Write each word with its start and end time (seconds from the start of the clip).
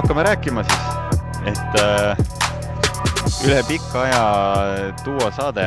hakkame 0.00 0.22
rääkima 0.22 0.62
siis, 0.64 0.78
et 1.50 1.74
äh, 1.80 2.18
üle 3.44 3.58
pika 3.68 4.02
aja 4.02 4.22
duo 5.04 5.30
saade. 5.30 5.66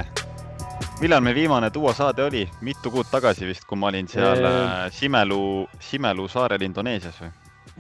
millal 1.02 1.22
meil 1.22 1.36
viimane 1.36 1.70
duo 1.74 1.94
saade 1.94 2.24
oli, 2.24 2.50
mitu 2.62 2.92
kuud 2.92 3.06
tagasi 3.12 3.46
vist, 3.46 3.68
kui 3.70 3.78
ma 3.78 3.92
olin 3.92 4.08
seal 4.08 4.42
äh, 4.46 4.72
Simelu, 4.92 5.68
Simelu 5.80 6.26
saarel 6.28 6.66
Indoneesias 6.66 7.20
või? 7.22 7.30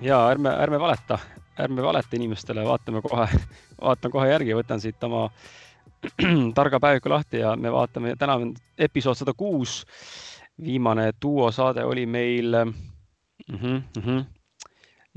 ja 0.01 0.19
ärme, 0.29 0.49
ärme 0.49 0.79
valeta, 0.79 1.17
ärme 1.59 1.83
valeta 1.83 2.15
inimestele, 2.15 2.65
vaatame 2.69 3.01
kohe, 3.01 3.27
vaatan 3.81 4.13
kohe 4.13 4.29
järgi, 4.29 4.53
võtan 4.53 4.81
siit 4.83 5.03
oma 5.09 5.25
targa 6.59 6.79
päeviku 6.79 7.09
lahti 7.09 7.41
ja 7.41 7.55
me 7.57 7.73
vaatame, 7.73 8.13
täna 8.19 8.37
on 8.37 8.53
episood 8.77 9.17
sada 9.17 9.33
kuus. 9.33 9.85
viimane 10.61 11.11
duo 11.21 11.51
saade 11.51 11.83
oli 11.83 12.05
meil 12.05 12.55
mm. 12.65 13.57
-hmm, 13.57 13.81
mm 13.97 14.03
-hmm. 14.03 14.42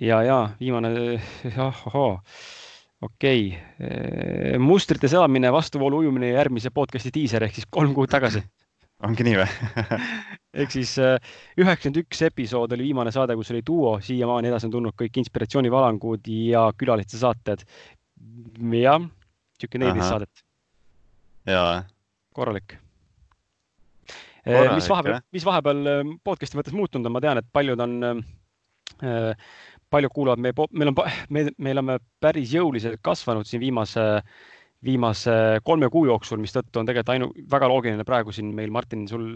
Ja, 0.02 0.22
ja 0.22 0.38
viimane, 0.60 0.92
ohoo 1.68 2.20
okei 3.02 3.48
okay., 3.52 4.58
mustrites 4.58 5.14
elamine, 5.16 5.52
vastuvoolu 5.52 6.04
ujumine 6.04 6.32
järgmise 6.32 6.72
podcast'i 6.74 7.12
diiser 7.14 7.44
ehk 7.44 7.58
siis 7.58 7.68
kolm 7.70 7.94
kuud 7.96 8.10
tagasi 8.12 8.42
ongi 9.06 9.26
nii 9.26 9.36
või 9.40 9.48
ehk 10.62 10.72
siis 10.72 10.94
üheksakümmend 11.00 12.00
üks 12.04 12.22
episood 12.30 12.72
oli 12.76 12.88
viimane 12.88 13.12
saade, 13.12 13.36
kus 13.36 13.52
oli 13.52 13.62
duo, 13.66 13.96
siiamaani 14.04 14.50
edasi 14.52 14.68
on 14.70 14.78
tulnud 14.78 14.96
kõik 14.96 15.20
inspiratsioonivalangud 15.20 16.32
ja 16.32 16.70
külaliste 16.78 17.20
saated. 17.20 17.66
jah, 18.80 19.04
niisugune 19.04 19.84
neliteist 19.84 20.08
saadet. 20.08 20.44
jaa. 21.52 21.84
korralik. 22.34 22.78
mis 24.46 24.88
vahepeal, 24.88 25.20
mis 25.36 25.44
vahepeal 25.44 25.84
podcast'i 26.24 26.56
mõttes 26.56 26.76
muutunud 26.76 27.10
on, 27.10 27.16
ma 27.18 27.24
tean, 27.24 27.44
et 27.44 27.52
paljud 27.52 27.84
on 27.84 27.96
äh, 29.04 29.46
paljud 29.96 30.12
kuulavad 30.14 30.42
meie, 30.42 30.54
meil 30.72 30.92
on, 30.92 30.98
me, 31.32 31.46
me 31.58 31.72
oleme 31.76 31.98
päris 32.22 32.52
jõuliselt 32.54 33.00
kasvanud 33.04 33.48
siin 33.48 33.62
viimase, 33.62 34.04
viimase 34.84 35.34
kolme 35.66 35.88
kuu 35.92 36.06
jooksul, 36.10 36.40
mistõttu 36.42 36.80
on 36.80 36.88
tegelikult 36.88 37.14
ainu-, 37.14 37.30
väga 37.52 37.70
loogiline 37.72 38.06
praegu 38.08 38.34
siin 38.34 38.52
meil, 38.56 38.72
Martin, 38.74 39.06
sul 39.10 39.28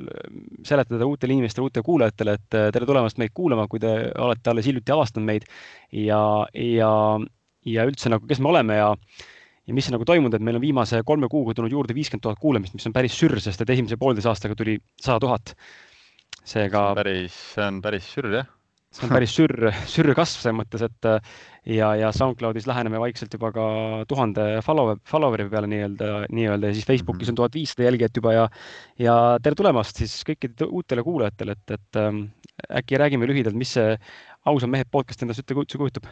seletada 0.66 1.08
uutele 1.08 1.36
inimestele, 1.36 1.68
uutele 1.68 1.86
kuulajatele, 1.86 2.36
et 2.38 2.60
tere 2.76 2.88
tulemast 2.88 3.20
meid 3.22 3.34
kuulama, 3.36 3.66
kui 3.70 3.82
te 3.82 3.94
olete 4.20 4.52
alles 4.52 4.68
hiljuti 4.68 4.96
avastanud 4.96 5.30
meid 5.32 5.48
ja, 5.96 6.22
ja, 6.54 6.94
ja 7.68 7.88
üldse 7.88 8.12
nagu, 8.12 8.28
kes 8.30 8.42
me 8.42 8.52
oleme 8.54 8.80
ja 8.80 8.94
ja 9.68 9.74
mis 9.76 9.86
on 9.86 9.94
nagu 9.94 10.06
toimunud, 10.08 10.34
et 10.34 10.42
meil 10.42 10.56
on 10.58 10.64
viimase 10.64 11.02
kolme 11.06 11.28
kuuga 11.30 11.52
tulnud 11.54 11.70
juurde 11.70 11.94
viiskümmend 11.94 12.24
tuhat 12.24 12.40
kuulamist, 12.42 12.74
mis 12.74 12.88
on 12.88 12.94
päris 12.96 13.14
sürr, 13.14 13.38
sest 13.38 13.60
et 13.62 13.70
esimese 13.70 14.00
poolteise 14.00 14.32
aastaga 14.32 14.56
tuli 14.58 14.80
sada 14.98 15.20
tuhat. 15.22 15.54
seega. 16.50 16.90
päris, 16.96 17.36
see 17.54 17.66
on 17.68 17.78
päris 17.84 18.08
sürr 18.10 18.32
jah 18.34 18.48
see 18.90 19.06
on 19.06 19.12
päris 19.16 19.34
sürr, 19.36 19.70
sürr 19.90 20.14
kasv 20.18 20.42
selles 20.42 20.58
mõttes, 20.58 20.82
et 20.86 21.08
ja, 21.70 21.92
ja 21.98 22.10
SoundCloudis 22.14 22.66
läheneme 22.66 23.00
vaikselt 23.02 23.34
juba 23.36 23.52
ka 23.54 23.66
tuhande 24.10 24.46
follow, 24.66 24.94
follower'i 25.08 25.46
peale 25.52 25.70
nii-öelda, 25.70 26.10
nii-öelda 26.32 26.70
ja 26.70 26.78
siis 26.78 26.88
Facebookis 26.88 27.28
on 27.28 27.34
mhm. 27.34 27.42
tuhat 27.42 27.58
viissada 27.58 27.86
jälgijat 27.86 28.16
juba 28.22 28.34
ja, 28.34 28.48
ja 28.98 29.14
tere 29.42 29.58
tulemast 29.58 30.02
siis 30.02 30.16
kõikidele 30.26 30.70
uutele 30.70 31.04
kuulajatele, 31.06 31.58
et, 31.58 31.76
et 31.76 32.00
ähm, 32.00 32.24
äkki 32.80 32.98
räägime 33.00 33.28
lühidalt, 33.30 33.58
mis 33.58 33.76
see 33.76 33.94
ausad 34.48 34.72
mehed 34.72 34.90
podcast 34.90 35.22
endast 35.22 35.54
üldse 35.54 35.78
kujutab? 35.80 36.08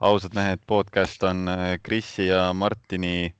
ausad 0.00 0.34
mehed 0.34 0.62
podcast 0.66 1.22
on 1.26 1.48
Krisi 1.82 2.28
äh, 2.28 2.28
ja 2.30 2.52
Martini 2.54 3.34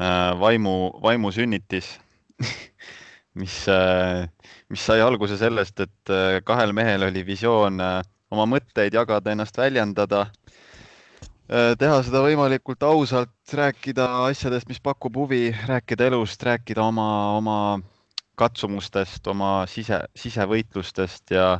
äh, 0.00 0.40
vaimu, 0.40 1.00
vaimusünnitis 1.02 1.98
mis 3.40 3.68
äh, 3.68 4.26
mis 4.68 4.84
sai 4.84 5.00
alguse 5.00 5.38
sellest, 5.40 5.80
et 5.80 6.12
äh, 6.12 6.38
kahel 6.44 6.74
mehel 6.76 7.06
oli 7.08 7.24
visioon 7.26 7.80
äh, 7.80 8.00
oma 8.34 8.44
mõtteid 8.48 8.96
jagada, 8.96 9.32
ennast 9.32 9.56
väljendada, 9.56 10.26
äh, 11.48 11.72
teha 11.80 12.00
seda 12.04 12.22
võimalikult 12.24 12.84
ausalt, 12.84 13.36
rääkida 13.52 14.08
asjadest, 14.26 14.68
mis 14.68 14.82
pakub 14.84 15.16
huvi, 15.16 15.48
rääkida 15.70 16.10
elust, 16.10 16.42
rääkida 16.44 16.84
oma, 16.84 17.08
oma 17.38 17.58
katsumustest, 18.38 19.26
oma 19.32 19.52
sise, 19.66 20.02
sisevõitlustest 20.16 21.32
ja, 21.34 21.54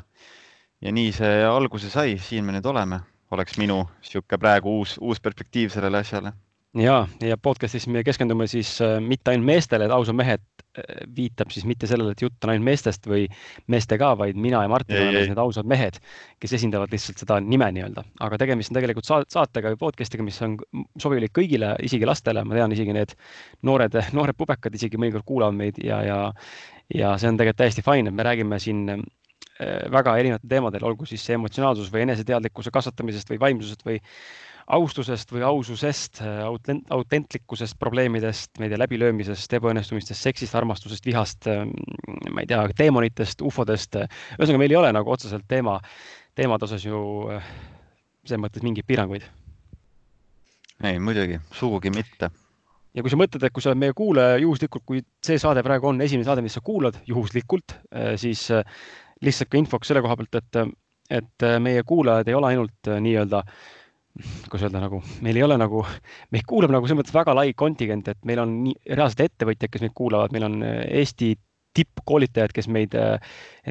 ja 0.84 0.92
nii 0.92 1.14
see 1.16 1.38
alguse 1.48 1.90
sai, 1.90 2.18
siin 2.22 2.44
me 2.44 2.54
nüüd 2.58 2.68
oleme, 2.68 3.00
oleks 3.32 3.56
minu 3.58 3.82
niisugune 4.02 4.40
praegu 4.44 4.78
uus, 4.82 4.98
uus 5.00 5.20
perspektiiv 5.24 5.72
sellele 5.74 6.04
asjale 6.04 6.36
ja, 6.76 7.06
ja 7.24 7.36
podcast'is 7.40 7.86
me 7.88 8.02
keskendume 8.04 8.46
siis 8.50 8.74
äh, 8.84 8.98
mitte 9.00 9.32
ainult 9.32 9.48
meestele, 9.48 9.86
et 9.88 9.94
ausad 9.94 10.16
mehed 10.18 10.42
äh, 10.76 11.02
viitab 11.16 11.52
siis 11.54 11.64
mitte 11.68 11.88
sellele, 11.88 12.12
et 12.12 12.22
jutt 12.22 12.44
on 12.44 12.52
ainult 12.52 12.68
meestest 12.68 13.08
või 13.08 13.24
meestega, 13.72 14.12
vaid 14.20 14.36
mina 14.36 14.60
ja 14.64 14.70
Martin 14.72 14.98
oleme 15.00 15.24
need 15.30 15.42
ausad 15.42 15.68
mehed, 15.68 16.00
kes 16.42 16.56
esindavad 16.60 16.92
lihtsalt 16.92 17.24
seda 17.24 17.40
nime 17.44 17.70
nii-öelda, 17.74 18.04
aga 18.26 18.40
tegemist 18.44 18.72
on 18.72 18.80
tegelikult 18.80 19.08
saatega 19.08 19.72
või 19.74 19.82
podcast'iga, 19.86 20.26
mis 20.26 20.40
on 20.44 20.58
sobilik 21.00 21.32
kõigile, 21.34 21.74
isegi 21.84 22.08
lastele, 22.08 22.44
ma 22.44 22.58
tean, 22.58 22.74
isegi 22.76 22.96
need 22.96 23.14
noored, 23.68 23.96
noored 24.16 24.38
pubekad 24.38 24.74
isegi 24.76 25.00
mõnikord 25.00 25.26
kuulavad 25.28 25.56
meid 25.56 25.80
ja, 25.84 26.02
ja 26.04 26.18
ja 26.94 27.12
see 27.20 27.28
on 27.28 27.36
tegelikult 27.36 27.60
täiesti 27.60 27.84
fine, 27.84 28.08
et 28.08 28.16
me 28.16 28.24
räägime 28.24 28.56
siin 28.62 28.84
äh, 28.92 29.00
väga 29.92 30.16
erinevatel 30.20 30.52
teemadel, 30.52 30.84
olgu 30.88 31.08
siis 31.08 31.24
see 31.24 31.36
emotsionaalsus 31.36 31.90
või 31.92 32.06
eneseteadlikkuse 32.06 32.72
kasvatamisest 32.72 33.32
või 33.32 33.40
vaimsusest 33.42 33.84
või 33.84 33.98
austusest 34.68 35.30
või 35.32 35.42
aususest, 35.48 36.20
autentlikkusest, 36.92 37.78
probleemidest, 37.80 38.58
ma 38.58 38.66
ei 38.66 38.72
tea, 38.72 38.80
läbilöömisest, 38.82 39.54
ebaõnnestumistest, 39.56 40.20
seksist, 40.28 40.56
armastusest, 40.58 41.06
vihast, 41.08 41.48
ma 41.48 42.44
ei 42.44 42.48
tea, 42.48 42.60
teemonitest, 42.76 43.42
ufodest. 43.48 43.96
ühesõnaga, 44.36 44.60
meil 44.60 44.74
ei 44.74 44.80
ole 44.80 44.90
nagu 44.92 45.14
otseselt 45.14 45.46
teema, 45.48 45.78
teemade 46.36 46.68
osas 46.68 46.84
ju 46.84 47.00
selles 48.26 48.42
mõttes 48.42 48.64
mingeid 48.66 48.88
piiranguid. 48.88 49.24
ei, 50.84 51.00
muidugi, 51.00 51.40
sugugi 51.52 51.90
mitte 51.94 52.30
ja 52.94 53.02
kui 53.02 53.10
sa 53.12 53.16
mõtled, 53.20 53.44
et 53.44 53.54
kui 53.54 53.64
sa 53.64 53.72
oled 53.72 53.80
meie 53.80 53.96
kuulaja 53.96 54.36
juhuslikult, 54.42 54.84
kui 54.84 55.00
see 55.24 55.40
saade 55.40 55.62
praegu 55.64 55.88
on 55.88 56.00
esimene 56.04 56.28
saade, 56.28 56.44
mis 56.44 56.54
sa 56.56 56.60
kuulad 56.64 57.00
juhuslikult, 57.08 57.76
siis 58.20 58.48
lihtsalt 59.24 59.50
ka 59.50 59.58
infoks 59.60 59.88
selle 59.90 60.02
koha 60.04 60.16
pealt, 60.18 60.38
et, 60.40 60.62
et 61.22 61.48
meie 61.62 61.82
kuulajad 61.88 62.28
ei 62.28 62.36
ole 62.36 62.52
ainult 62.52 62.90
nii-öelda 63.00 63.42
äh, 63.44 63.66
kuidas 64.48 64.66
öelda, 64.66 64.80
nagu 64.82 65.00
meil 65.24 65.38
ei 65.38 65.44
ole 65.46 65.58
nagu, 65.60 65.82
meid 66.34 66.46
kuulab 66.48 66.72
nagu 66.74 66.88
selles 66.88 67.02
mõttes 67.02 67.14
väga 67.14 67.34
lai 67.36 67.52
kontingent, 67.58 68.08
et 68.10 68.18
meil 68.26 68.42
on 68.42 68.54
nii, 68.64 68.78
reaalselt 68.90 69.28
ettevõtjad, 69.28 69.70
kes 69.72 69.84
meid 69.84 69.94
kuulavad, 69.98 70.34
meil 70.34 70.48
on 70.48 70.56
äh, 70.66 70.80
Eesti 71.02 71.34
tippkoolitajad, 71.78 72.54
kes 72.56 72.70
meid 72.72 72.96
äh, 72.98 73.20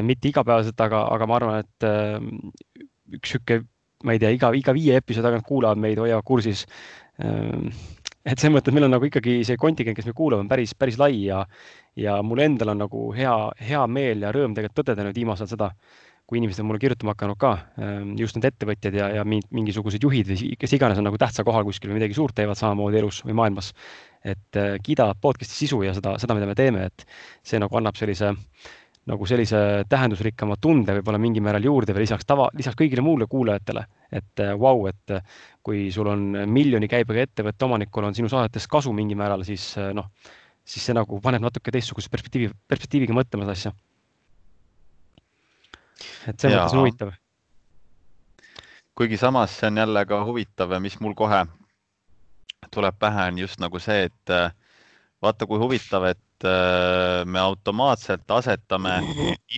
mitte 0.05 0.31
igapäevaselt, 0.31 0.79
aga, 0.85 1.03
aga 1.15 1.27
ma 1.27 1.39
arvan, 1.39 1.65
et 1.65 1.87
äh, 1.87 2.85
üks 3.17 3.35
sihuke, 3.35 3.61
ma 4.07 4.15
ei 4.15 4.21
tea, 4.21 4.31
iga, 4.37 4.53
iga 4.55 4.75
viie 4.77 5.01
episoodi 5.01 5.27
tagant 5.27 5.47
kuulavad 5.47 5.81
meid, 5.81 5.99
hoiavad 6.01 6.25
kursis 6.27 6.65
äh,. 7.23 7.85
et 8.27 8.37
selles 8.37 8.53
mõttes 8.53 8.75
meil 8.75 8.85
on 8.87 8.93
nagu 8.93 9.07
ikkagi 9.07 9.39
see 9.47 9.59
kontingent, 9.59 9.97
kes 9.97 10.07
meid 10.07 10.17
kuulab, 10.17 10.43
on 10.43 10.51
päris, 10.51 10.75
päris 10.77 10.99
lai 11.01 11.13
ja, 11.25 11.41
ja 11.97 12.19
mul 12.23 12.43
endal 12.45 12.75
on 12.75 12.83
nagu 12.85 13.07
hea, 13.15 13.35
hea 13.69 13.83
meel 13.89 14.27
ja 14.27 14.33
rõõm 14.35 14.55
tegelikult 14.55 14.83
tõdeda 14.83 15.07
nüüd 15.07 15.17
viimasel 15.23 15.49
seda 15.49 15.71
kui 16.27 16.41
inimesed 16.41 16.59
on 16.59 16.67
mulle 16.67 16.81
kirjutama 16.83 17.13
hakanud 17.15 17.39
ka, 17.39 17.53
ähm, 17.79 18.09
just 18.19 18.35
need 18.35 18.49
ettevõtjad 18.49 18.95
ja, 18.99 19.05
ja 19.19 19.23
mingisugused 19.27 20.03
juhid 20.03 20.27
või 20.27 20.49
kes 20.59 20.73
iganes 20.75 20.99
on 20.99 21.07
nagu 21.07 21.19
tähtsal 21.21 21.47
kohal 21.47 21.63
kuskil 21.67 21.93
või 21.93 22.01
midagi 22.01 22.17
suurt 22.17 22.35
teevad 22.35 22.59
samamoodi 22.59 22.99
elus 22.99 23.21
või 23.23 23.37
maailmas. 23.39 23.71
et 24.27 24.59
äh, 24.59 24.75
kiidavad 24.83 25.21
podcast'i 25.23 25.55
sisu 25.55 25.79
ja 25.85 25.93
seda, 25.95 26.17
seda, 26.19 26.35
mida 26.35 26.49
me 26.49 26.55
teeme, 26.57 26.89
et 26.89 27.05
see 27.47 27.61
nagu 27.63 27.77
annab 27.79 27.95
sellise 27.95 28.33
nagu 29.07 29.25
sellise 29.29 29.85
tähendusrikkama 29.87 30.57
tunde 30.59 30.97
võib-olla 30.97 31.21
mingil 31.21 31.45
määral 31.45 31.63
juurde 31.63 31.95
või 31.95 32.03
lisaks 32.03 32.27
tava, 32.27 32.49
lisaks 32.57 32.75
kõigile 32.75 33.05
muule 33.05 33.29
kuulajatele, 33.31 33.85
et 34.11 34.43
vau 34.43 34.49
äh, 34.51 34.59
wow,, 34.59 34.83
et 34.91 35.15
äh, 35.15 35.39
kui 35.63 35.87
sul 35.95 36.11
on 36.11 36.27
miljoni 36.51 36.91
käibega 36.91 37.23
ettevõtte 37.23 37.69
omanikul 37.69 38.09
on 38.09 38.17
sinu 38.17 38.27
saadetest 38.27 38.67
kasu 38.67 38.91
mingil 38.91 39.19
määral, 39.19 39.47
siis 39.47 39.77
noh, 39.95 40.11
siis 40.67 40.83
see 40.89 40.97
nagu 40.97 41.21
paneb 41.23 41.47
natuke 41.47 41.71
teistsuguse 41.71 42.11
perspektiivi, 42.11 42.51
perspektiiviga 42.67 43.15
mõtlema 43.15 43.47
seda 43.47 43.55
asja 43.55 43.77
et 46.27 46.39
selles 46.39 46.57
mõttes 46.57 46.77
huvitav. 46.77 47.13
kuigi 48.97 49.17
samas 49.17 49.53
see 49.59 49.71
on 49.71 49.77
jälle 49.83 50.05
ka 50.05 50.23
huvitav 50.25 50.71
ja 50.71 50.79
mis 50.79 50.99
mul 50.99 51.15
kohe 51.15 51.45
tuleb 52.73 52.95
pähe, 52.99 53.27
on 53.31 53.37
just 53.39 53.59
nagu 53.63 53.79
see, 53.79 54.07
et 54.09 54.33
äh, 54.33 54.51
vaata, 55.23 55.47
kui 55.47 55.59
huvitav, 55.61 56.05
et 56.11 56.45
äh, 56.45 57.23
me 57.25 57.39
automaatselt 57.39 58.29
asetame 58.31 58.97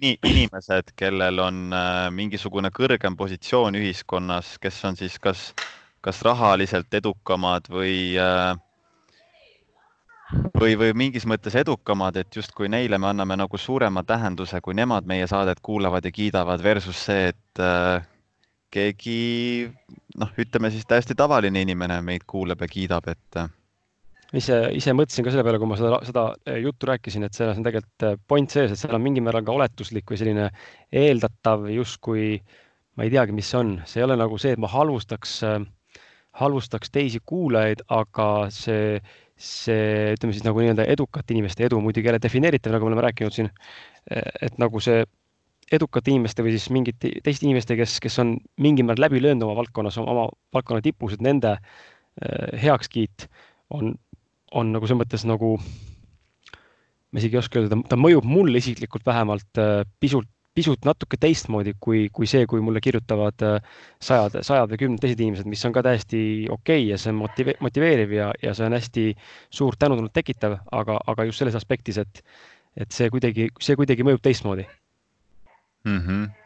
inimesed, 0.02 0.94
kellel 1.00 1.44
on 1.44 1.68
äh, 1.76 2.08
mingisugune 2.16 2.72
kõrgem 2.76 3.18
positsioon 3.20 3.80
ühiskonnas, 3.80 4.58
kes 4.62 4.82
on 4.88 5.00
siis 5.00 5.20
kas, 5.20 5.50
kas 6.06 6.22
rahaliselt 6.26 6.94
edukamad 7.02 7.70
või 7.72 8.16
äh, 8.20 8.54
või, 10.60 10.76
või 10.78 10.94
mingis 10.98 11.26
mõttes 11.30 11.56
edukamad, 11.60 12.18
et 12.20 12.36
justkui 12.36 12.70
neile 12.70 13.00
me 13.02 13.10
anname 13.10 13.38
nagu 13.40 13.58
suurema 13.58 14.04
tähenduse, 14.08 14.62
kui 14.62 14.78
nemad 14.78 15.08
meie 15.10 15.28
saadet 15.28 15.62
kuulavad 15.66 16.06
ja 16.06 16.12
kiidavad, 16.14 16.64
versus 16.64 17.06
see, 17.10 17.30
et 17.34 17.64
äh, 17.64 18.06
keegi 18.74 19.70
noh, 20.20 20.34
ütleme 20.38 20.72
siis 20.74 20.86
täiesti 20.90 21.18
tavaline 21.18 21.64
inimene 21.66 22.02
meid 22.06 22.28
kuulab 22.30 22.62
ja 22.66 22.70
kiidab, 22.70 23.10
et 23.12 23.40
äh, 23.42 23.50
ise, 24.38 24.62
ise 24.78 24.94
mõtlesin 24.98 25.26
ka 25.26 25.34
selle 25.34 25.46
peale, 25.48 25.62
kui 25.62 25.72
ma 25.72 25.80
seda, 25.80 26.02
seda 26.08 26.26
äh, 26.46 26.60
juttu 26.64 26.90
rääkisin, 26.90 27.26
et 27.26 27.38
selles 27.38 27.58
on 27.58 27.66
tegelikult 27.66 28.08
äh, 28.08 28.20
point 28.30 28.54
sees, 28.54 28.74
et 28.74 28.82
seal 28.82 28.98
on 28.98 29.06
mingil 29.06 29.26
määral 29.26 29.46
ka 29.48 29.56
oletuslik 29.56 30.10
või 30.12 30.22
selline 30.22 30.50
eeldatav 30.94 31.70
justkui 31.74 32.36
ma 32.98 33.08
ei 33.08 33.14
teagi, 33.14 33.34
mis 33.36 33.50
see 33.50 33.62
on, 33.62 33.76
see 33.88 34.02
ei 34.02 34.08
ole 34.10 34.20
nagu 34.20 34.38
see, 34.42 34.54
et 34.54 34.62
ma 34.62 34.70
halvustaks, 34.70 35.40
halvustaks 36.40 36.92
teisi 36.92 37.22
kuulajaid, 37.26 37.86
aga 37.96 38.28
see, 38.52 39.00
see, 39.40 40.14
ütleme 40.18 40.36
siis 40.36 40.44
nagu 40.44 40.60
nii-öelda 40.60 40.84
edukate 40.92 41.34
inimeste 41.34 41.64
edu 41.68 41.80
muidugi 41.84 42.10
jälle 42.10 42.20
defineeritav, 42.22 42.74
nagu 42.76 42.86
me 42.86 42.94
oleme 42.94 43.06
rääkinud 43.08 43.36
siin, 43.36 43.50
et 44.10 44.58
nagu 44.60 44.82
see 44.84 45.06
edukate 45.74 46.12
inimeste 46.12 46.44
või 46.46 46.56
siis 46.56 46.70
mingite 46.74 47.12
teiste 47.26 47.46
inimeste, 47.46 47.78
kes, 47.80 47.98
kes 48.04 48.18
on 48.24 48.36
mingil 48.62 48.88
määral 48.88 49.08
läbi 49.08 49.22
löönud 49.22 49.46
oma 49.46 49.58
valdkonnas, 49.60 50.00
oma 50.02 50.28
valdkonna 50.56 50.84
tipus, 50.86 51.16
et 51.16 51.24
nende 51.26 51.56
eh, 51.56 52.58
heakskiit 52.64 53.28
on, 53.76 53.94
on 54.52 54.74
nagu 54.74 54.90
selles 54.90 55.04
mõttes 55.04 55.26
nagu, 55.30 55.56
ma 56.50 57.22
isegi 57.22 57.38
ei 57.38 57.44
oska 57.44 57.62
öelda, 57.62 57.80
ta 57.90 58.00
mõjub 58.00 58.28
mulle 58.28 58.62
isiklikult 58.62 59.06
vähemalt 59.10 59.62
eh, 59.62 59.84
pisut, 60.02 60.30
pisut 60.56 60.86
natuke 60.88 61.18
teistmoodi 61.22 61.76
kui, 61.80 62.08
kui 62.14 62.28
see, 62.28 62.46
kui 62.50 62.62
mulle 62.66 62.82
kirjutavad 62.84 63.46
eh, 63.48 63.70
sajad, 64.04 64.40
sajad 64.46 64.74
või 64.74 64.82
kümned 64.84 65.04
teised 65.04 65.22
inimesed, 65.24 65.50
mis 65.50 65.64
on 65.68 65.76
ka 65.76 65.84
täiesti 65.86 66.22
okei 66.50 66.82
okay 66.82 66.90
ja 66.90 67.00
see 67.02 67.14
on 67.14 67.22
motive-, 67.22 67.58
motiveeriv 67.64 68.16
ja, 68.18 68.32
ja 68.44 68.56
see 68.58 68.68
on 68.68 68.78
hästi 68.78 69.06
suurt 69.62 69.80
tänutunnet 69.80 70.16
tekitav, 70.16 70.60
aga, 70.76 71.00
aga 71.08 71.30
just 71.30 71.44
selles 71.44 71.58
aspektis, 71.60 72.02
et, 72.02 72.24
et 72.78 72.92
see 72.96 73.10
kuidagi, 73.14 73.50
see 73.62 73.80
kuidagi 73.80 74.06
mõjub 74.08 74.24
teistmoodi 74.26 74.68
mm. 75.86 76.00
-hmm. 76.00 76.39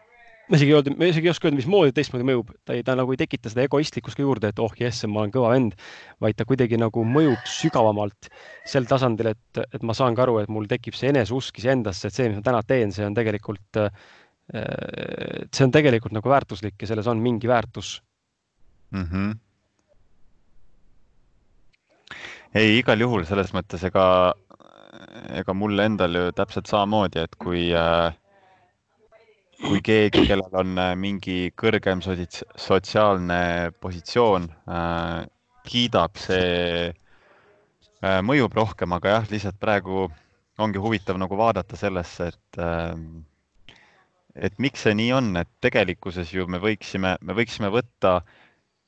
Ma 0.53 0.57
isegi 0.59 0.69
ei 0.69 0.75
olnud, 0.77 0.97
ma 0.99 1.07
isegi 1.09 1.25
ei 1.25 1.31
oska 1.31 1.47
öelda, 1.47 1.57
mismoodi 1.57 1.93
teistmoodi 1.97 2.25
mõjub, 2.29 2.51
ta 2.61 2.75
ei, 2.77 2.83
ta 2.85 2.93
nagu 2.93 3.09
ei 3.09 3.17
tekita 3.17 3.49
seda 3.49 3.63
egoistlikkust 3.65 4.19
ka 4.19 4.21
juurde, 4.21 4.51
et 4.53 4.59
oh 4.61 4.75
jess, 4.77 5.01
ma 5.09 5.23
olen 5.23 5.33
kõva 5.33 5.49
vend, 5.55 5.73
vaid 6.21 6.37
ta 6.37 6.45
kuidagi 6.45 6.77
nagu 6.77 7.01
mõjub 7.09 7.47
sügavamalt 7.49 8.29
sel 8.69 8.85
tasandil, 8.85 9.31
et, 9.33 9.61
et 9.65 9.81
ma 9.81 9.95
saan 9.97 10.13
ka 10.13 10.27
aru, 10.27 10.37
et 10.43 10.51
mul 10.53 10.69
tekib 10.69 10.93
see 10.93 11.09
eneseusk 11.09 11.57
iseendasse, 11.57 12.05
et 12.05 12.19
see, 12.19 12.29
mis 12.29 12.37
ma 12.37 12.45
täna 12.45 12.61
teen, 12.69 12.93
see 12.93 13.07
on 13.07 13.17
tegelikult, 13.17 13.81
see 14.53 15.65
on 15.65 15.73
tegelikult 15.73 16.13
nagu 16.13 16.29
väärtuslik 16.29 16.77
ja 16.83 16.91
selles 16.91 17.09
on 17.09 17.21
mingi 17.23 17.49
väärtus 17.49 17.95
mm. 18.91 19.05
-hmm. 19.09 19.35
ei, 22.53 22.77
igal 22.77 22.99
juhul 23.01 23.25
selles 23.25 23.55
mõttes, 23.57 23.87
ega, 23.89 24.35
ega 25.33 25.53
mul 25.57 25.79
endal 25.79 26.19
ju 26.19 26.31
täpselt 26.37 26.69
samamoodi, 26.69 27.23
et 27.23 27.39
kui 27.41 27.71
äh, 27.73 28.13
kui 29.63 29.79
keegi, 29.83 30.25
kellel 30.27 30.57
on 30.59 30.75
äh, 30.79 30.91
mingi 30.99 31.37
kõrgem 31.59 32.01
sotsiaalne 32.03 33.71
positsioon, 33.83 34.47
äh, 34.67 35.23
kiidab, 35.67 36.19
see 36.19 36.89
äh, 36.89 38.19
mõjub 38.25 38.55
rohkem, 38.57 38.95
aga 38.97 39.17
jah, 39.17 39.29
lihtsalt 39.31 39.59
praegu 39.61 40.07
ongi 40.61 40.81
huvitav 40.81 41.17
nagu 41.17 41.37
vaadata 41.39 41.77
sellesse, 41.79 42.27
et, 42.29 42.59
et 44.37 44.59
miks 44.61 44.83
see 44.85 44.93
nii 44.99 45.07
on, 45.17 45.31
et 45.39 45.49
tegelikkuses 45.65 46.29
ju 46.35 46.45
me 46.45 46.59
võiksime, 46.61 47.15
me 47.25 47.33
võiksime 47.33 47.71
võtta 47.73 48.19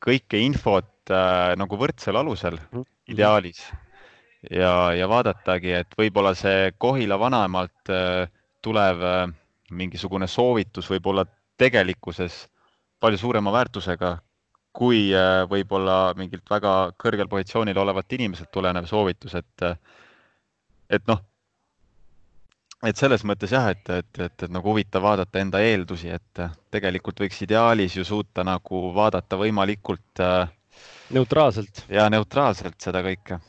kõike 0.05 0.37
infot 0.45 1.09
nagu 1.57 1.79
võrdsel 1.81 2.21
alusel 2.21 2.59
mhm. 2.59 2.85
ideaalis 3.09 3.63
ja, 4.51 4.93
ja 4.93 5.09
vaadatagi, 5.09 5.73
et 5.79 5.97
võib-olla 5.97 6.35
see 6.37 6.69
Kohila 6.77 7.17
vanaemalt 7.17 7.93
tulev 8.61 9.01
mingisugune 9.71 10.27
soovitus 10.27 10.89
võib 10.91 11.07
olla 11.11 11.25
tegelikkuses 11.57 12.45
palju 12.99 13.17
suurema 13.17 13.51
väärtusega 13.55 14.17
kui 14.75 15.07
äh, 15.15 15.43
võib-olla 15.49 16.13
mingilt 16.19 16.49
väga 16.51 16.73
kõrgel 17.01 17.29
positsioonil 17.31 17.77
olevalt 17.79 18.11
inimeselt 18.17 18.51
tulenev 18.51 18.89
soovitus, 18.89 19.37
et, 19.39 19.65
et 20.91 21.07
noh, 21.07 21.21
et 22.85 22.99
selles 22.99 23.23
mõttes 23.27 23.53
jah, 23.55 23.69
et, 23.71 23.87
et, 23.89 24.11
et, 24.19 24.35
et 24.47 24.51
nagu 24.51 24.73
huvitav 24.73 25.05
vaadata 25.05 25.41
enda 25.41 25.61
eeldusi, 25.63 26.11
et 26.11 26.43
tegelikult 26.73 27.23
võiks 27.23 27.41
ideaalis 27.45 27.95
ju 27.97 28.05
suuta 28.07 28.43
nagu 28.47 28.89
vaadata 28.95 29.39
võimalikult 29.39 30.23
äh, 30.23 30.51
neutraalselt. 31.15 31.85
ja 31.89 32.09
neutraalselt 32.11 32.79
seda 32.81 33.03
kõike. 33.05 33.39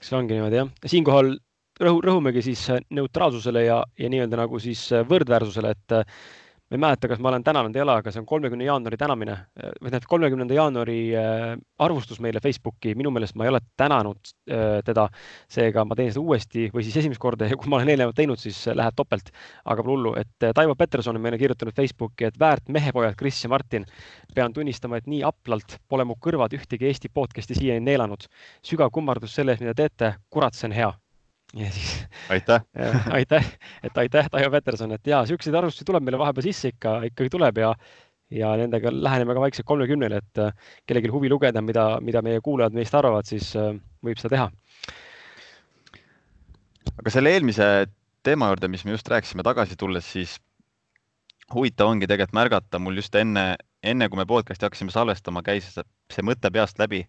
see 0.00 0.18
ongi 0.18 0.36
niimoodi 0.36 0.62
jah, 0.62 0.72
siinkohal 0.86 1.36
rõhu, 1.82 2.00
rõhumegi 2.04 2.44
siis 2.44 2.64
äh, 2.72 2.82
neutraalsusele 2.96 3.66
ja, 3.68 3.82
ja 3.98 4.10
nii-öelda 4.12 4.42
nagu 4.44 4.60
siis 4.62 4.88
äh, 4.94 5.06
võrdväärsusele, 5.08 5.72
et 5.76 5.96
äh, 5.96 6.18
ma 6.66 6.74
ei 6.74 6.82
mäleta, 6.82 7.08
kas 7.10 7.20
ma 7.22 7.30
olen 7.30 7.44
tänanud 7.46 7.76
ei 7.76 7.82
ole, 7.84 7.94
aga 8.00 8.10
see 8.10 8.18
on 8.18 8.26
kolmekümne 8.26 8.66
jaanuari 8.66 8.96
tänamine 8.98 9.36
või 9.54 9.84
tähendab 9.84 10.08
kolmekümnenda 10.10 10.56
jaanuari 10.56 10.96
arvustus 11.86 12.18
meile 12.18 12.42
Facebooki. 12.42 12.96
minu 12.98 13.12
meelest 13.14 13.36
ma 13.38 13.46
ei 13.46 13.52
ole 13.52 13.60
tänanud 13.78 14.32
teda, 14.88 15.04
seega 15.46 15.84
ma 15.86 15.94
teen 15.94 16.10
seda 16.10 16.24
uuesti 16.24 16.66
või 16.74 16.82
siis 16.82 16.98
esimest 17.04 17.22
korda 17.22 17.46
ja 17.52 17.54
kui 17.54 17.70
ma 17.70 17.78
olen 17.78 17.92
eelnevalt 17.94 18.18
teinud, 18.18 18.42
siis 18.42 18.64
läheb 18.66 18.98
topelt. 18.98 19.30
aga 19.62 19.86
pole 19.86 19.94
hullu, 19.94 20.16
et 20.18 20.50
Taivo 20.58 20.74
Peterson 20.74 21.14
on 21.14 21.22
meile 21.22 21.38
kirjutanud 21.38 21.78
Facebooki, 21.78 22.32
et 22.32 22.42
väärt 22.42 22.66
mehepojad 22.66 23.14
Kris 23.14 23.44
ja 23.44 23.54
Martin. 23.54 23.86
pean 24.34 24.52
tunnistama, 24.52 24.98
et 24.98 25.06
nii 25.06 25.22
aplalt 25.22 25.78
pole 25.86 26.02
mu 26.02 26.18
kõrvad 26.18 26.58
ühtegi 26.58 26.90
Eesti 26.90 27.14
podcast'i 27.14 27.54
siiani 27.54 27.86
neelanud. 27.92 28.26
sügav 28.66 28.90
kummardus 28.90 29.38
selle 29.38 29.54
eest, 29.54 29.62
mida 29.62 29.74
teete. 29.74 30.16
kurat, 30.30 30.58
see 30.58 30.66
on 30.66 30.80
hea 30.82 30.94
ja 31.56 31.70
siis. 31.72 31.92
aitäh 32.30 32.64
aitäh, 33.18 33.52
et 33.82 33.98
aitäh, 33.98 34.30
Taivo 34.30 34.50
Peterson, 34.50 34.92
et 34.92 35.06
ja 35.06 35.22
siukseid 35.26 35.54
arvustusi 35.54 35.88
tuleb 35.88 36.04
meile 36.04 36.20
vahepeal 36.20 36.50
sisse 36.50 36.74
ikka, 36.74 36.98
ikkagi 37.10 37.32
tuleb 37.32 37.62
ja 37.64 37.74
ja 38.30 38.52
nendega 38.58 38.90
läheneme 38.92 39.34
ka 39.34 39.42
vaikselt 39.44 39.66
kolmekümnele, 39.66 40.18
et 40.18 40.40
äh, 40.42 40.72
kellelgi 40.86 41.12
huvi 41.14 41.30
lugeda, 41.30 41.62
mida, 41.62 41.86
mida 42.02 42.22
meie 42.26 42.40
kuulajad 42.42 42.74
meist 42.74 42.94
arvavad, 42.98 43.28
siis 43.28 43.52
äh, 43.58 43.76
võib 44.04 44.18
seda 44.18 44.34
teha. 44.34 44.48
aga 46.96 47.12
selle 47.12 47.36
eelmise 47.36 47.68
teema 48.26 48.50
juurde, 48.50 48.68
mis 48.68 48.84
me 48.84 48.96
just 48.96 49.08
rääkisime 49.08 49.46
tagasi 49.46 49.78
tulles, 49.78 50.08
siis 50.12 50.36
huvitav 51.54 51.92
ongi 51.92 52.08
tegelikult 52.10 52.34
märgata 52.34 52.80
mul 52.82 52.98
just 52.98 53.14
enne, 53.14 53.54
enne 53.82 54.08
kui 54.10 54.18
me 54.18 54.26
podcast'i 54.26 54.66
hakkasime 54.66 54.90
salvestama, 54.90 55.44
käis 55.46 55.68
see 55.76 56.26
mõte 56.26 56.50
peast 56.50 56.82
läbi 56.82 57.04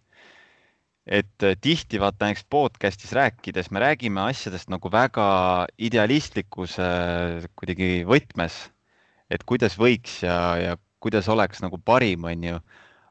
et 1.08 1.42
äh, 1.42 1.56
tihti 1.60 2.00
vaata 2.00 2.26
näiteks 2.28 2.44
podcast'is 2.52 3.14
rääkides 3.16 3.70
me 3.72 3.80
räägime 3.80 4.20
asjadest 4.28 4.68
nagu 4.68 4.90
väga 4.92 5.66
idealistlikus 5.80 6.76
äh, 6.82 7.46
kuidagi 7.56 8.04
võtmes, 8.08 8.58
et 9.32 9.44
kuidas 9.48 9.78
võiks 9.80 10.20
ja, 10.26 10.36
ja 10.60 10.76
kuidas 11.00 11.28
oleks 11.32 11.62
nagu 11.64 11.80
parim, 11.80 12.28
on 12.28 12.44
ju. 12.44 12.60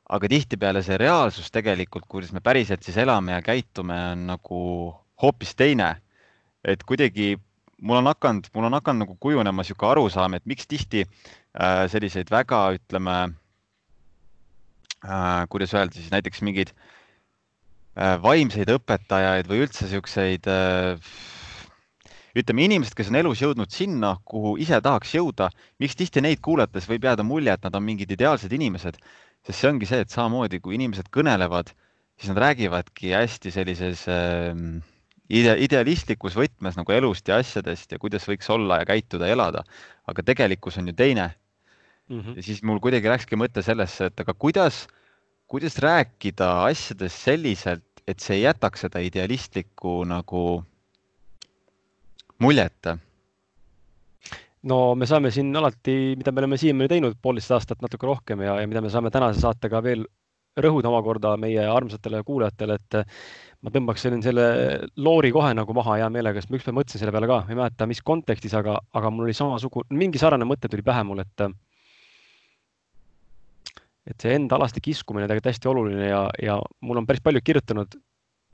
aga 0.08 0.28
tihtipeale 0.32 0.84
see 0.86 0.98
reaalsus 0.98 1.50
tegelikult, 1.52 2.06
kuidas 2.08 2.32
me 2.32 2.40
päriselt 2.40 2.84
siis 2.86 2.98
elame 3.02 3.34
ja 3.34 3.42
käitume, 3.44 3.98
on 4.14 4.28
nagu 4.30 4.60
hoopis 5.22 5.56
teine. 5.56 5.96
et 6.64 6.84
kuidagi 6.84 7.36
mul 7.82 7.98
on 7.98 8.08
hakanud, 8.14 8.48
mul 8.54 8.70
on 8.70 8.78
hakanud 8.78 9.06
nagu 9.06 9.18
kujunema 9.20 9.64
niisugune 9.64 9.92
arusaam, 9.92 10.34
et 10.34 10.46
miks 10.46 10.68
tihti 10.68 11.02
äh, 11.04 11.90
selliseid 11.90 12.30
väga, 12.30 12.62
ütleme 12.78 13.18
äh,, 15.02 15.48
kuidas 15.50 15.74
öelda 15.74 15.98
siis 15.98 16.12
näiteks 16.14 16.42
mingeid 16.46 16.70
äh, 16.70 16.97
vaimseid 17.98 18.70
õpetajaid 18.70 19.50
või 19.50 19.64
üldse 19.66 19.88
siukseid, 19.90 20.48
äh, 20.52 21.00
ütleme, 22.38 22.68
inimesed, 22.68 22.94
kes 22.98 23.10
on 23.10 23.18
elus 23.22 23.42
jõudnud 23.42 23.74
sinna, 23.74 24.18
kuhu 24.26 24.56
ise 24.62 24.78
tahaks 24.84 25.16
jõuda, 25.16 25.50
miks 25.82 25.98
tihti 25.98 26.22
neid 26.22 26.44
kuulates 26.46 26.86
võib 26.90 27.08
jääda 27.10 27.26
mulje, 27.26 27.54
et 27.54 27.66
nad 27.66 27.76
on 27.76 27.86
mingid 27.86 28.12
ideaalsed 28.14 28.54
inimesed, 28.54 29.00
sest 29.48 29.58
see 29.60 29.72
ongi 29.72 29.90
see, 29.90 30.04
et 30.06 30.14
samamoodi 30.14 30.62
kui 30.62 30.78
inimesed 30.78 31.10
kõnelevad, 31.14 31.74
siis 32.18 32.30
nad 32.34 32.44
räägivadki 32.46 33.16
hästi 33.18 33.54
sellises 33.54 34.06
äh, 34.12 34.54
ide 35.28 35.58
idealistlikus 35.64 36.38
võtmes 36.38 36.78
nagu 36.78 36.94
elust 36.96 37.28
ja 37.28 37.40
asjadest 37.42 37.92
ja 37.92 38.00
kuidas 38.02 38.28
võiks 38.30 38.48
olla 38.54 38.82
ja 38.82 38.88
käituda, 38.88 39.28
elada. 39.28 39.64
aga 40.08 40.24
tegelikkus 40.24 40.78
on 40.80 40.88
ju 40.88 40.94
teine 40.94 41.34
mm. 42.08 42.20
-hmm. 42.20 42.36
ja 42.38 42.44
siis 42.44 42.64
mul 42.64 42.80
kuidagi 42.80 43.10
läkski 43.10 43.36
mõte 43.36 43.62
sellesse, 43.62 44.06
et 44.06 44.20
aga 44.20 44.34
kuidas, 44.34 44.88
kuidas 45.48 45.78
rääkida 45.84 46.64
asjadest 46.70 47.24
selliselt, 47.24 47.87
et 48.08 48.24
see 48.24 48.40
ei 48.40 48.46
jätaks 48.46 48.86
seda 48.86 49.02
idealistlikku 49.04 50.00
nagu 50.08 50.44
muljet? 52.44 52.94
no 54.68 54.78
me 54.96 55.08
saame 55.10 55.32
siin 55.32 55.56
alati, 55.56 56.16
mida 56.20 56.32
me 56.32 56.44
oleme 56.44 56.60
siiamaani 56.60 56.92
teinud 56.92 57.18
poolteist 57.22 57.54
aastat, 57.56 57.82
natuke 57.84 58.08
rohkem 58.08 58.42
ja, 58.46 58.60
ja 58.62 58.70
mida 58.70 58.82
me 58.84 58.92
saame 58.94 59.12
tänase 59.14 59.44
saatega 59.44 59.84
veel 59.84 60.06
rõhuda 60.58 60.90
omakorda 60.90 61.36
meie 61.38 61.68
armsatele 61.70 62.24
kuulajatele, 62.26 62.78
et 62.80 62.98
ma 63.62 63.74
tõmbaks 63.74 64.04
selle, 64.04 64.20
selle 64.26 64.48
loori 65.06 65.32
kohe 65.36 65.52
nagu 65.58 65.76
maha 65.78 66.00
hea 66.02 66.08
meelega, 66.14 66.42
sest 66.42 66.52
ma 66.52 66.58
ükspäev 66.60 66.78
mõtlesin 66.80 67.04
selle 67.04 67.14
peale 67.14 67.30
ka, 67.30 67.44
ei 67.46 67.58
mäleta, 67.60 67.88
mis 67.90 68.02
kontekstis, 68.06 68.56
aga, 68.58 68.80
aga 68.98 69.12
mul 69.14 69.28
oli 69.28 69.38
samasugune, 69.38 69.98
mingi 69.98 70.22
sarnane 70.22 70.48
mõte 70.50 70.70
tuli 70.72 70.86
pähe 70.86 71.06
mul, 71.08 71.22
et 71.22 71.46
et 74.08 74.24
see 74.24 74.36
enda 74.38 74.56
alasti 74.58 74.84
kiskumine 74.84 75.26
on 75.26 75.32
tegelikult 75.32 75.52
hästi 75.52 75.72
oluline 75.72 76.08
ja, 76.10 76.22
ja 76.42 76.60
mul 76.82 77.02
on 77.02 77.08
päris 77.08 77.24
paljud 77.26 77.44
kirjutanud, 77.44 77.98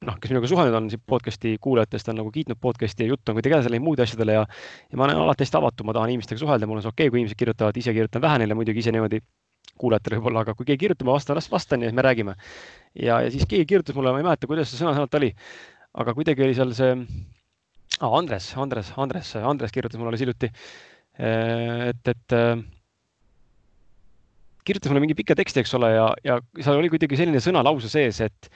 noh, 0.08 0.18
kes 0.22 0.34
minuga 0.34 0.50
suhelnud 0.50 0.78
on, 0.80 0.90
siin 0.92 1.04
podcast'i 1.08 1.54
kuulajatest 1.64 2.10
on 2.12 2.20
nagu 2.22 2.34
kiitnud 2.34 2.60
podcast'i 2.62 3.06
ja 3.06 3.14
jutt 3.14 3.30
on 3.30 3.38
kuidagi 3.38 3.58
edasi 3.58 3.72
läinud 3.72 3.88
muude 3.88 4.06
asjadele 4.06 4.40
ja 4.40 4.44
ja 4.44 5.00
ma 5.00 5.08
olen 5.08 5.22
alati 5.24 5.46
hästi 5.46 5.60
avatud, 5.60 5.88
ma 5.88 5.96
tahan 5.96 6.14
inimestega 6.16 6.42
suhelda, 6.42 6.70
mul 6.70 6.82
on 6.82 6.86
see 6.86 6.94
okei 6.94 7.08
okay,, 7.08 7.14
kui 7.14 7.22
inimesed 7.22 7.40
kirjutavad, 7.40 7.78
ise 7.80 7.94
kirjutan 7.96 8.26
vähe 8.26 8.42
neile 8.44 8.58
muidugi 8.58 8.84
ise 8.84 8.94
niimoodi 8.96 9.22
kuulajatele 9.80 10.20
võib-olla, 10.20 10.44
aga 10.44 10.58
kui 10.58 10.68
keegi 10.68 10.86
kirjutab, 10.86 11.08
ma 11.08 11.16
vastan, 11.18 11.38
las 11.40 11.50
vastan 11.52 11.82
ja 11.82 11.90
siis 11.90 11.98
me 11.98 12.06
räägime. 12.06 12.36
ja, 13.00 13.22
ja 13.22 13.32
siis 13.32 13.46
keegi 13.50 13.66
kirjutas 13.70 13.96
mulle, 13.96 14.12
ma 14.14 14.22
ei 14.22 14.28
mäleta, 14.28 14.50
kuidas 14.50 14.70
see 14.70 14.82
sõna-sõnalt 14.82 15.18
oli, 15.22 15.32
aga 16.04 16.14
kuidagi 16.18 16.46
oli 16.46 16.58
seal 16.58 16.74
see 16.78 16.92
ah,, 18.02 18.12
Andres, 18.12 18.52
Andres, 18.58 18.94
Andres, 18.98 19.36
Andres 19.40 19.74
kirjutas 19.74 20.02
mulle 20.02 20.14
alles 20.14 20.26
hiljuti, 20.26 20.52
et, 21.18 22.14
et 22.14 22.38
kirjutas 24.66 24.92
mulle 24.92 25.04
mingi 25.04 25.18
pika 25.18 25.36
teksti, 25.38 25.64
eks 25.64 25.76
ole, 25.80 25.92
ja, 25.96 26.08
ja 26.26 26.40
seal 26.60 26.80
oli 26.80 26.92
kuidagi 26.94 27.20
selline 27.20 27.42
sõnalause 27.44 27.92
sees, 27.92 28.22
et, 28.26 28.50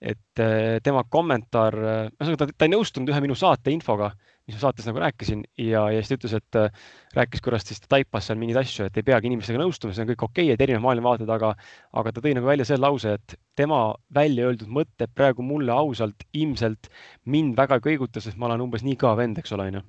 et 0.00 0.42
äh, 0.42 0.78
tema 0.84 1.04
kommentaar, 1.10 1.76
ühesõnaga 2.14 2.44
ta, 2.44 2.50
ta 2.54 2.68
ei 2.68 2.74
nõustunud 2.74 3.12
ühe 3.12 3.22
minu 3.24 3.36
saate 3.38 3.74
infoga, 3.74 4.12
mis 4.48 4.56
ma 4.56 4.62
saates 4.62 4.86
nagu 4.88 5.02
rääkisin 5.02 5.42
ja, 5.60 5.82
ja 5.92 6.00
siis 6.00 6.08
ta 6.08 6.16
ütles, 6.16 6.36
et 6.38 6.58
äh, 6.58 6.86
rääkis, 7.18 7.42
kuidas 7.44 7.66
siis 7.68 7.82
ta 7.84 7.90
taipas 7.98 8.30
seal 8.30 8.40
mingeid 8.40 8.62
asju, 8.62 8.86
et 8.88 8.96
ei 8.96 9.04
peagi 9.04 9.28
inimestega 9.28 9.60
nõustuma, 9.60 9.92
see 9.92 10.06
on 10.06 10.08
kõik 10.14 10.24
okei 10.24 10.46
okay,, 10.48 10.54
et 10.56 10.64
erinevad 10.64 10.86
maailmavaated, 10.86 11.34
aga, 11.34 11.52
aga 12.00 12.14
ta 12.14 12.24
tõi 12.24 12.32
nagu 12.38 12.48
välja 12.48 12.64
selle 12.70 12.86
lause, 12.86 13.18
et 13.18 13.36
tema 13.58 13.82
välja 14.14 14.48
öeldud 14.48 14.72
mõte 14.72 15.10
praegu 15.12 15.44
mulle 15.44 15.74
ausalt 15.76 16.24
ilmselt 16.32 16.88
mind 17.28 17.58
väga 17.60 17.76
ei 17.76 17.86
kõiguta, 17.90 18.24
sest 18.24 18.40
ma 18.40 18.48
olen 18.48 18.64
umbes 18.64 18.86
nii 18.86 18.96
kõva 19.00 19.18
vend, 19.20 19.42
eks 19.42 19.52
ole, 19.58 19.68
onju 19.68 19.84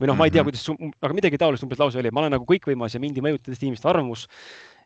või 0.00 0.10
noh, 0.10 0.18
ma 0.18 0.26
ei 0.28 0.34
tea, 0.34 0.42
mhm. 0.42 0.50
kuidas, 0.50 0.94
aga 1.04 1.16
midagi 1.16 1.40
taolist 1.40 1.66
umbes 1.66 1.80
lause 1.80 2.00
oli, 2.00 2.12
ma 2.14 2.24
olen 2.24 2.34
nagu 2.36 2.46
kõikvõimas 2.48 2.96
ja 2.96 3.02
mind 3.02 3.18
ei 3.18 3.26
mõjuta 3.26 3.50
teiste 3.50 3.66
inimeste 3.66 3.90
arvamus. 3.90 4.26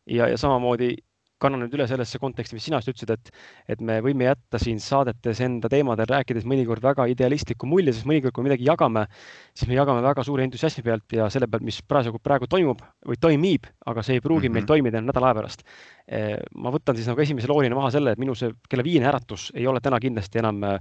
Ja, 0.07 0.29
ja 0.29 0.37
samamoodi 0.39 0.97
kannan 1.43 1.63
nüüd 1.65 1.75
üle 1.79 1.87
sellesse 1.91 2.19
konteksti, 2.23 2.57
mis 2.59 2.67
sina 2.69 2.81
just 2.81 2.91
ütlesid, 2.93 3.13
et, 3.15 3.31
et 3.75 3.83
me 3.85 3.99
võime 4.05 4.27
jätta 4.29 4.61
siin 4.63 4.81
saadetes 4.83 5.41
enda 5.45 5.71
teemadel 5.73 6.09
rääkides 6.11 6.47
mõnikord 6.49 6.83
väga 6.85 7.07
idealistliku 7.13 7.69
mulje, 7.71 7.95
sest 7.95 8.09
mõnikord, 8.11 8.35
kui 8.37 8.47
midagi 8.47 8.67
jagame, 8.69 9.07
siis 9.55 9.71
me 9.71 9.79
jagame 9.79 10.03
väga 10.05 10.25
suure 10.27 10.47
entusiasmi 10.47 10.85
pealt 10.87 11.17
ja 11.19 11.29
selle 11.33 11.49
pealt, 11.51 11.67
mis 11.67 11.81
praegu, 11.87 12.19
praegu 12.23 12.51
toimub 12.51 12.83
või 13.07 13.21
toimib, 13.23 13.71
aga 13.87 14.05
see 14.07 14.19
ei 14.19 14.25
pruugi 14.25 14.49
mm 14.49 14.53
-hmm. 14.53 14.59
meil 14.59 14.67
toimida 14.73 15.03
nädala 15.05 15.31
aja 15.31 15.39
pärast. 15.41 15.65
Eh, 16.09 16.39
ma 16.57 16.71
võtan 16.73 16.97
siis 16.97 17.07
nagu 17.11 17.21
esimese 17.21 17.49
loorina 17.51 17.77
maha 17.77 17.91
selle, 17.93 18.13
et 18.13 18.19
minu 18.19 18.35
see 18.35 18.49
kella 18.69 18.85
viiene 18.85 19.07
äratus 19.11 19.51
ei 19.55 19.67
ole 19.67 19.81
täna 19.85 19.99
kindlasti 20.01 20.39
enam 20.41 20.63
eh, 20.65 20.79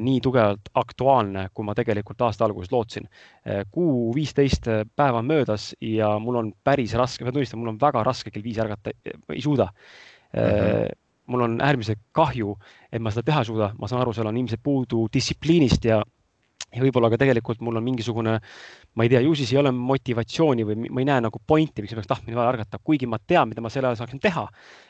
nii 0.00 0.20
tugevalt 0.24 0.70
aktuaalne, 0.74 1.48
kui 1.52 1.64
ma 1.64 1.74
tegelikult 1.74 2.22
aasta 2.24 2.44
alguses 2.44 2.72
lootsin. 2.72 3.04
Eh, 3.44 3.64
kuu 3.70 4.14
viisteist 4.16 4.64
päeva 4.96 5.18
on 5.18 5.28
möödas 5.28 5.74
ja 5.80 6.18
mul 6.18 6.40
on 6.40 6.52
päris 6.64 6.94
raske, 6.94 7.24
pean 7.24 7.34
tunnistama, 7.36 7.60
mul 7.60 7.74
on 7.74 7.80
väga 7.80 8.02
raske 8.02 8.30
kell 8.30 8.42
viis 8.42 8.58
ärgata, 8.58 8.96
ei 9.04 9.44
suuda 9.44 9.68
mm. 9.76 10.42
-hmm. 10.42 10.98
mul 11.26 11.46
on 11.48 11.60
äärmiselt 11.60 11.98
kahju, 12.12 12.56
et 12.92 13.02
ma 13.02 13.10
seda 13.10 13.26
teha 13.30 13.42
ei 13.42 13.48
suuda, 13.50 13.72
ma 13.78 13.88
saan 13.88 14.02
aru, 14.02 14.12
seal 14.12 14.28
on 14.30 14.36
ilmselt 14.36 14.62
puudu 14.62 15.08
distsipliinist 15.12 15.84
ja 15.84 16.02
ja 16.76 16.82
võib-olla 16.82 17.08
ka 17.12 17.18
tegelikult 17.20 17.60
mul 17.64 17.78
on 17.78 17.84
mingisugune, 17.84 18.36
ma 18.94 19.04
ei 19.04 19.10
tea, 19.12 19.20
ju 19.24 19.34
siis 19.38 19.52
ei 19.52 19.60
ole 19.60 19.70
motivatsiooni 19.72 20.64
või 20.66 20.88
ma 20.88 21.02
ei 21.02 21.08
näe 21.08 21.22
nagu 21.24 21.40
pointi, 21.46 21.82
miks 21.84 21.94
peaks 21.96 22.10
tahtma 22.10 22.30
nii 22.30 22.38
vara 22.38 22.52
ärgata, 22.54 22.80
kuigi 22.84 23.08
ma 23.08 23.18
tean, 23.18 23.48
mida 23.48 23.64
ma 23.64 23.70
selle 23.72 23.90
ajal 23.90 24.00
saaksin 24.02 24.20
teha. 24.22 24.46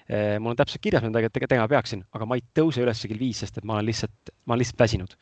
Eh, 0.09 0.38
mul 0.43 0.55
on 0.55 0.59
täpselt 0.59 0.83
kirjas, 0.83 1.05
mida 1.05 1.21
tegelikult 1.21 1.52
tegema 1.52 1.69
peaksin, 1.71 2.02
aga 2.16 2.28
ma 2.28 2.38
ei 2.38 2.47
tõuse 2.59 2.83
üles 2.83 3.02
kell 3.07 3.21
viis, 3.21 3.43
sest 3.45 3.61
et 3.61 3.69
ma 3.69 3.76
olen 3.76 3.90
lihtsalt, 3.90 4.33
ma 4.47 4.57
olen 4.57 4.64
lihtsalt 4.64 4.83
väsinud. 4.87 5.19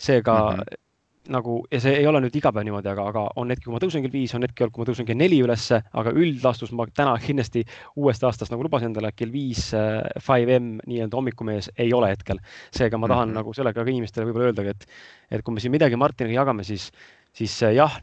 seega 0.00 0.32
mm 0.32 0.60
-hmm 0.60 0.86
nagu 1.28 1.56
ja 1.70 1.80
see 1.82 1.98
ei 2.00 2.06
ole 2.08 2.22
nüüd 2.24 2.36
iga 2.38 2.52
päev 2.54 2.64
niimoodi, 2.64 2.88
aga, 2.88 3.04
aga 3.10 3.24
on 3.40 3.52
hetki, 3.52 3.66
kui 3.66 3.74
ma 3.74 3.80
tõusen 3.82 4.04
kell 4.04 4.14
viis, 4.14 4.32
on 4.36 4.44
hetki, 4.46 4.68
kui 4.72 4.82
ma 4.82 4.86
tõusen 4.88 5.06
kell 5.08 5.18
neli 5.20 5.40
ülesse, 5.44 5.80
aga 6.00 6.12
üldlaastus 6.16 6.72
ma 6.76 6.86
täna 6.96 7.12
kindlasti 7.20 7.64
uuest 8.00 8.24
aastast 8.24 8.52
nagu 8.54 8.64
lubasin 8.64 8.88
endale 8.90 9.12
kell 9.16 9.32
viis 9.34 9.68
äh, 9.76 10.00
5M 10.24 10.78
nii-öelda 10.88 11.18
hommikumees 11.18 11.70
ei 11.76 11.92
ole 11.96 12.12
hetkel. 12.14 12.40
seega 12.72 12.98
ma 12.98 13.08
tahan 13.08 13.28
mm 13.28 13.32
-hmm. 13.32 13.38
nagu 13.42 13.54
sellega 13.54 13.84
ka 13.84 13.90
inimestele 13.90 14.26
võib-olla 14.26 14.50
öeldagi, 14.50 14.68
et, 14.68 14.86
et 15.30 15.42
kui 15.44 15.54
me 15.54 15.60
siin 15.60 15.72
midagi 15.72 15.96
Martiniga 15.96 16.40
jagame, 16.40 16.64
siis, 16.64 16.90
siis 17.32 17.62
äh, 17.62 17.74
jah, 17.74 18.00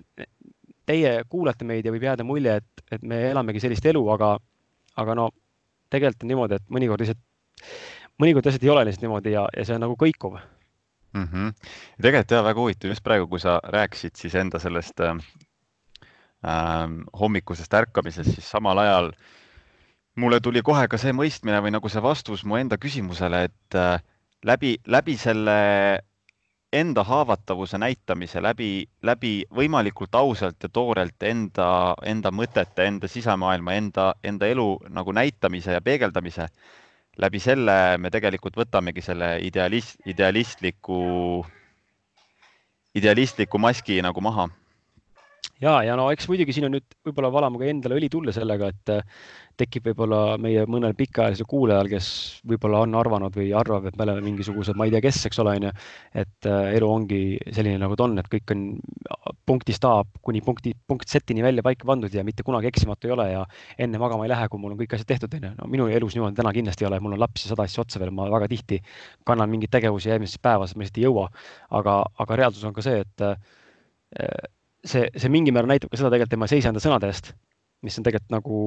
teie 0.85 1.23
kuulate 1.29 1.65
meid 1.65 1.85
ja 1.85 1.91
võib 1.91 2.03
jääda 2.03 2.23
mulje, 2.23 2.55
et, 2.55 2.83
et 2.91 3.01
me 3.01 3.31
elamegi 3.31 3.59
sellist 3.59 3.85
elu, 3.85 4.09
aga, 4.09 4.37
aga 4.95 5.15
no 5.15 5.31
tegelikult 5.89 6.23
on 6.23 6.27
niimoodi, 6.27 6.55
et 6.55 6.69
mõnikord 6.69 7.01
lihtsalt, 7.01 7.23
mõnikord 8.19 8.45
lihtsalt 8.45 8.63
ei 8.63 8.69
ole 8.69 8.85
lihtsalt 8.85 9.01
niimoodi 9.01 9.31
ja, 9.31 9.47
ja 9.57 9.65
see 9.65 9.75
on 9.75 9.81
nagu 9.87 9.97
kõikuv 9.99 10.37
mm. 11.17 11.27
-hmm. 11.31 11.71
tegelikult 12.01 12.31
jah, 12.31 12.45
väga 12.45 12.61
huvitav 12.61 12.93
just 12.93 13.03
praegu, 13.03 13.27
kui 13.27 13.39
sa 13.39 13.59
rääkisid 13.63 14.15
siis 14.15 14.35
enda 14.35 14.59
sellest 14.59 14.99
äh, 14.99 15.15
hommikusest 17.19 17.73
ärkamisest, 17.73 18.33
siis 18.33 18.51
samal 18.51 18.77
ajal 18.77 19.11
mulle 20.15 20.39
tuli 20.39 20.61
kohe 20.61 20.87
ka 20.87 20.97
see 20.97 21.13
mõistmine 21.13 21.61
või 21.61 21.73
nagu 21.75 21.89
see 21.89 22.01
vastus 22.01 22.45
mu 22.45 22.57
enda 22.57 22.77
küsimusele, 22.77 23.43
et 23.49 23.75
äh, 23.75 23.99
läbi, 24.45 24.77
läbi 24.85 25.17
selle 25.17 25.57
enda 26.73 27.03
haavatavuse 27.03 27.77
näitamise 27.77 28.41
läbi, 28.43 28.87
läbi 29.03 29.45
võimalikult 29.55 30.15
ausalt 30.15 30.63
ja 30.63 30.69
toorelt 30.69 31.23
enda, 31.23 31.95
enda 32.03 32.31
mõtete, 32.31 32.87
enda 32.87 33.07
sisemaailma, 33.07 33.73
enda, 33.73 34.07
enda 34.23 34.49
elu 34.51 34.67
nagu 34.89 35.15
näitamise 35.15 35.77
ja 35.77 35.81
peegeldamise 35.81 36.49
läbi 37.17 37.39
selle 37.41 37.97
me 37.97 38.11
tegelikult 38.13 38.57
võtamegi 38.57 39.01
selle 39.01 39.37
idealist, 39.45 39.99
idealistliku, 40.05 40.99
idealistliku 42.97 43.61
maski 43.61 43.99
nagu 44.05 44.21
maha 44.21 44.47
ja, 45.63 45.79
ja 45.85 45.97
no 45.99 46.09
eks 46.13 46.29
muidugi 46.29 46.55
siin 46.55 46.67
on 46.69 46.77
nüüd 46.77 46.97
võib-olla 47.07 47.31
valama 47.33 47.61
ka 47.61 47.69
endale 47.71 47.97
õli 47.99 48.09
tulle 48.13 48.35
sellega, 48.35 48.71
et 48.73 48.95
tekib 49.57 49.87
võib-olla 49.89 50.37
meie 50.41 50.63
mõnel 50.69 50.93
pikaajalisel 50.97 51.47
kuulajal, 51.49 51.89
kes 51.89 52.07
võib-olla 52.47 52.83
on 52.85 52.93
arvanud 52.99 53.33
või 53.37 53.49
arvab, 53.57 53.87
et 53.89 53.97
me 53.97 54.05
oleme 54.05 54.21
mingisugused, 54.27 54.77
ma 54.77 54.85
ei 54.85 54.93
tea, 54.93 55.01
kes, 55.07 55.23
eks 55.29 55.41
ole, 55.41 55.55
onju. 55.57 55.71
et 56.21 56.49
äh, 56.49 56.75
elu 56.77 56.89
ongi 56.89 57.21
selline, 57.55 57.79
nagu 57.81 57.97
ta 57.97 58.05
on, 58.05 58.17
et 58.21 58.29
kõik 58.31 58.53
on 58.53 58.63
punktist 59.49 59.85
A 59.87 59.95
kuni 60.21 60.43
punkti, 60.45 60.73
punkt 60.87 61.09
Z-ini 61.09 61.45
välja 61.45 61.65
paika 61.65 61.87
pandud 61.89 62.13
ja 62.13 62.25
mitte 62.27 62.45
kunagi 62.45 62.69
eksimatu 62.69 63.09
ei 63.09 63.15
ole 63.15 63.27
ja 63.31 63.45
enne 63.81 64.01
magama 64.01 64.27
ei 64.27 64.33
lähe, 64.33 64.49
kui 64.51 64.61
mul 64.61 64.75
on 64.75 64.81
kõik 64.81 64.93
asjad 64.97 65.09
tehtud, 65.13 65.39
onju. 65.39 65.53
no 65.57 65.69
minu 65.71 65.87
elus 65.89 66.17
niimoodi 66.17 66.37
täna 66.37 66.53
kindlasti 66.53 66.85
ei 66.85 66.91
ole, 66.91 67.01
mul 67.01 67.17
on 67.17 67.23
laps 67.23 67.47
ja 67.47 67.53
sada 67.53 67.65
asja 67.65 67.81
otsa 67.85 68.01
veel, 68.03 68.13
ma 68.13 68.29
väga 68.33 68.51
tihti 68.51 68.81
kannan 69.25 69.49
mingeid 69.49 69.73
tegevusi 69.73 70.13
järgmises 70.13 70.41
päevas, 70.43 70.75
ma 70.75 70.85
lihtsalt 70.85 71.01
ei 71.01 71.07
jõua. 71.07 71.31
aga, 71.79 72.03
aga 72.21 72.39
reaalsus 72.43 72.67
on 72.67 72.77
ka 72.77 72.85
see, 72.85 73.01
et 73.01 73.25
äh, 73.25 73.33
see, 74.89 75.07
see 75.15 75.31
mingil 75.33 75.55
määral 75.55 75.71
näitab 75.73 75.91
ka 75.91 75.99
seda 75.99 76.11
tegelikult, 76.13 76.35
et 76.35 76.41
ma 76.41 76.49
ei 76.49 76.55
seisa 76.55 76.71
enda 76.71 76.83
sõnade 76.83 77.09
eest, 77.11 77.31
mis 77.85 77.97
on 77.99 78.05
tegelikult 78.07 78.33
nagu 78.33 78.59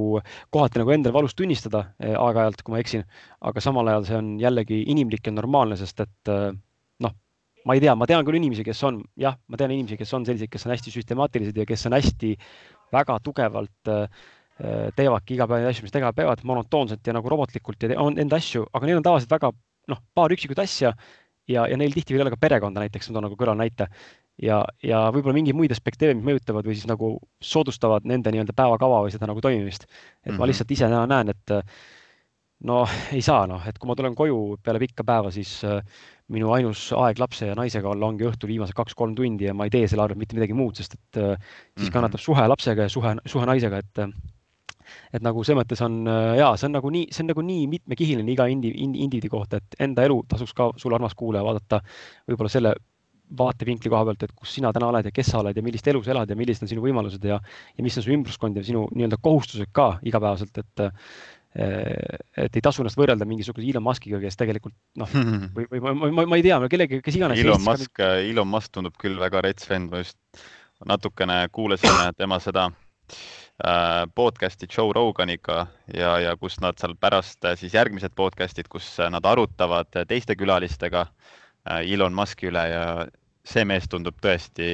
kohati 0.54 0.80
nagu 0.82 0.94
endale 0.94 1.16
valus 1.16 1.36
tunnistada 1.38 1.84
eh, 1.98 2.14
aeg-ajalt, 2.14 2.64
kui 2.64 2.74
ma 2.74 2.82
eksin, 2.82 3.06
aga 3.50 3.62
samal 3.64 3.90
ajal 3.90 4.08
see 4.08 4.18
on 4.18 4.34
jällegi 4.40 4.82
inimlik 4.92 5.26
ja 5.26 5.34
normaalne, 5.34 5.78
sest 5.80 6.04
et 6.04 6.32
eh, 6.32 6.50
noh, 7.06 7.16
ma 7.66 7.76
ei 7.76 7.84
tea, 7.84 7.94
ma 7.98 8.08
tean 8.10 8.26
küll 8.26 8.40
inimesi, 8.40 8.66
kes 8.66 8.82
on, 8.88 9.00
jah, 9.20 9.38
ma 9.50 9.60
tean 9.60 9.74
inimesi, 9.74 9.98
kes 10.00 10.14
on 10.16 10.28
sellised, 10.28 10.52
kes 10.52 10.68
on 10.68 10.76
hästi 10.76 10.94
süstemaatilised 10.94 11.58
ja 11.58 11.66
kes 11.68 11.88
on 11.90 11.96
hästi 11.98 12.36
väga 12.94 13.18
tugevalt 13.24 13.90
äh, 13.90 14.28
teevadki 14.96 15.36
igapäevaseid 15.36 15.72
asju, 15.72 15.86
mis 15.86 15.94
teevad, 15.94 16.16
peavad 16.16 16.42
monotoonselt 16.44 17.06
ja 17.06 17.14
nagu 17.16 17.30
robotlikult 17.32 17.86
ja 17.86 17.96
on 18.02 18.18
enda 18.20 18.36
asju, 18.36 18.66
aga 18.76 18.88
neil 18.88 19.00
on 19.00 19.06
tavaliselt 19.06 19.32
väga 19.32 19.52
noh, 19.88 20.00
paar 20.14 20.34
üksikut 20.34 20.58
asja 20.60 20.92
ja, 21.48 21.66
ja 21.66 21.78
neil 21.80 21.94
tihti 21.94 22.14
veel 22.14 22.22
ei 22.22 22.26
ole 22.28 22.34
ka 22.34 22.40
perekonda 22.40 22.82
näiteks, 22.84 23.08
ma 23.08 23.16
toon 23.16 23.26
nagu 23.28 23.38
kõrvalnäite 23.40 23.88
ja, 24.42 24.60
ja 24.82 25.04
võib-olla 25.14 25.36
mingeid 25.36 25.58
muid 25.58 25.72
aspekte 25.74 26.12
mis 26.14 26.26
mõjutavad 26.26 26.66
või 26.66 26.76
siis 26.78 26.88
nagu 26.90 27.14
soodustavad 27.44 28.06
nende 28.08 28.32
nii-öelda 28.32 28.56
päevakava 28.56 29.04
või 29.06 29.14
seda 29.14 29.28
nagu 29.30 29.42
toimimist. 29.44 29.84
et 29.84 29.90
mm 29.90 30.04
-hmm. 30.24 30.38
ma 30.38 30.44
mhm. 30.44 30.50
lihtsalt 30.52 30.76
ise 30.76 30.88
näen, 30.88 31.28
et 31.28 31.56
no 32.68 32.80
ei 33.12 33.22
saa 33.24 33.46
noh, 33.48 33.62
et 33.66 33.78
kui 33.78 33.88
ma 33.88 33.96
tulen 33.96 34.16
koju 34.16 34.58
peale 34.64 34.80
pikka 34.82 35.04
päeva, 35.06 35.30
siis 35.32 35.60
äh, 35.64 35.80
minu 36.28 36.52
ainus 36.52 36.90
aeg 36.96 37.18
lapse 37.18 37.48
ja 37.48 37.54
naisega 37.58 37.88
olla 37.90 38.10
ongi 38.10 38.26
õhtul 38.28 38.52
viimased 38.52 38.76
kaks-kolm 38.76 39.14
tundi 39.18 39.48
ja 39.48 39.54
ma 39.54 39.66
ei 39.66 39.70
tee 39.70 39.88
selle 39.88 40.04
arvelt 40.04 40.20
mitte 40.20 40.36
midagi 40.38 40.56
muud, 40.56 40.76
sest 40.76 40.98
et 40.98 41.22
äh, 41.22 41.32
siis 41.78 41.88
mhm. 41.88 41.94
kannatab 41.96 42.20
suhe 42.20 42.46
lapsega 42.52 42.88
ja 42.88 42.92
suhe, 42.92 43.16
suhe 43.26 43.48
naisega, 43.48 43.80
et 43.80 44.04
äh, 44.04 44.12
et 45.14 45.22
nagu 45.22 45.44
selles 45.44 45.60
mõttes 45.60 45.80
on 45.84 46.02
ja 46.34 46.48
see 46.58 46.66
on 46.66 46.72
nagu 46.74 46.90
nii, 46.90 47.12
see 47.14 47.22
on 47.22 47.28
nagu 47.30 47.42
nii 47.46 47.66
mitmekihiline 47.70 48.32
iga 48.32 48.48
indi, 48.50 48.72
indiviidi 48.74 49.28
kohta, 49.30 49.60
et 49.60 49.76
enda 49.86 50.02
elu 50.02 50.16
tasuks 50.26 50.54
ka 50.56 50.66
sul, 50.82 50.94
armas 50.96 51.14
kuulaja, 51.14 51.44
vaadata 51.46 51.78
võib-olla 52.26 52.50
selle 52.50 52.72
vaatevinkli 53.38 53.90
koha 53.92 54.04
pealt, 54.08 54.22
et 54.26 54.32
kus 54.36 54.54
sina 54.58 54.72
täna 54.74 54.88
oled 54.90 55.06
ja 55.06 55.12
kes 55.14 55.32
sa 55.32 55.40
oled 55.42 55.56
ja 55.56 55.64
millist 55.64 55.86
elu 55.90 56.02
sa 56.04 56.14
elad 56.14 56.30
ja 56.30 56.38
millised 56.38 56.66
on 56.66 56.70
sinu 56.72 56.84
võimalused 56.84 57.24
ja, 57.26 57.40
ja 57.76 57.84
mis 57.84 57.98
on 58.00 58.06
su 58.06 58.14
ümbruskond 58.14 58.58
ja 58.58 58.64
sinu 58.66 58.86
nii-öelda 58.94 59.20
kohustused 59.22 59.70
ka 59.76 59.92
igapäevaselt, 60.06 60.64
et 60.64 60.88
et 61.50 62.56
ei 62.56 62.62
tasu 62.62 62.84
ennast 62.84 62.98
võrrelda 62.98 63.26
mingisuguse 63.26 63.66
Elon 63.66 63.82
Muskiga, 63.82 64.20
kes 64.22 64.38
tegelikult 64.38 64.74
noh, 65.00 65.10
või, 65.56 65.66
või 65.66 65.80
ma, 65.82 65.94
ma, 65.98 66.26
ma 66.30 66.38
ei 66.38 66.44
tea, 66.46 66.60
kellegagi, 66.70 67.02
kes 67.02 67.18
iganes. 67.18 67.40
Elon 67.42 67.64
Musk 67.66 67.90
ka..., 67.98 68.12
Elon 68.22 68.46
Musk 68.46 68.76
tundub 68.76 68.94
küll 69.00 69.18
väga 69.18 69.42
rets 69.42 69.66
vend, 69.66 69.90
ma 69.90 70.04
just 70.04 70.18
natukene 70.86 71.42
kuulasin 71.52 71.90
tema 72.20 72.38
seda 72.42 72.68
äh, 72.70 74.06
podcast'i 74.14 74.70
Joe 74.70 74.94
Roganiga 74.94 75.66
ja, 75.94 76.14
ja 76.22 76.36
kus 76.38 76.60
nad 76.62 76.78
seal 76.78 76.94
pärast 77.00 77.44
äh, 77.44 77.58
siis 77.58 77.74
järgmised 77.74 78.14
podcast'id, 78.14 78.70
kus 78.70 78.94
nad 79.10 79.26
arutavad 79.26 79.90
teiste 80.08 80.38
külalistega 80.38 81.08
äh, 81.08 81.82
Elon 81.82 82.14
Muski 82.14 82.52
üle 82.52 82.62
ja 82.70 82.84
see 83.46 83.66
mees 83.68 83.88
tundub 83.90 84.16
tõesti 84.22 84.70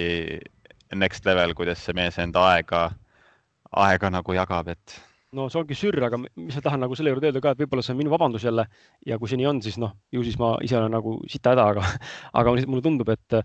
next 0.94 1.26
level, 1.26 1.54
kuidas 1.58 1.82
see 1.82 1.96
mees 1.96 2.18
enda 2.22 2.42
aega, 2.52 2.88
aega 3.86 4.10
nagu 4.12 4.36
jagab, 4.36 4.70
et. 4.74 4.98
no 5.36 5.48
see 5.52 5.60
ongi 5.60 5.76
sürr, 5.78 5.98
aga 6.06 6.20
mis 6.22 6.54
ma 6.54 6.62
tahan 6.64 6.84
nagu 6.84 6.98
selle 6.98 7.12
juurde 7.12 7.30
öelda 7.30 7.42
ka, 7.44 7.54
et 7.54 7.64
võib-olla 7.64 7.84
see 7.84 7.94
on 7.94 8.00
minu 8.00 8.12
vabandus 8.12 8.46
jälle 8.46 8.66
ja 9.06 9.18
kui 9.18 9.30
see 9.30 9.40
nii 9.40 9.48
on, 9.50 9.64
siis 9.64 9.80
noh, 9.82 9.96
ju 10.14 10.22
siis 10.26 10.38
ma 10.40 10.54
ise 10.64 10.78
olen 10.78 10.94
nagu 10.96 11.18
sita 11.30 11.54
häda, 11.54 11.66
aga, 11.74 11.90
aga 12.40 12.54
mulle 12.66 12.84
tundub, 12.84 13.10
et 13.12 13.40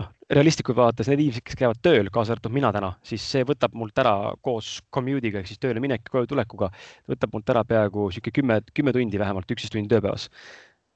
noh, 0.00 0.10
realistlikult 0.32 0.78
vaadates 0.78 1.10
need 1.10 1.24
inimesed, 1.26 1.44
kes 1.44 1.60
käivad 1.60 1.80
tööl, 1.84 2.08
kaasa 2.14 2.36
arvatud 2.36 2.56
mina 2.56 2.72
täna, 2.74 2.94
siis 3.06 3.24
see 3.26 3.44
võtab 3.46 3.76
mult 3.76 4.00
ära 4.00 4.16
koos 4.44 4.78
commute'iga 4.94 5.42
ehk 5.42 5.52
siis 5.52 5.60
tööle 5.62 5.82
minek, 5.84 6.08
koju 6.08 6.30
tulekuga, 6.30 6.70
võtab 7.10 7.36
mult 7.36 7.54
ära 7.54 7.64
peaaegu 7.68 8.10
sihuke 8.14 8.32
kümme, 8.40 8.60
kümme 8.74 8.96
tundi 8.96 9.20
vähemalt, 9.20 9.50
üksteist 9.50 9.76
tundi 9.76 9.92
tööpäevas. 9.92 10.30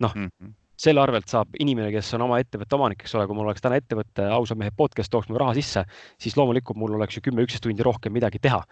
noh 0.03 0.15
mm 0.17 0.29
-hmm 0.29 0.61
selle 0.81 1.03
arvelt 1.03 1.31
saab 1.31 1.55
inimene, 1.63 1.91
kes 1.95 2.11
on 2.17 2.25
oma 2.27 2.41
ettevõtte 2.43 2.77
omanik, 2.77 3.05
eks 3.05 3.15
ole, 3.15 3.27
kui 3.29 3.37
mul 3.39 3.49
oleks 3.49 3.63
täna 3.65 3.79
ettevõte 3.79 4.27
Ausad 4.35 4.59
mehed 4.61 4.75
podcast 4.77 5.13
tooks 5.13 5.29
mulle 5.29 5.43
raha 5.45 5.55
sisse, 5.59 5.85
siis 6.21 6.37
loomulikult 6.39 6.79
mul 6.81 6.97
oleks 6.99 7.19
ju 7.19 7.23
kümme-üksteist 7.29 7.65
tundi 7.67 7.87
rohkem 7.87 8.15
midagi 8.15 8.41
teha. 8.43 8.63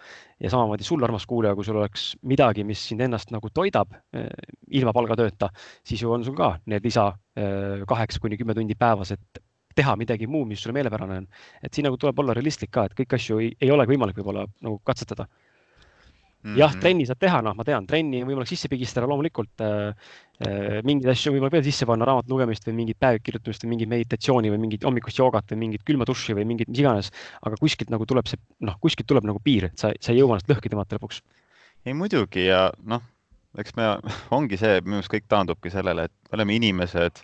ja 0.43 0.51
samamoodi 0.51 0.85
sul, 0.85 1.05
armas 1.05 1.27
kuulaja, 1.27 1.55
kui 1.55 1.65
sul 1.65 1.79
oleks 1.79 2.13
midagi, 2.27 2.65
mis 2.67 2.83
sind 2.89 3.01
ennast 3.01 3.31
nagu 3.31 3.51
toidab 3.55 3.95
eh, 4.15 4.27
ilma 4.75 4.93
palgatööta, 4.93 5.53
siis 5.87 6.03
ju 6.03 6.11
on 6.13 6.25
sul 6.25 6.35
ka 6.37 6.57
need 6.67 6.85
lisa 6.85 7.13
eh, 7.37 7.87
kaheksa 7.89 8.21
kuni 8.21 8.39
kümme 8.41 8.55
tundi 8.59 8.75
päevas, 8.79 9.15
et 9.15 9.43
teha 9.77 9.95
midagi 9.97 10.27
muu, 10.27 10.45
mis 10.45 10.61
sulle 10.63 10.75
meelepärane 10.77 11.23
on. 11.23 11.27
et 11.63 11.73
siin 11.73 11.87
nagu 11.87 11.97
tuleb 11.97 12.19
olla 12.19 12.35
realistlik 12.35 12.73
ka, 12.75 12.87
et 12.87 12.99
kõiki 12.99 13.17
asju 13.17 13.39
ei, 13.41 13.55
ei 13.61 13.71
olegi 13.71 13.95
võimalik 13.95 14.19
võib-olla 14.19 14.45
nagu 14.61 14.81
katsetada 14.85 15.29
mm 16.43 16.51
-hmm. 16.51 16.59
jah, 16.59 16.75
trenni 16.81 17.07
saab 17.07 17.21
teha, 17.23 17.41
noh, 17.43 17.55
ma 17.55 17.65
tean, 17.65 17.87
trenni 17.87 18.23
on 18.23 18.29
võimalik 18.29 18.51
sisse 18.51 18.69
pigistada 18.69 19.07
loomulikult 19.07 19.61
äh,. 19.61 19.95
Äh, 20.43 20.81
mingeid 20.83 21.07
asju 21.13 21.31
on 21.31 21.37
võimalik 21.37 21.53
veel 21.53 21.63
sisse 21.63 21.87
panna, 21.87 22.07
raamatu 22.09 22.33
lugemist 22.33 22.65
või 22.67 22.73
mingit 22.81 22.99
päevi 22.99 23.21
kirjutamist 23.23 23.63
või 23.63 23.69
mingit 23.77 23.89
meditatsiooni 23.93 24.51
või 24.51 24.59
mingit 24.59 24.83
hommikust 24.83 25.19
joogat 25.21 25.53
või 25.53 25.59
mingit 25.61 25.85
külma 25.87 26.05
duši 26.09 26.35
või 26.35 26.45
mingit 26.45 26.69
mis 26.69 26.81
iganes. 26.81 27.11
aga 27.43 27.57
kuskilt 27.61 27.91
nagu 27.91 28.07
tuleb 28.07 28.27
see, 28.27 28.41
noh, 28.61 28.75
kuskilt 28.81 29.07
tuleb 29.07 29.25
nagu 29.25 29.39
piir, 29.39 29.65
et 29.71 29.79
sa, 29.79 29.93
sa 30.01 30.11
ei 30.11 30.19
jõua 30.19 30.35
ennast 30.35 30.51
lõhki 30.51 30.73
tõmmata 30.73 30.99
lõpuks. 30.99 31.23
ei 31.87 31.95
muidugi 31.95 32.47
ja 32.47 32.73
noh, 32.83 33.03
eks 33.57 33.77
me, 33.77 34.01
ongi 34.39 34.57
see, 34.57 34.81
minu 34.81 34.99
arust 34.99 35.13
kõik 35.13 35.29
taandubki 35.29 35.71
sellele, 35.71 36.05
et 36.05 36.13
me 36.31 36.41
oleme 36.41 36.59
inimesed 36.59 37.23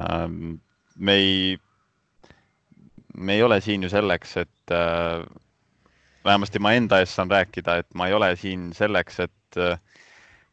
ähm, 0.00 0.56
me 0.96 1.12
ei, 1.12 1.58
me 3.14 3.34
ei 3.34 3.42
ole 3.42 3.60
siin 3.60 3.82
ju 3.82 3.90
selleks, 3.92 4.36
et 4.36 4.74
äh, 4.74 5.24
vähemasti 6.24 6.58
ma 6.58 6.72
enda 6.76 7.00
eest 7.00 7.16
saan 7.16 7.30
rääkida, 7.30 7.80
et 7.80 7.94
ma 7.94 8.08
ei 8.08 8.14
ole 8.14 8.34
siin 8.36 8.70
selleks, 8.76 9.20
et 9.26 9.58
äh, 9.58 9.80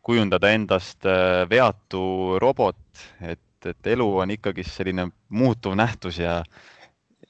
kujundada 0.05 0.51
endast 0.55 1.05
äh, 1.05 1.43
veatu 1.49 2.39
robot, 2.39 3.03
et, 3.21 3.43
et 3.65 3.91
elu 3.93 4.07
on 4.23 4.31
ikkagi 4.37 4.63
selline 4.67 5.09
muutuv 5.29 5.75
nähtus 5.75 6.19
ja 6.23 6.41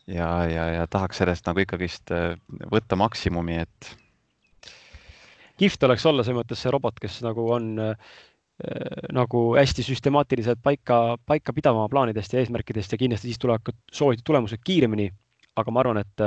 ja, 0.08 0.29
ja, 0.48 0.67
ja 0.72 0.88
tahaks 0.88 1.17
sellest 1.20 1.48
nagu 1.50 1.63
ikkagist 1.63 2.13
äh, 2.15 2.38
võtta 2.72 2.96
maksimumi, 2.96 3.58
et. 3.65 3.91
kihvt 5.58 5.84
oleks 5.84 6.06
olla 6.06 6.24
selles 6.24 6.44
mõttes 6.44 6.62
see 6.63 6.72
robot, 6.74 7.00
kes 7.01 7.22
nagu 7.25 7.51
on 7.51 7.75
nagu 9.13 9.39
hästi 9.53 9.84
süstemaatiliselt 9.86 10.58
paika, 10.65 11.20
paika 11.29 11.53
pidama 11.53 11.84
plaanidest 11.89 12.32
ja 12.34 12.39
eesmärkidest 12.41 12.96
ja 12.96 12.98
kindlasti 12.98 13.29
siis 13.29 13.38
tulevad 13.38 13.62
ka 13.62 13.74
soovitud 13.94 14.25
tulemused 14.25 14.63
kiiremini. 14.65 15.12
aga 15.58 15.72
ma 15.72 15.79
arvan, 15.79 15.98
et 16.01 16.24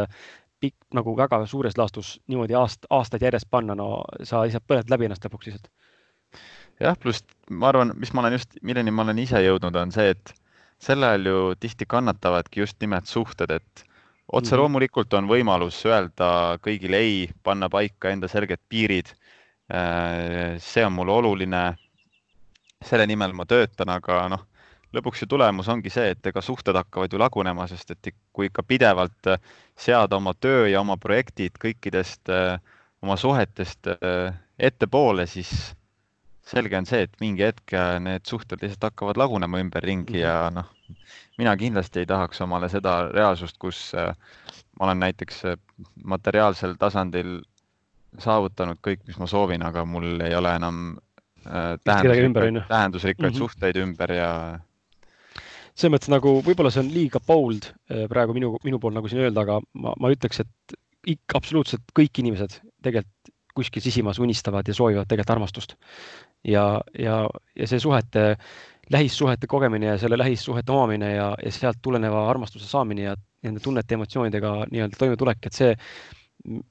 pikk 0.61 0.95
nagu 0.97 1.15
väga 1.17 1.41
suures 1.49 1.79
laastus 1.79 2.19
niimoodi 2.29 2.57
aast, 2.59 2.87
aastaid 2.91 3.25
järjest 3.25 3.49
panna, 3.51 3.75
no 3.75 4.05
sa 4.23 4.45
lihtsalt 4.45 4.67
põled 4.69 4.93
läbi 4.93 5.09
ennast 5.09 5.25
lõpuks 5.27 5.49
lihtsalt. 5.49 5.71
jah, 6.81 6.97
pluss 7.01 7.25
ma 7.51 7.71
arvan, 7.73 7.95
mis 7.97 8.13
ma 8.15 8.25
olen 8.25 8.37
just, 8.39 8.59
milleni 8.63 8.93
ma 8.95 9.07
olen 9.07 9.23
ise 9.23 9.41
jõudnud, 9.45 9.77
on 9.77 9.93
see, 9.95 10.13
et 10.15 10.35
sel 10.81 11.05
ajal 11.05 11.31
ju 11.31 11.41
tihti 11.61 11.89
kannatavadki 11.89 12.63
just 12.63 12.81
nimelt 12.81 13.09
suhted, 13.09 13.51
et 13.51 13.85
otse 14.33 14.55
mhm. 14.55 14.61
loomulikult 14.63 15.17
on 15.19 15.29
võimalus 15.31 15.81
öelda 15.89 16.59
kõigile 16.65 17.01
ei, 17.05 17.17
panna 17.43 17.69
paika 17.73 18.13
enda 18.15 18.29
selged 18.31 18.63
piirid. 18.69 19.15
Äh, 19.71 20.57
see 20.59 20.85
on 20.87 20.97
mulle 20.97 21.13
oluline. 21.13 21.65
selle 22.81 23.05
nimel 23.07 23.35
ma 23.37 23.45
töötan, 23.45 23.91
aga 23.93 24.23
noh 24.33 24.47
lõpuks 24.97 25.23
ju 25.23 25.29
tulemus 25.31 25.69
ongi 25.71 25.91
see, 25.93 26.13
et 26.15 26.27
ega 26.27 26.43
suhted 26.43 26.77
hakkavad 26.77 27.13
ju 27.13 27.21
lagunema, 27.21 27.67
sest 27.71 27.95
et 27.95 28.13
kui 28.35 28.49
ikka 28.51 28.65
pidevalt 28.67 29.31
äh, 29.31 29.43
seada 29.79 30.19
oma 30.19 30.35
töö 30.35 30.67
ja 30.71 30.83
oma 30.83 30.97
projektid 31.01 31.59
kõikidest 31.63 32.33
äh, 32.33 32.57
oma 33.03 33.17
suhetest 33.21 33.91
äh, 33.95 34.33
ettepoole, 34.59 35.27
siis 35.31 35.53
selge 36.51 36.79
on 36.79 36.89
see, 36.89 37.05
et 37.07 37.13
mingi 37.23 37.47
hetk 37.47 37.77
need 38.03 38.27
suhted 38.27 38.63
lihtsalt 38.63 38.89
hakkavad 38.89 39.21
lagunema 39.21 39.61
ümberringi 39.63 40.25
ja 40.25 40.51
mhm. 40.51 40.59
noh, 40.59 40.97
mina 41.39 41.55
kindlasti 41.57 42.03
ei 42.03 42.09
tahaks 42.11 42.43
omale 42.43 42.69
seda 42.73 43.05
reaalsust, 43.15 43.57
kus 43.63 43.93
ma 43.95 44.89
olen 44.89 44.99
näiteks 45.05 45.45
materiaalsel 46.05 46.75
tasandil 46.81 47.39
saavutanud 48.19 48.81
kõik, 48.83 49.05
mis 49.07 49.21
ma 49.23 49.29
soovin, 49.31 49.63
aga 49.63 49.85
mul 49.87 50.19
ei 50.27 50.35
ole 50.35 50.51
enam 50.59 50.81
tähendusrikkaid, 51.87 52.59
tähendusrikkaid 52.69 53.31
mm 53.31 53.35
-hmm. 53.35 53.39
suhteid 53.39 53.79
ümber 53.79 54.13
ja 54.13 54.33
selles 55.75 55.95
mõttes 55.95 56.13
nagu 56.13 56.37
võib-olla 56.45 56.73
see 56.75 56.85
on 56.85 56.93
liiga 56.95 57.21
bold 57.27 57.71
äh, 57.71 58.07
praegu 58.11 58.37
minu, 58.37 58.55
minu 58.67 58.81
poolt 58.83 58.97
nagu 58.97 59.11
siin 59.11 59.25
öelda, 59.25 59.45
aga 59.47 59.61
ma, 59.81 59.95
ma 60.01 60.13
ütleks, 60.13 60.43
et 60.45 60.79
ikka 61.09 61.41
absoluutselt 61.41 61.95
kõik 61.97 62.23
inimesed 62.23 62.59
tegelikult 62.85 63.37
kuskil 63.55 63.83
sisimas 63.83 64.21
unistavad 64.23 64.69
ja 64.69 64.75
soovivad 64.77 65.09
tegelikult 65.11 65.35
armastust. 65.35 65.75
ja, 66.47 66.81
ja, 66.99 67.17
ja 67.57 67.67
see 67.67 67.81
suhete, 67.83 68.37
lähissuhete 68.93 69.47
kogemine 69.51 69.93
ja 69.93 69.99
selle 69.99 70.19
lähissuhete 70.19 70.73
omamine 70.73 71.15
ja, 71.15 71.35
ja 71.45 71.53
sealt 71.53 71.81
tuleneva 71.83 72.29
armastuse 72.31 72.69
saamine 72.69 73.03
ja 73.09 73.17
nende 73.43 73.61
tunnete, 73.61 73.95
emotsioonidega 73.95 74.55
nii-öelda 74.71 74.99
toimetulek, 75.01 75.47
et 75.47 75.57
see 75.57 75.75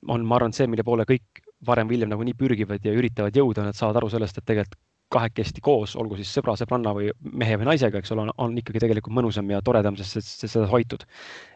on, 0.07 0.25
ma 0.25 0.37
arvan, 0.37 0.53
see, 0.55 0.67
mille 0.69 0.85
poole 0.85 1.05
kõik 1.09 1.43
varem 1.65 1.89
või 1.89 1.97
hiljem 1.97 2.13
nagunii 2.13 2.37
pürgivad 2.37 2.85
ja 2.85 2.93
üritavad 2.95 3.35
jõuda, 3.35 3.65
nad 3.67 3.77
saavad 3.77 3.99
aru 3.99 4.09
sellest, 4.13 4.39
et 4.39 4.47
tegelikult 4.47 4.79
kahekesti 5.13 5.61
koos, 5.65 5.95
olgu 5.99 6.19
siis 6.19 6.31
sõbra, 6.37 6.55
sõbranna 6.59 6.93
või 6.95 7.09
mehe 7.21 7.57
või 7.59 7.71
naisega, 7.71 8.01
eks 8.01 8.13
ole, 8.13 8.27
on 8.37 8.57
ikkagi 8.61 8.81
tegelikult 8.83 9.15
mõnusam 9.17 9.49
ja 9.49 9.61
toredam, 9.65 9.97
sest 9.97 10.21
see, 10.21 10.49
seda 10.49 10.67
hoitud. 10.69 11.05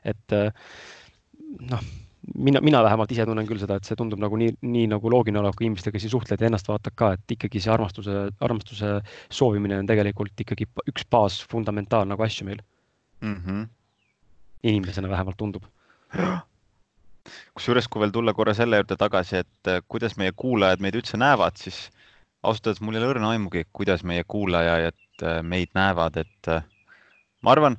et 0.04 0.36
äh, 0.36 0.50
noh, 1.70 1.84
mina, 2.36 2.62
mina 2.62 2.84
vähemalt 2.84 3.12
ise 3.12 3.26
tunnen 3.30 3.48
küll 3.48 3.62
seda, 3.62 3.78
et 3.78 3.88
see 3.88 3.98
tundub 4.00 4.22
nagu 4.22 4.38
nii, 4.40 4.56
nii 4.62 4.88
nagu 4.96 5.12
loogiline 5.12 5.42
olevat, 5.42 5.60
kui 5.60 5.68
inimestega 5.68 6.02
siin 6.02 6.14
suhtled 6.14 6.42
ja 6.42 6.50
ennast 6.50 6.70
vaatad 6.72 6.96
ka, 6.98 7.14
et 7.18 7.36
ikkagi 7.38 7.62
see 7.64 7.74
armastuse, 7.74 8.26
armastuse 8.44 8.96
soovimine 9.30 9.82
on 9.84 9.90
tegelikult 9.90 10.46
ikkagi 10.46 10.68
üks 10.90 11.06
baas, 11.14 11.42
fundamentaal 11.52 12.10
nagu 12.10 12.26
asju 12.26 12.50
meil 12.50 12.64
mm. 13.22 13.38
-hmm. 13.38 13.68
inimesena 14.64 15.10
vähemalt 15.10 15.38
tundub 15.38 15.70
kusjuures, 17.54 17.88
kui 17.88 18.02
veel 18.04 18.12
tulla 18.12 18.34
korra 18.36 18.54
selle 18.58 18.80
juurde 18.82 18.98
tagasi, 19.00 19.44
et 19.44 19.70
äh, 19.72 19.82
kuidas 19.88 20.18
meie 20.20 20.34
kuulajad 20.36 20.82
meid 20.84 20.98
üldse 21.00 21.18
näevad, 21.18 21.56
siis 21.60 21.90
ausalt 22.44 22.68
öeldes 22.68 22.84
mul 22.84 22.98
ei 22.98 23.02
ole 23.02 23.14
õrna 23.14 23.32
aimugi, 23.34 23.66
kuidas 23.76 24.04
meie 24.08 24.24
kuulajad 24.28 25.24
äh, 25.24 25.42
meid 25.48 25.72
näevad, 25.78 26.20
et 26.22 26.52
äh, 26.52 26.64
ma 27.44 27.54
arvan, 27.56 27.78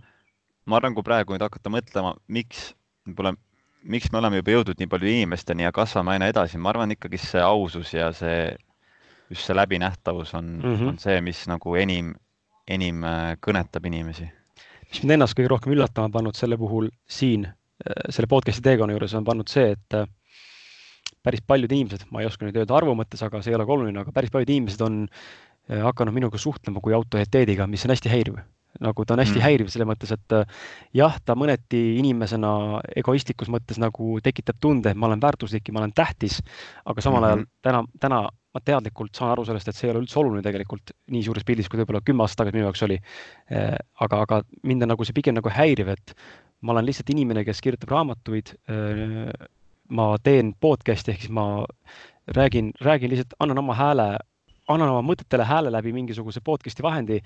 ma 0.66 0.78
arvan, 0.78 0.96
kui 0.96 1.06
praegu 1.06 1.34
nüüd 1.34 1.44
hakata 1.44 1.72
mõtlema, 1.72 2.14
miks 2.32 2.70
võib-olla, 3.06 3.34
miks 3.84 4.12
me 4.12 4.20
oleme 4.22 4.40
juba 4.40 4.54
jõudnud 4.56 4.80
nii 4.80 4.90
palju 4.94 5.10
inimesteni 5.12 5.66
ja 5.66 5.72
kasvame 5.76 6.14
aina 6.14 6.30
edasi, 6.32 6.60
ma 6.60 6.72
arvan 6.72 6.94
ikkagi 6.96 7.20
see 7.20 7.42
ausus 7.44 7.92
ja 7.92 8.10
see, 8.16 8.54
just 9.28 9.44
see 9.44 9.56
läbinähtavus 9.56 10.34
on 10.38 10.56
mm, 10.56 10.70
-hmm. 10.70 10.94
on 10.94 11.02
see, 11.02 11.20
mis 11.20 11.44
nagu 11.50 11.76
enim, 11.76 12.14
enim 12.68 13.04
äh, 13.04 13.34
kõnetab 13.44 13.86
inimesi. 13.86 14.30
mis 14.88 15.02
mind 15.02 15.18
ennast 15.18 15.36
kõige 15.36 15.52
rohkem 15.52 15.76
üllatama 15.76 16.08
pannud 16.08 16.36
selle 16.36 16.56
puhul 16.56 16.88
siin, 17.06 17.48
selle 18.08 18.28
podcast'i 18.30 18.62
teekonna 18.62 18.94
juures 18.94 19.14
on 19.14 19.24
pannud 19.24 19.48
see, 19.50 19.72
et 19.74 19.96
päris 21.24 21.42
paljud 21.46 21.72
inimesed, 21.72 22.06
ma 22.12 22.22
ei 22.22 22.28
oska 22.28 22.46
nüüd 22.46 22.58
öelda 22.60 22.76
arvu 22.76 22.94
mõttes, 22.98 23.22
aga 23.24 23.40
see 23.42 23.54
ei 23.54 23.58
ole 23.58 23.66
ka 23.68 23.76
oluline, 23.76 24.02
aga 24.02 24.12
päris 24.14 24.32
paljud 24.34 24.52
inimesed 24.52 24.84
on 24.84 25.04
eh, 25.06 25.80
hakanud 25.80 26.16
minuga 26.16 26.40
suhtlema 26.40 26.82
kui 26.84 26.96
autoriteediga, 26.96 27.68
mis 27.70 27.86
on 27.86 27.94
hästi 27.94 28.12
häiriv. 28.12 28.42
nagu 28.82 29.04
ta 29.06 29.14
on 29.14 29.20
hästi 29.22 29.38
mm. 29.38 29.44
häiriv 29.46 29.68
selles 29.70 29.86
mõttes, 29.86 30.10
et 30.10 30.34
eh, 30.34 30.54
jah, 30.98 31.16
ta 31.24 31.36
mõneti 31.38 31.80
inimesena 32.00 32.80
egoistlikus 32.98 33.50
mõttes 33.52 33.78
nagu 33.78 34.18
tekitab 34.22 34.58
tunde, 34.60 34.90
et 34.90 34.98
ma 34.98 35.06
olen 35.06 35.22
väärtuslik 35.22 35.70
ja 35.70 35.76
ma 35.76 35.84
olen 35.84 35.94
tähtis, 35.94 36.40
aga 36.84 37.00
samal 37.00 37.22
mm 37.22 37.28
-hmm. 37.28 37.46
ajal 37.46 37.46
täna, 37.62 37.84
täna 38.00 38.20
ma 38.54 38.60
teadlikult 38.60 39.14
saan 39.14 39.30
aru 39.30 39.44
sellest, 39.44 39.68
et 39.68 39.76
see 39.76 39.88
ei 39.88 39.94
ole 39.94 40.02
üldse 40.04 40.18
oluline 40.18 40.42
tegelikult 40.42 40.90
nii 41.10 41.22
suures 41.22 41.44
pildis, 41.44 41.68
kui 41.68 41.78
võib-olla 41.80 42.02
kümme 42.04 42.22
aastat 42.22 42.44
tagasi 42.44 42.54
minu 42.54 42.66
jaoks 42.66 42.82
oli. 42.86 42.98
Eh, 43.50 43.76
aga, 44.00 44.20
aga 44.20 44.42
mind 44.62 44.82
on 44.82 44.92
nagu 44.94 45.04
see 45.04 45.14
pigem 45.14 45.34
nagu 45.34 45.50
häiriv, 45.50 45.88
et 45.88 46.14
ma 46.60 46.72
olen 46.72 46.86
lihtsalt 46.86 47.10
inimene, 47.10 47.44
kes 47.44 47.60
kirjutab 47.60 47.90
raamatuid 47.90 48.54
ma 49.88 50.14
teen 50.22 50.54
podcast'i 50.60 51.12
ehk 51.12 51.26
siis 51.26 51.32
ma 51.34 51.64
räägin, 52.36 52.72
räägin 52.80 53.12
lihtsalt, 53.12 53.34
annan 53.38 53.58
oma 53.58 53.76
hääle, 53.76 54.06
annan 54.68 54.88
oma 54.88 55.02
mõtetele 55.04 55.44
hääle 55.44 55.72
läbi 55.72 55.92
mingisuguse 55.92 56.40
podcast'i 56.44 56.82
vahendi. 56.82 57.20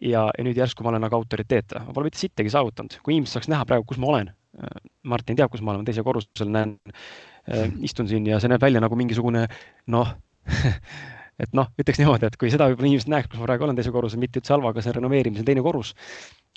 ja, 0.00 0.24
ja 0.38 0.44
nüüd 0.44 0.56
järsku 0.56 0.82
ma 0.82 0.90
olen 0.90 1.04
nagu 1.04 1.14
autoriteet, 1.14 1.74
ma 1.86 1.92
pole 1.92 2.08
mitte 2.08 2.18
sittagi 2.18 2.50
saavutanud, 2.50 2.96
kui 3.04 3.14
inimesed 3.14 3.36
saaks 3.36 3.50
näha 3.52 3.66
praegu, 3.68 3.84
kus 3.86 4.00
ma 4.02 4.08
olen. 4.14 4.32
Martin 5.04 5.36
teab, 5.36 5.50
kus 5.52 5.60
ma 5.62 5.72
olen, 5.72 5.84
teisel 5.84 6.04
korrusel 6.04 6.48
näen, 6.52 6.74
äh, 7.48 7.68
istun 7.84 8.08
siin 8.08 8.26
ja 8.26 8.40
see 8.40 8.50
näeb 8.52 8.60
välja 8.60 8.80
nagu 8.82 8.96
mingisugune 8.96 9.46
noh 9.92 10.10
et 11.42 11.54
noh, 11.56 11.68
ütleks 11.80 12.00
niimoodi, 12.00 12.28
et 12.28 12.36
kui 12.40 12.50
seda 12.52 12.68
võib-olla 12.70 12.90
inimesed 12.90 13.10
näeks, 13.12 13.30
kus 13.30 13.40
ma 13.40 13.48
praegu 13.48 13.66
olen 13.66 13.78
teisel 13.78 13.94
korrusel, 13.94 14.20
mitte 14.22 14.40
üldse 14.40 14.54
halva, 14.54 14.72
aga 14.72 14.84
see 14.84 14.94
renoveerimise 14.96 15.44
teine 15.46 15.64
korrus. 15.64 15.94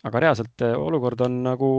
Aga 0.05 0.21
reaalselt 0.25 0.65
äh, 0.65 0.75
olukord 0.77 1.23
on 1.25 1.39
nagu 1.45 1.69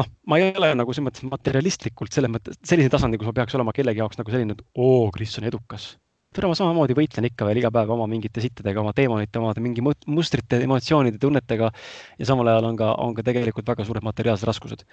noh, 0.00 0.08
ma 0.30 0.40
ei 0.40 0.50
ole 0.56 0.72
nagu 0.78 0.94
selles 0.94 1.08
mõttes 1.08 1.28
materialistlikult 1.28 2.14
selles 2.14 2.32
mõttes 2.32 2.58
sellisel 2.66 2.92
tasandil, 2.92 3.20
kus 3.20 3.30
ma 3.30 3.36
peaks 3.40 3.56
olema 3.58 3.74
kellegi 3.76 4.02
jaoks 4.02 4.20
nagu 4.20 4.34
selline, 4.34 4.56
et 4.56 4.82
oo, 4.82 5.08
Kris 5.14 5.36
on 5.40 5.48
edukas. 5.48 5.94
täna 6.36 6.50
ma 6.50 6.56
samamoodi 6.58 6.96
võitlen 6.98 7.28
ikka 7.30 7.46
veel 7.48 7.62
iga 7.62 7.70
päev 7.72 7.92
oma 7.94 8.08
mingite 8.10 8.42
sittidega, 8.44 8.82
oma 8.82 8.92
teemonite, 8.96 9.40
oma 9.40 9.54
mingi 9.62 9.84
mustrite, 9.84 10.60
emotsioonide, 10.66 11.20
tunnetega 11.22 11.70
ja 12.18 12.28
samal 12.28 12.50
ajal 12.52 12.70
on 12.72 12.80
ka, 12.80 12.90
on 13.00 13.14
ka 13.16 13.24
tegelikult 13.24 13.68
väga 13.72 13.86
suured 13.88 14.04
materiaalsed 14.04 14.48
raskused. 14.48 14.84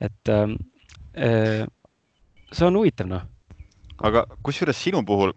et 0.00 0.34
äh, 0.34 1.64
see 2.52 2.68
on 2.68 2.78
huvitav, 2.78 3.10
noh. 3.10 3.24
aga 4.02 4.26
kusjuures 4.46 4.78
sinu 4.78 5.02
puhul, 5.06 5.34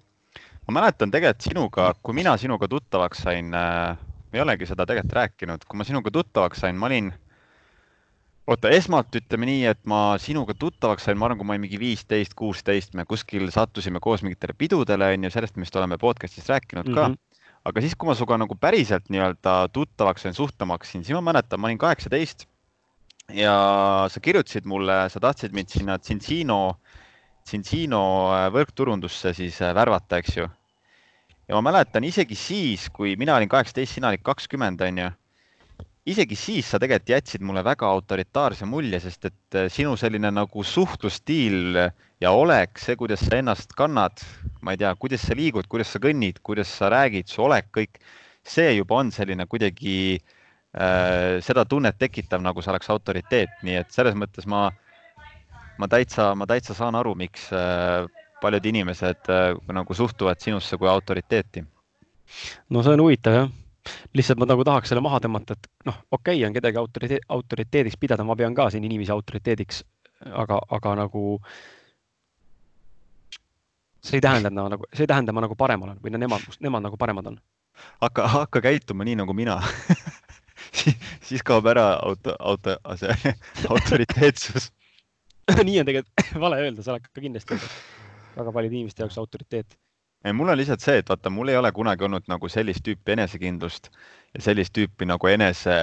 ma 0.67 0.81
mäletan 0.81 1.13
tegelikult 1.13 1.47
sinuga, 1.47 1.93
kui 2.03 2.17
mina 2.17 2.35
sinuga 2.37 2.69
tuttavaks 2.69 3.25
sain 3.25 3.55
äh, 3.55 3.97
ei 4.33 4.43
olegi 4.43 4.67
seda 4.69 4.85
tegelikult 4.85 5.15
rääkinud, 5.17 5.63
kui 5.67 5.79
ma 5.79 5.87
sinuga 5.87 6.11
tuttavaks 6.13 6.63
sain, 6.63 6.75
ma 6.79 6.89
olin, 6.89 7.11
oota, 8.47 8.71
esmalt 8.75 9.15
ütleme 9.19 9.47
nii, 9.49 9.61
et 9.71 9.79
ma 9.89 10.01
sinuga 10.21 10.55
tuttavaks 10.57 11.07
sain, 11.07 11.19
ma 11.19 11.29
arvan, 11.29 11.39
kui 11.39 11.47
ma 11.47 11.55
olin 11.55 11.65
mingi 11.67 11.79
viisteist, 11.81 12.35
kuusteist, 12.37 12.97
me 12.97 13.07
kuskil 13.07 13.47
sattusime 13.53 14.01
koos 14.03 14.25
mingitele 14.25 14.57
pidudele, 14.57 15.13
on 15.15 15.27
ju, 15.27 15.33
sellest 15.33 15.57
me 15.57 15.65
vist 15.65 15.79
oleme 15.79 15.99
podcast'is 16.01 16.51
rääkinud 16.53 16.93
ka. 16.93 17.07
Mm. 17.07 17.15
-hmm 17.15 17.23
aga 17.67 17.81
siis, 17.83 17.97
kui 17.99 18.07
ma 18.07 18.13
sinuga 18.15 18.37
nagu 18.39 18.55
päriselt 18.55 19.09
nii-öelda 19.11 19.53
tuttavaks 19.75 20.23
sain, 20.23 20.33
suhtlema 20.33 20.77
hakkasin, 20.77 21.03
siis 21.03 21.15
ma 21.17 21.21
mäletan, 21.33 21.59
ma 21.59 21.67
olin 21.67 21.77
kaheksateist 21.81 22.45
ja 23.33 24.07
sa 24.09 24.19
kirjutasid 24.23 24.67
mulle, 24.69 25.09
sa 25.11 25.19
tahtsid 25.19 25.55
mind 25.55 25.71
sinna 25.73 25.97
Cincino, 25.99 26.79
Cincino 27.47 28.03
äh, 28.35 28.47
võrkturundusse 28.53 29.33
siis 29.35 29.59
äh, 29.61 29.73
värvata, 29.75 30.21
eks 30.21 30.37
ju 30.37 30.47
ja 31.47 31.55
ma 31.55 31.71
mäletan 31.71 32.05
isegi 32.07 32.35
siis, 32.35 32.87
kui 32.93 33.15
mina 33.19 33.37
olin 33.37 33.49
kaheksateist, 33.51 33.97
sina 33.97 34.11
olid 34.11 34.23
kakskümmend, 34.25 34.81
onju. 34.83 35.09
isegi 36.07 36.37
siis 36.39 36.69
sa 36.71 36.79
tegelikult 36.79 37.11
jätsid 37.11 37.43
mulle 37.43 37.63
väga 37.67 37.87
autoritaarse 37.87 38.67
mulje, 38.67 38.99
sest 39.03 39.27
et 39.27 39.57
äh, 39.59 39.67
sinu 39.71 39.95
selline 39.99 40.31
nagu 40.31 40.63
suhtlusstiil 40.63 41.79
ja 42.23 42.31
olek, 42.31 42.79
see, 42.79 42.95
kuidas 42.99 43.25
sa 43.25 43.39
ennast 43.39 43.75
kannad, 43.79 44.23
ma 44.61 44.73
ei 44.73 44.81
tea, 44.81 44.93
kuidas 44.99 45.25
sa 45.27 45.35
liigud, 45.35 45.67
kuidas 45.71 45.91
sa 45.91 46.01
kõnnid, 46.03 46.39
kuidas 46.47 46.71
sa 46.79 46.91
räägid, 46.93 47.27
su 47.31 47.43
olek, 47.43 47.71
kõik, 47.75 47.99
see 48.47 48.77
juba 48.77 49.01
on 49.01 49.11
selline 49.11 49.47
kuidagi 49.51 49.97
äh, 50.17 51.39
seda 51.43 51.67
tunnet 51.67 51.99
tekitav, 51.99 52.43
nagu 52.43 52.63
sa 52.63 52.73
oleks 52.75 52.91
autoriteet, 52.91 53.59
nii 53.67 53.81
et 53.83 53.91
selles 53.95 54.15
mõttes 54.19 54.47
ma, 54.47 54.69
ma 55.79 55.91
täitsa, 55.91 56.33
ma 56.39 56.47
täitsa 56.47 56.75
saan 56.75 56.95
aru, 56.99 57.15
miks 57.19 57.51
äh, 57.55 58.07
paljud 58.41 58.65
inimesed 58.65 59.29
äh, 59.33 59.53
nagu 59.73 59.93
suhtuvad 59.93 60.39
sinusse 60.39 60.77
kui 60.77 60.89
autoriteeti. 60.89 61.63
no 62.69 62.83
see 62.83 62.93
on 62.93 63.01
huvitav 63.01 63.33
jah, 63.33 63.49
lihtsalt 64.13 64.39
ma 64.39 64.47
nagu 64.49 64.65
tahaks 64.67 64.91
selle 64.91 65.03
maha 65.05 65.19
tõmmata, 65.23 65.55
et 65.57 65.69
noh, 65.87 65.97
okei 66.11 66.35
okay, 66.35 66.45
on 66.47 66.55
kedagi 66.55 66.81
autoriteet, 66.81 67.27
autoriteediks 67.37 67.97
pidada, 67.99 68.25
ma 68.27 68.35
pean 68.35 68.55
ka 68.55 68.69
siin 68.73 68.83
inimesi 68.83 69.13
autoriteediks, 69.15 69.83
aga, 70.31 70.59
aga 70.77 70.95
nagu 71.03 71.25
see 74.03 74.19
ei 74.19 74.23
tähenda, 74.23 74.51
et 74.51 74.57
ma 74.57 74.67
nagu, 74.75 74.89
see 74.93 75.07
ei 75.07 75.11
tähenda, 75.13 75.31
et 75.31 75.39
ma 75.39 75.45
nagu 75.47 75.55
parem 75.59 75.87
olen 75.87 76.01
või 76.03 76.17
nemad, 76.17 76.43
nemad 76.63 76.85
nagu 76.85 76.99
paremad 76.99 77.31
on. 77.33 77.39
hakka, 78.01 78.27
hakka 78.27 78.61
käituma 78.61 79.07
nii 79.07 79.21
nagu 79.21 79.33
mina 79.37 79.61
siis 81.27 81.43
kaob 81.45 81.69
ära 81.71 81.93
auto, 82.01 82.35
auto, 82.39 82.77
see 82.99 83.35
autoriteetsus 83.73 84.71
nii 85.67 85.79
on 85.79 85.87
tegelikult 85.87 86.35
vale 86.41 86.59
öelda, 86.63 86.83
sa 86.83 86.95
oled 86.95 87.07
ka 87.07 87.23
kindlasti 87.23 87.59
väga 88.37 88.53
paljude 88.53 88.75
inimeste 88.75 89.03
jaoks 89.03 89.17
autoriteet. 89.17 89.77
ei, 90.25 90.33
mul 90.33 90.49
on 90.49 90.57
lihtsalt 90.57 90.83
see, 90.83 90.97
et 91.01 91.09
vaata, 91.09 91.29
mul 91.33 91.51
ei 91.53 91.57
ole 91.57 91.71
kunagi 91.71 92.05
olnud 92.07 92.27
nagu 92.31 92.49
sellist 92.49 92.83
tüüpi 92.87 93.15
enesekindlust 93.15 93.89
ja 94.35 94.43
sellist 94.49 94.73
tüüpi 94.77 95.07
nagu 95.07 95.29
enese, 95.31 95.77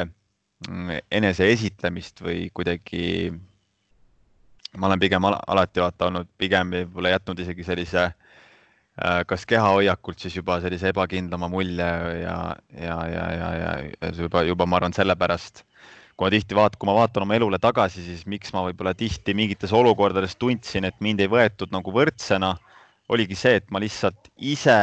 enese 1.11 1.51
esitlemist 1.53 2.23
või 2.25 2.49
kuidagi. 2.55 3.33
ma 4.79 4.87
olen 4.87 5.01
pigem 5.01 5.25
alati 5.25 5.81
vaata 5.81 6.11
olnud 6.11 6.29
pigem 6.39 6.73
võib-olla 6.75 7.15
jätnud 7.15 7.41
isegi 7.45 7.65
sellise 7.65 8.03
äh, 8.05 9.21
kas 9.27 9.47
kehahoiakult 9.47 10.19
siis 10.19 10.37
juba 10.37 10.61
sellise 10.61 10.91
ebakindlama 10.91 11.49
mulje 11.49 11.91
ja, 12.23 12.57
ja, 12.81 12.99
ja, 13.07 13.29
ja, 13.39 13.53
ja 13.61 14.13
juba, 14.19 14.43
juba 14.43 14.67
ma 14.67 14.81
arvan, 14.81 14.97
sellepärast 14.97 15.65
kui 16.15 16.29
ma 16.29 16.31
tihti 16.31 16.57
vaat-, 16.57 16.77
kui 16.79 16.89
ma 16.89 16.95
vaatan 16.97 17.27
oma 17.27 17.37
elule 17.39 17.59
tagasi, 17.63 18.05
siis 18.05 18.23
miks 18.31 18.55
ma 18.55 18.63
võib-olla 18.69 18.95
tihti 18.99 19.35
mingites 19.35 19.75
olukordades 19.75 20.37
tundsin, 20.39 20.87
et 20.87 20.97
mind 21.03 21.25
ei 21.25 21.31
võetud 21.31 21.75
nagu 21.75 21.95
võrdsena, 21.95 22.55
oligi 23.13 23.37
see, 23.39 23.59
et 23.61 23.67
ma 23.75 23.83
lihtsalt 23.83 24.31
ise 24.39 24.77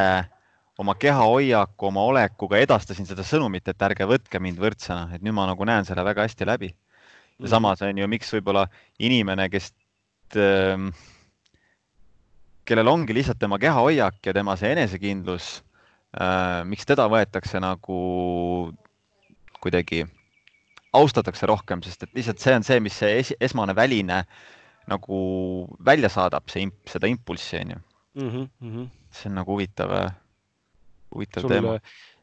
oma 0.82 0.96
kehahoiaku, 1.00 1.88
oma 1.88 2.04
olekuga 2.10 2.60
edastasin 2.62 3.08
seda 3.08 3.24
sõnumit, 3.28 3.68
et 3.70 3.88
ärge 3.88 4.08
võtke 4.10 4.42
mind 4.44 4.60
võrdsena, 4.62 5.08
et 5.16 5.24
nüüd 5.24 5.36
ma 5.38 5.48
nagu 5.50 5.66
näen 5.68 5.88
selle 5.88 6.04
väga 6.06 6.28
hästi 6.28 6.48
läbi. 6.50 6.72
ja 6.72 7.46
mhm. 7.46 7.50
samas 7.50 7.82
on 7.82 7.98
ju, 7.98 8.08
miks 8.08 8.34
võib-olla 8.36 8.68
inimene, 9.00 9.48
kes 9.50 9.72
äh,, 10.36 10.88
kellel 12.66 12.88
ongi 12.88 13.16
lihtsalt 13.16 13.40
tema 13.40 13.58
kehahoiak 13.60 14.20
ja 14.26 14.34
tema 14.34 14.56
see 14.60 14.72
enesekindlus 14.76 15.62
äh,, 16.20 16.64
miks 16.68 16.86
teda 16.86 17.08
võetakse 17.10 17.62
nagu 17.64 18.02
kuidagi 19.62 20.06
austatakse 20.98 21.48
rohkem, 21.48 21.82
sest 21.86 22.04
et 22.06 22.16
lihtsalt 22.18 22.44
see 22.44 22.56
on 22.58 22.66
see, 22.68 22.80
mis 22.84 22.98
see 23.00 23.20
es 23.22 23.32
esmane 23.40 23.76
väline 23.78 24.22
nagu 24.92 25.20
välja 25.86 26.10
saadab, 26.12 26.50
see 26.52 26.66
imp, 26.68 26.80
seda 26.90 27.10
impulssi 27.12 27.60
on 27.62 27.76
ju 27.76 27.82
mm. 28.22 28.48
-hmm. 28.62 28.88
see 29.12 29.30
on 29.30 29.36
nagu 29.40 29.54
huvitav, 29.56 29.92
huvitav 31.16 31.46
sul, 31.46 31.50
teema. 31.50 31.78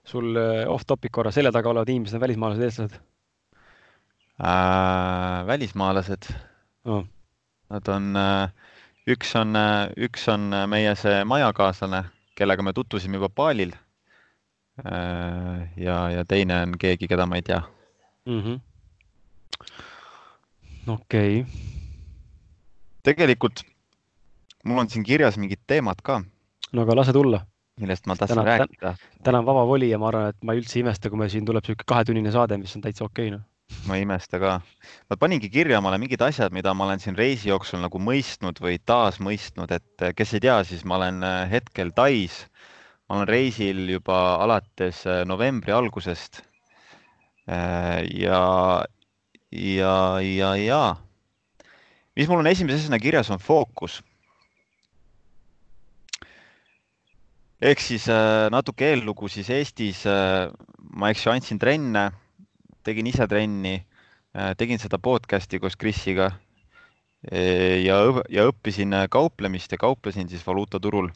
sul 0.05 0.37
äh, 0.37 0.65
off-topic 0.69 1.13
korra, 1.13 1.33
selja 1.33 1.53
taga 1.53 1.71
olevad 1.71 1.89
inimesed 1.89 2.15
on 2.15 2.21
välismaalased, 2.21 2.63
eestlased 2.63 3.01
äh,? 4.41 5.47
välismaalased 5.47 6.33
oh.. 6.85 7.05
Nad 7.69 7.89
on, 7.89 8.17
äh, 8.17 8.49
üks 9.07 9.35
on, 9.37 9.57
äh, 9.57 9.91
üks 9.97 10.29
on 10.33 10.49
meie 10.69 10.95
see 10.97 11.25
majakaaslane, 11.25 12.05
kellega 12.35 12.63
me 12.63 12.73
tutvusime 12.73 13.17
juba 13.21 13.29
baalil. 13.29 13.73
ja, 15.77 15.97
ja 16.11 16.25
teine 16.25 16.63
on 16.63 16.79
keegi, 16.79 17.09
keda 17.09 17.27
ma 17.27 17.37
ei 17.37 17.43
tea 17.43 17.59
mm 18.29 18.41
-hmm.. 18.45 18.61
okei 20.95 21.41
okay.. 21.41 21.53
tegelikult 23.03 23.65
mul 24.65 24.85
on 24.85 24.91
siin 24.93 25.05
kirjas 25.05 25.39
mingid 25.41 25.63
teemad 25.67 26.03
ka. 26.03 26.23
no 26.73 26.83
aga 26.83 26.97
lase 27.01 27.13
tulla. 27.17 27.45
millest 27.81 28.07
ma 28.07 28.17
tahtsin 28.17 28.45
rääkida. 28.45 28.97
täna 29.25 29.39
on 29.39 29.47
vaba 29.47 29.67
voli 29.67 29.91
ja 29.91 29.99
ma 29.99 30.09
arvan, 30.09 30.33
et 30.35 30.43
ma 30.43 30.53
ei 30.53 30.61
üldse 30.63 30.81
imesta, 30.81 31.11
kui 31.11 31.19
meil 31.19 31.31
siin 31.31 31.47
tuleb 31.47 31.63
niisugune 31.63 31.89
kahetunnine 31.93 32.33
saade, 32.35 32.59
mis 32.59 32.77
on 32.77 32.83
täitsa 32.85 33.05
okei 33.05 33.29
okay, 33.29 33.39
noh 33.39 33.47
ma 33.87 33.97
ei 33.97 34.03
imesta 34.03 34.41
ka. 34.41 34.61
ma 35.11 35.17
paningi 35.17 35.51
kirja 35.53 35.79
omale 35.79 35.99
mingid 36.01 36.23
asjad, 36.25 36.53
mida 36.53 36.75
ma 36.75 36.87
olen 36.87 37.01
siin 37.01 37.17
reisi 37.17 37.51
jooksul 37.51 37.83
nagu 37.85 38.01
mõistnud 38.01 38.61
või 38.65 38.79
taasmõistnud, 38.91 39.73
et 39.73 40.09
kes 40.17 40.35
ei 40.35 40.45
tea, 40.47 40.63
siis 40.65 40.85
ma 40.85 40.97
olen 41.01 41.23
äh, 41.23 41.51
hetkel 41.51 41.93
Tais. 41.97 42.47
ma 43.09 43.17
olen 43.17 43.29
reisil 43.29 43.89
juba 43.97 44.19
alates 44.45 45.05
äh, 45.07 45.25
novembri 45.29 45.73
algusest 45.73 46.43
ja, 47.49 48.85
ja, 49.51 49.97
ja, 50.21 50.51
ja 50.61 50.83
mis 52.19 52.29
mul 52.29 52.43
on 52.43 52.51
esimese 52.51 52.83
asjana 52.83 52.99
kirjas, 53.01 53.31
on 53.33 53.41
fookus. 53.41 54.03
ehk 57.59 57.81
siis 57.83 58.05
äh, 58.07 58.47
natuke 58.55 58.87
eellugu 58.87 59.27
siis 59.27 59.49
Eestis 59.51 60.05
äh, 60.07 60.47
ma, 60.95 61.09
eks 61.11 61.25
ju, 61.25 61.33
andsin 61.33 61.59
trenne, 61.59 62.05
tegin 62.87 63.09
ise 63.11 63.27
trenni, 63.27 63.81
tegin 64.61 64.79
seda 64.79 65.01
podcast'i 65.03 65.59
koos 65.59 65.75
Krisiga 65.75 66.29
ja, 67.33 67.97
ja 68.31 68.45
õppisin 68.47 68.95
kauplemist 69.11 69.73
ja 69.75 69.81
kauplesin 69.81 70.29
siis 70.31 70.45
valuutaturul 70.47 71.09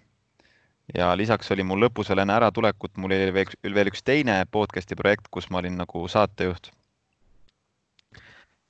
ja 0.95 1.13
lisaks 1.17 1.51
oli 1.55 1.65
mul 1.67 1.85
lõpus 1.87 2.11
veel 2.11 2.23
enne 2.25 2.37
äratulekut, 2.37 2.97
mul 3.01 3.15
oli 3.15 3.33
veel, 3.35 3.57
veel 3.75 3.91
üks 3.93 4.05
teine 4.05 4.43
podcast'i 4.51 4.99
projekt, 4.99 5.29
kus 5.31 5.49
ma 5.51 5.63
olin 5.63 5.79
nagu 5.81 6.07
saatejuht. 6.09 6.71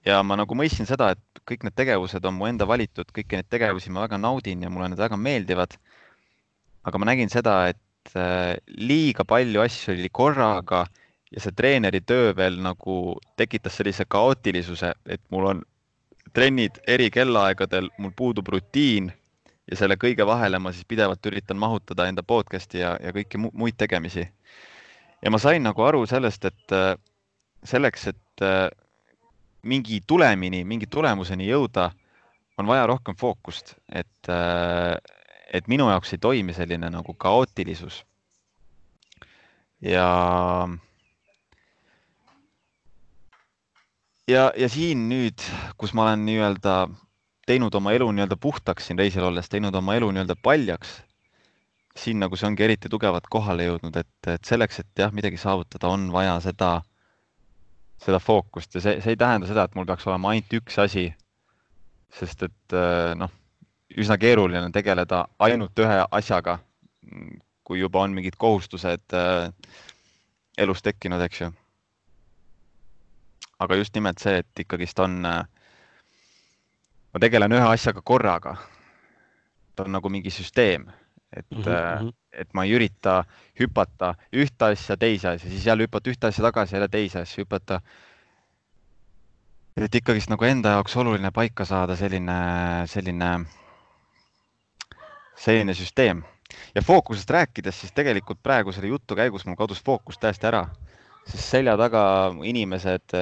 ja 0.07 0.22
ma 0.22 0.37
nagu 0.37 0.55
mõistsin 0.59 0.87
seda, 0.87 1.12
et 1.14 1.42
kõik 1.48 1.64
need 1.66 1.77
tegevused 1.79 2.25
on 2.27 2.35
mu 2.35 2.48
enda 2.51 2.66
valitud, 2.68 3.09
kõiki 3.14 3.38
neid 3.38 3.48
tegevusi 3.51 3.90
ma 3.90 4.05
väga 4.07 4.18
naudin 4.18 4.62
ja 4.62 4.70
mulle 4.70 4.90
need 4.92 5.03
väga 5.03 5.16
meeldivad. 5.16 5.79
aga 6.85 6.98
ma 6.98 7.07
nägin 7.07 7.31
seda, 7.31 7.68
et 7.68 8.16
äh, 8.16 8.57
liiga 8.66 9.25
palju 9.25 9.62
asju 9.62 9.94
oli 9.94 10.11
korraga 10.11 10.87
ja 11.33 11.40
see 11.40 11.55
treeneri 11.57 12.01
töö 12.01 12.33
veel 12.37 12.59
nagu 12.61 13.16
tekitas 13.37 13.79
sellise 13.79 14.05
kaootilisuse, 14.05 14.92
et 15.07 15.22
mul 15.31 15.46
on 15.46 15.62
trennid 16.33 16.79
eri 16.88 17.11
kellaaegadel, 17.11 17.90
mul 17.98 18.12
puudub 18.16 18.48
rutiin 18.48 19.12
ja 19.70 19.79
selle 19.79 19.96
kõige 20.01 20.27
vahele 20.27 20.59
ma 20.59 20.72
siis 20.72 20.87
pidevalt 20.88 21.27
üritan 21.31 21.61
mahutada 21.61 22.07
enda 22.11 22.25
podcast'i 22.27 22.83
ja, 22.83 22.96
ja 23.01 23.12
kõiki 23.14 23.40
muid 23.44 23.79
tegemisi. 23.79 24.27
ja 25.22 25.31
ma 25.31 25.38
sain 25.38 25.62
nagu 25.62 25.83
aru 25.83 26.07
sellest, 26.07 26.44
et 26.44 26.77
äh, 26.77 26.94
selleks, 27.64 28.07
et 28.11 28.42
äh, 28.42 28.68
mingi 29.62 30.01
tulemini, 30.07 30.64
mingi 30.64 30.87
tulemuseni 30.90 31.46
jõuda, 31.46 31.90
on 32.59 32.66
vaja 32.66 32.87
rohkem 32.90 33.16
fookust, 33.16 33.77
et, 33.92 34.29
äh, 34.29 34.96
et 35.53 35.68
minu 35.68 35.88
jaoks 35.90 36.12
ei 36.12 36.18
toimi 36.18 36.55
selline 36.55 36.90
nagu 36.90 37.14
kaootilisus. 37.14 38.05
ja 39.83 40.09
ja, 44.29 44.51
ja 44.57 44.68
siin 44.68 45.09
nüüd, 45.11 45.42
kus 45.79 45.94
ma 45.94 46.07
olen 46.07 46.27
nii-öelda 46.27 46.77
teinud 47.47 47.75
oma 47.75 47.93
elu 47.93 48.07
nii-öelda 48.13 48.37
puhtaks 48.41 48.87
siin 48.87 48.99
reisil 48.99 49.25
olles, 49.27 49.49
teinud 49.51 49.75
oma 49.75 49.97
elu 49.99 50.11
nii-öelda 50.15 50.37
paljaks, 50.43 51.01
siin 51.99 52.23
nagu 52.23 52.39
see 52.39 52.49
ongi 52.49 52.65
eriti 52.65 52.91
tugevalt 52.93 53.27
kohale 53.31 53.67
jõudnud, 53.67 53.97
et, 53.99 54.31
et 54.31 54.49
selleks, 54.49 54.81
et 54.81 55.05
jah, 55.05 55.13
midagi 55.13 55.41
saavutada, 55.41 55.91
on 55.93 56.09
vaja 56.15 56.39
seda, 56.45 56.71
seda 58.03 58.21
fookust 58.23 58.79
ja 58.79 58.85
see, 58.85 59.01
see 59.05 59.15
ei 59.17 59.21
tähenda 59.21 59.49
seda, 59.51 59.67
et 59.67 59.77
mul 59.77 59.89
peaks 59.89 60.07
olema 60.09 60.33
ainult 60.33 60.59
üks 60.61 60.79
asi. 60.83 61.11
sest 62.13 62.43
et 62.45 62.75
äh, 62.77 63.15
noh, 63.17 63.31
üsna 63.97 64.19
keeruline 64.21 64.69
tegeleda 64.73 65.25
ainult 65.41 65.79
ühe 65.81 66.03
asjaga, 66.11 66.59
kui 67.65 67.81
juba 67.81 68.03
on 68.05 68.13
mingid 68.13 68.37
kohustused 68.37 69.17
äh, 69.17 69.49
elus 70.59 70.83
tekkinud, 70.83 71.21
eks 71.25 71.41
ju. 71.41 71.51
aga 73.63 73.79
just 73.79 73.95
nimelt 73.95 74.19
see, 74.19 74.43
et 74.43 74.65
ikkagist 74.65 74.99
on, 74.99 75.23
ma 77.12 77.20
tegelen 77.20 77.53
ühe 77.53 77.68
asjaga 77.68 78.03
korraga. 78.05 78.57
ta 79.77 79.87
on 79.87 79.92
nagu 79.92 80.09
mingi 80.12 80.31
süsteem, 80.31 80.90
et 81.33 81.46
mm, 81.51 81.62
-hmm. 81.62 82.12
et 82.33 82.48
ma 82.55 82.64
ei 82.64 82.75
ürita 82.77 83.25
hüpata 83.61 84.14
ühte 84.33 84.64
asja, 84.64 84.96
teise 84.96 85.29
asja, 85.29 85.51
siis 85.51 85.66
jälle 85.66 85.87
hüpata 85.87 86.11
ühte 86.11 86.27
asja 86.27 86.44
tagasi, 86.44 86.75
jälle 86.75 86.88
teise 86.88 87.20
asja 87.20 87.42
hüpata 87.42 87.81
et 89.77 89.94
ikkagist 89.94 90.29
nagu 90.29 90.44
enda 90.44 90.77
jaoks 90.77 90.96
oluline 90.96 91.31
paika 91.31 91.64
saada 91.64 91.96
selline, 91.96 92.37
selline, 92.87 93.31
selline 95.37 95.75
süsteem 95.75 96.22
ja 96.75 96.83
fookusest 96.83 97.31
rääkides, 97.31 97.81
siis 97.81 97.92
tegelikult 97.92 98.42
praegu 98.42 98.72
selle 98.72 98.92
jutu 98.92 99.16
käigus 99.16 99.46
mul 99.46 99.57
kadus 99.57 99.81
fookus 99.85 100.18
täiesti 100.18 100.46
ära, 100.46 100.66
sest 101.25 101.48
selja 101.48 101.77
taga 101.81 102.05
inimesed, 102.44 103.16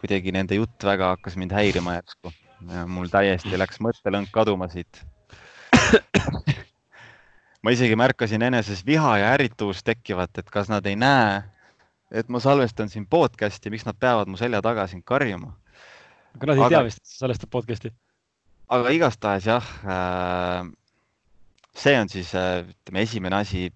kuidagi 0.00 0.32
nende 0.32 0.54
jutt 0.54 0.84
väga 0.84 1.12
hakkas 1.16 1.36
mind 1.36 1.52
häirima 1.52 2.00
järsku 2.00 2.32
mul 2.86 3.10
täiesti 3.12 3.58
läks 3.58 3.80
mõttelõng 3.84 4.30
kaduma 4.32 4.68
siit 4.72 5.02
ma 7.62 7.74
isegi 7.74 7.96
märkasin 7.98 8.42
eneses 8.46 8.84
viha 8.86 9.18
ja 9.18 9.34
ärrituvust 9.34 9.84
tekkivat, 9.86 10.38
et 10.38 10.50
kas 10.50 10.70
nad 10.70 10.86
ei 10.86 10.96
näe, 10.96 11.42
et 12.10 12.28
ma 12.32 12.40
salvestan 12.42 12.88
siin 12.92 13.06
podcast'i, 13.10 13.70
miks 13.70 13.86
nad 13.86 13.98
peavad 13.98 14.30
mu 14.30 14.38
selja 14.40 14.62
taga 14.64 14.86
siin 14.90 15.02
karjuma 15.02 15.52
aga 16.36 16.46
nad 16.46 16.56
ei 16.56 16.64
aga... 16.64 16.72
tea 16.74 16.82
vist, 16.86 17.02
et 17.02 17.10
sa 17.10 17.24
salvestad 17.24 17.52
podcast'i. 17.52 17.92
aga 18.76 18.92
igastahes 18.94 19.48
jah 19.48 19.70
äh,, 19.84 20.70
see 21.76 21.96
on 22.00 22.08
siis 22.12 22.34
äh, 22.34 22.64
ütleme, 22.66 23.04
esimene 23.06 23.40
asi, 23.40 23.68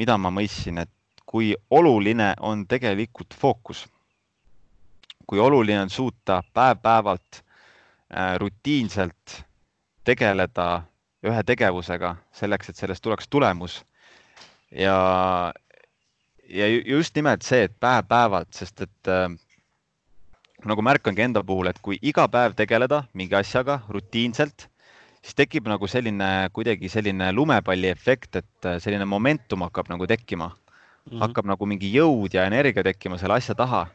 mida 0.00 0.18
ma 0.18 0.32
mõistsin, 0.34 0.82
et 0.82 0.90
kui 1.24 1.54
oluline 1.70 2.34
on 2.40 2.66
tegelikult 2.68 3.34
fookus. 3.34 3.86
kui 5.26 5.40
oluline 5.40 5.80
on 5.86 5.90
suuta 5.90 6.42
päev-päevalt 6.54 7.40
äh, 7.40 7.43
rutiinselt 8.38 9.44
tegeleda 10.04 10.84
ühe 11.24 11.42
tegevusega 11.46 12.14
selleks, 12.36 12.70
et 12.70 12.80
sellest 12.80 13.02
tuleks 13.04 13.28
tulemus. 13.28 13.82
ja, 14.70 15.52
ja 16.48 16.68
just 16.68 17.16
nimelt 17.16 17.42
see, 17.46 17.64
et 17.68 17.74
päev-päevalt, 17.80 18.52
sest 18.54 18.84
et 18.84 19.10
äh, 19.10 19.28
nagu 20.68 20.84
märkangi 20.84 21.24
enda 21.24 21.42
puhul, 21.46 21.70
et 21.70 21.80
kui 21.84 21.98
iga 22.02 22.26
päev 22.28 22.56
tegeleda 22.58 23.04
mingi 23.14 23.36
asjaga 23.38 23.80
rutiinselt, 23.88 24.68
siis 25.24 25.36
tekib 25.38 25.68
nagu 25.70 25.88
selline 25.88 26.50
kuidagi 26.52 26.90
selline 26.92 27.30
lumepalli 27.32 27.88
efekt, 27.92 28.40
et 28.42 28.68
äh, 28.68 28.78
selline 28.82 29.08
momentum 29.08 29.64
hakkab 29.66 29.88
nagu 29.92 30.06
tekkima 30.06 30.50
mm. 30.50 30.56
-hmm. 31.10 31.20
hakkab 31.24 31.46
nagu 31.48 31.66
mingi 31.66 31.92
jõud 31.94 32.34
ja 32.34 32.46
energia 32.50 32.82
tekkima 32.82 33.18
selle 33.18 33.40
asja 33.40 33.54
taha. 33.54 33.86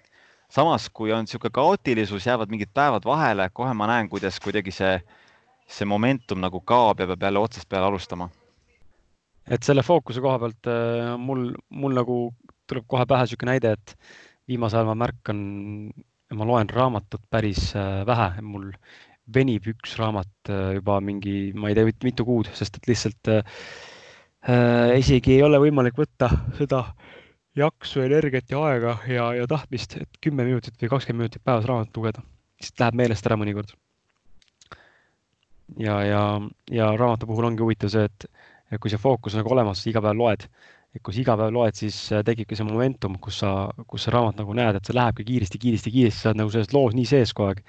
Samas, 0.50 0.90
kui 0.94 1.14
on 1.14 1.26
niisugune 1.26 1.54
kaootilisus, 1.54 2.26
jäävad 2.26 2.52
mingid 2.52 2.72
päevad 2.74 3.06
vahele, 3.06 3.50
kohe 3.54 3.74
ma 3.74 3.88
näen, 3.90 4.10
kuidas 4.10 4.40
kuidagi 4.44 4.74
see, 4.74 4.96
see 5.70 5.86
momentum 5.86 6.42
nagu 6.42 6.62
kaob 6.62 7.00
ja 7.04 7.08
peab 7.12 7.28
jälle 7.28 7.44
otsast 7.44 7.70
peale 7.70 7.90
alustama. 7.92 8.30
et 9.50 9.64
selle 9.66 9.82
fookuse 9.82 10.22
koha 10.22 10.40
pealt 10.40 10.68
äh, 10.70 11.18
mul, 11.18 11.52
mul 11.70 11.94
nagu 11.98 12.18
tuleb 12.70 12.86
kohe 12.88 13.06
pähe 13.10 13.26
niisugune 13.26 13.56
näide, 13.56 13.72
et 13.78 13.96
viimasel 14.48 14.82
ajal 14.82 14.90
ma 14.92 14.98
märkan 15.06 15.40
ma 16.38 16.46
loen 16.46 16.70
raamatut 16.70 17.22
päris 17.30 17.72
äh, 17.76 18.06
vähe, 18.06 18.42
mul 18.42 18.72
venib 19.34 19.68
üks 19.70 19.96
raamat 20.00 20.52
äh, 20.52 20.76
juba 20.80 21.00
mingi, 21.04 21.52
ma 21.54 21.70
ei 21.70 21.78
tea, 21.78 21.90
mitu 22.06 22.26
kuud, 22.28 22.50
sest 22.58 22.80
et 22.80 22.90
lihtsalt 22.90 23.32
äh, 23.32 23.58
äh, 24.50 24.98
isegi 25.00 25.38
ei 25.38 25.46
ole 25.46 25.62
võimalik 25.62 25.98
võtta 26.00 26.32
seda 26.58 26.84
jaksu, 27.60 28.02
energiat 28.06 28.50
ja 28.52 28.64
aega 28.70 28.96
ja, 29.08 29.30
ja 29.38 29.46
tahtmist, 29.50 29.98
et 30.00 30.22
kümme 30.24 30.48
minutit 30.48 30.80
või 30.82 30.92
kakskümmend 30.96 31.26
minutit 31.26 31.46
päevas 31.46 31.68
raamatut 31.70 32.02
lugeda. 32.02 32.26
lihtsalt 32.60 32.84
läheb 32.86 33.00
meelest 33.02 33.30
ära 33.30 33.38
mõnikord. 33.40 33.76
ja, 35.78 36.02
ja, 36.04 36.24
ja 36.72 36.92
raamatu 36.98 37.30
puhul 37.30 37.52
ongi 37.52 37.64
huvitav 37.64 37.94
see, 37.94 38.10
et, 38.10 38.28
et 38.72 38.82
kui 38.82 38.92
see 38.92 39.02
fookus 39.02 39.36
on 39.36 39.44
nagu 39.44 39.54
olemas, 39.56 39.86
iga 39.88 40.02
päev 40.02 40.18
loed 40.18 40.48
et 40.96 41.02
kui 41.06 41.14
sa 41.14 41.22
iga 41.22 41.36
päev 41.38 41.54
loed, 41.54 41.78
siis 41.78 41.98
äh, 42.14 42.24
tekibki 42.26 42.58
see 42.58 42.66
momentum, 42.66 43.18
kus 43.22 43.44
sa, 43.44 43.54
kus 43.90 44.08
sa 44.08 44.14
raamat 44.16 44.40
nagu 44.42 44.56
näed, 44.58 44.80
et 44.80 44.90
see 44.90 44.98
lähebki 44.98 45.26
kiiresti, 45.28 45.62
kiiresti, 45.62 45.94
kiiresti, 45.94 46.22
sa 46.24 46.32
oled 46.32 46.42
nagu 46.42 46.54
selles 46.54 46.74
loos 46.74 46.96
nii 46.98 47.10
sees 47.10 47.34
kogu 47.38 47.52
aeg. 47.52 47.62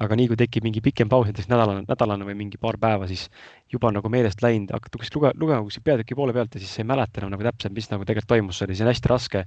Aga 0.00 0.16
nii 0.18 0.28
kui 0.30 0.38
tekib 0.38 0.64
mingi 0.66 0.82
pikem 0.82 1.10
paus, 1.10 1.28
näiteks 1.28 1.48
nädalane, 1.50 1.84
nädalane 1.86 2.26
või 2.26 2.36
mingi 2.38 2.58
paar 2.60 2.78
päeva, 2.82 3.06
siis 3.10 3.28
juba 3.70 3.92
nagu 3.94 4.10
meelest 4.10 4.42
läinud, 4.42 4.72
hakkad 4.74 4.98
kuskilt 4.98 5.18
luge-, 5.20 5.34
lugema 5.38 5.62
kuskilt 5.66 5.86
peatüki 5.86 6.16
poole 6.18 6.34
pealt 6.34 6.56
ja 6.56 6.62
siis 6.62 6.72
sa 6.74 6.82
ei 6.82 6.88
mäleta 6.90 7.22
enam 7.22 7.34
nagu 7.34 7.46
täpselt, 7.46 7.74
mis 7.76 7.90
nagu 7.92 8.06
tegelikult 8.06 8.32
toimus, 8.34 8.58
see 8.58 8.68
oli, 8.68 8.78
see 8.78 8.86
on 8.86 8.90
hästi 8.90 9.12
raske 9.12 9.44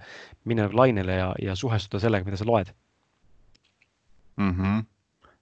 minna 0.48 0.68
nagu 0.68 0.80
lainele 0.80 1.18
ja, 1.20 1.32
ja 1.50 1.56
suhestuda 1.60 2.04
sellega, 2.06 2.28
mida 2.28 2.40
sa 2.40 2.48
loed 2.48 2.72
mm. 4.38 4.54
-hmm. 4.54 4.86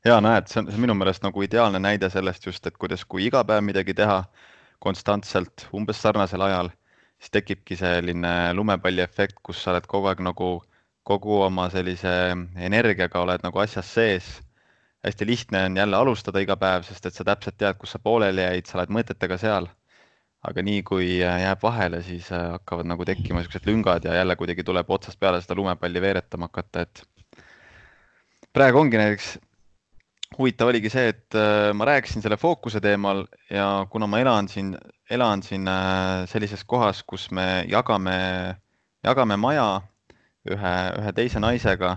ja 0.09 0.21
näed, 0.25 0.49
see 0.49 0.63
on, 0.63 0.73
minu 0.87 0.97
meelest 0.97 1.23
nagu 1.23 1.45
ideaalne 1.45 1.79
näide 1.79 2.09
sellest 2.09 2.45
just, 2.45 2.65
et 2.65 2.77
kuidas, 2.77 3.05
kui 3.05 3.27
iga 3.29 3.43
päev 3.43 3.61
midagi 3.61 3.93
teha 3.93 4.23
konstantselt 4.79 5.67
umbes 5.73 6.01
sarnasel 6.01 6.41
ajal 6.41 6.73
siis 7.19 7.31
tekibki 7.31 7.75
selline 7.79 8.53
lumepalliefekt, 8.53 9.37
kus 9.43 9.63
sa 9.63 9.71
oled 9.71 9.85
kogu 9.87 10.09
aeg 10.11 10.21
nagu 10.25 10.49
kogu 11.05 11.39
oma 11.45 11.69
sellise 11.69 12.11
energiaga 12.57 13.21
oled 13.21 13.43
nagu 13.45 13.61
asjas 13.61 13.93
sees. 13.97 14.29
Hästi 15.05 15.25
lihtne 15.27 15.63
on 15.69 15.77
jälle 15.77 15.97
alustada 15.97 16.41
iga 16.41 16.57
päev, 16.57 16.85
sest 16.87 17.05
et 17.05 17.13
sa 17.13 17.25
täpselt 17.27 17.57
tead, 17.61 17.77
kus 17.77 17.93
sa 17.95 17.99
pooleli 18.01 18.41
jäid, 18.41 18.65
sa 18.65 18.79
oled 18.79 18.93
mõtetega 18.99 19.39
seal. 19.41 19.69
aga 20.45 20.61
nii 20.61 20.81
kui 20.85 21.05
jääb 21.17 21.63
vahele, 21.65 22.03
siis 22.05 22.27
äh, 22.29 22.51
hakkavad 22.53 22.85
nagu 22.85 23.05
tekkima 23.05 23.41
siuksed 23.41 23.65
lüngad 23.65 24.03
ja 24.05 24.13
jälle 24.13 24.35
kuidagi 24.37 24.63
tuleb 24.63 24.91
otsast 24.93 25.17
peale 25.19 25.39
seda 25.41 25.55
lumepalli 25.57 26.01
veeretama 26.01 26.45
hakata, 26.51 26.83
et 26.85 27.01
praegu 28.53 28.77
ongi 28.77 28.99
näiteks 29.01 29.31
huvitav 30.37 30.69
oligi 30.69 30.91
see, 30.93 31.07
et 31.15 31.37
äh, 31.39 31.71
ma 31.73 31.87
rääkisin 31.89 32.21
selle 32.21 32.37
fookuse 32.37 32.81
teemal 32.81 33.23
ja 33.49 33.87
kuna 33.89 34.05
ma 34.07 34.19
elan 34.21 34.49
siin, 34.51 34.75
elan 35.09 35.41
siin 35.41 35.65
äh, 35.67 36.27
sellises 36.29 36.61
kohas, 36.63 37.01
kus 37.03 37.31
me 37.31 37.65
jagame, 37.71 38.19
jagame 39.03 39.41
maja 39.41 39.67
ühe, 40.45 40.75
ühe 41.01 41.17
teise 41.17 41.41
naisega, 41.41 41.95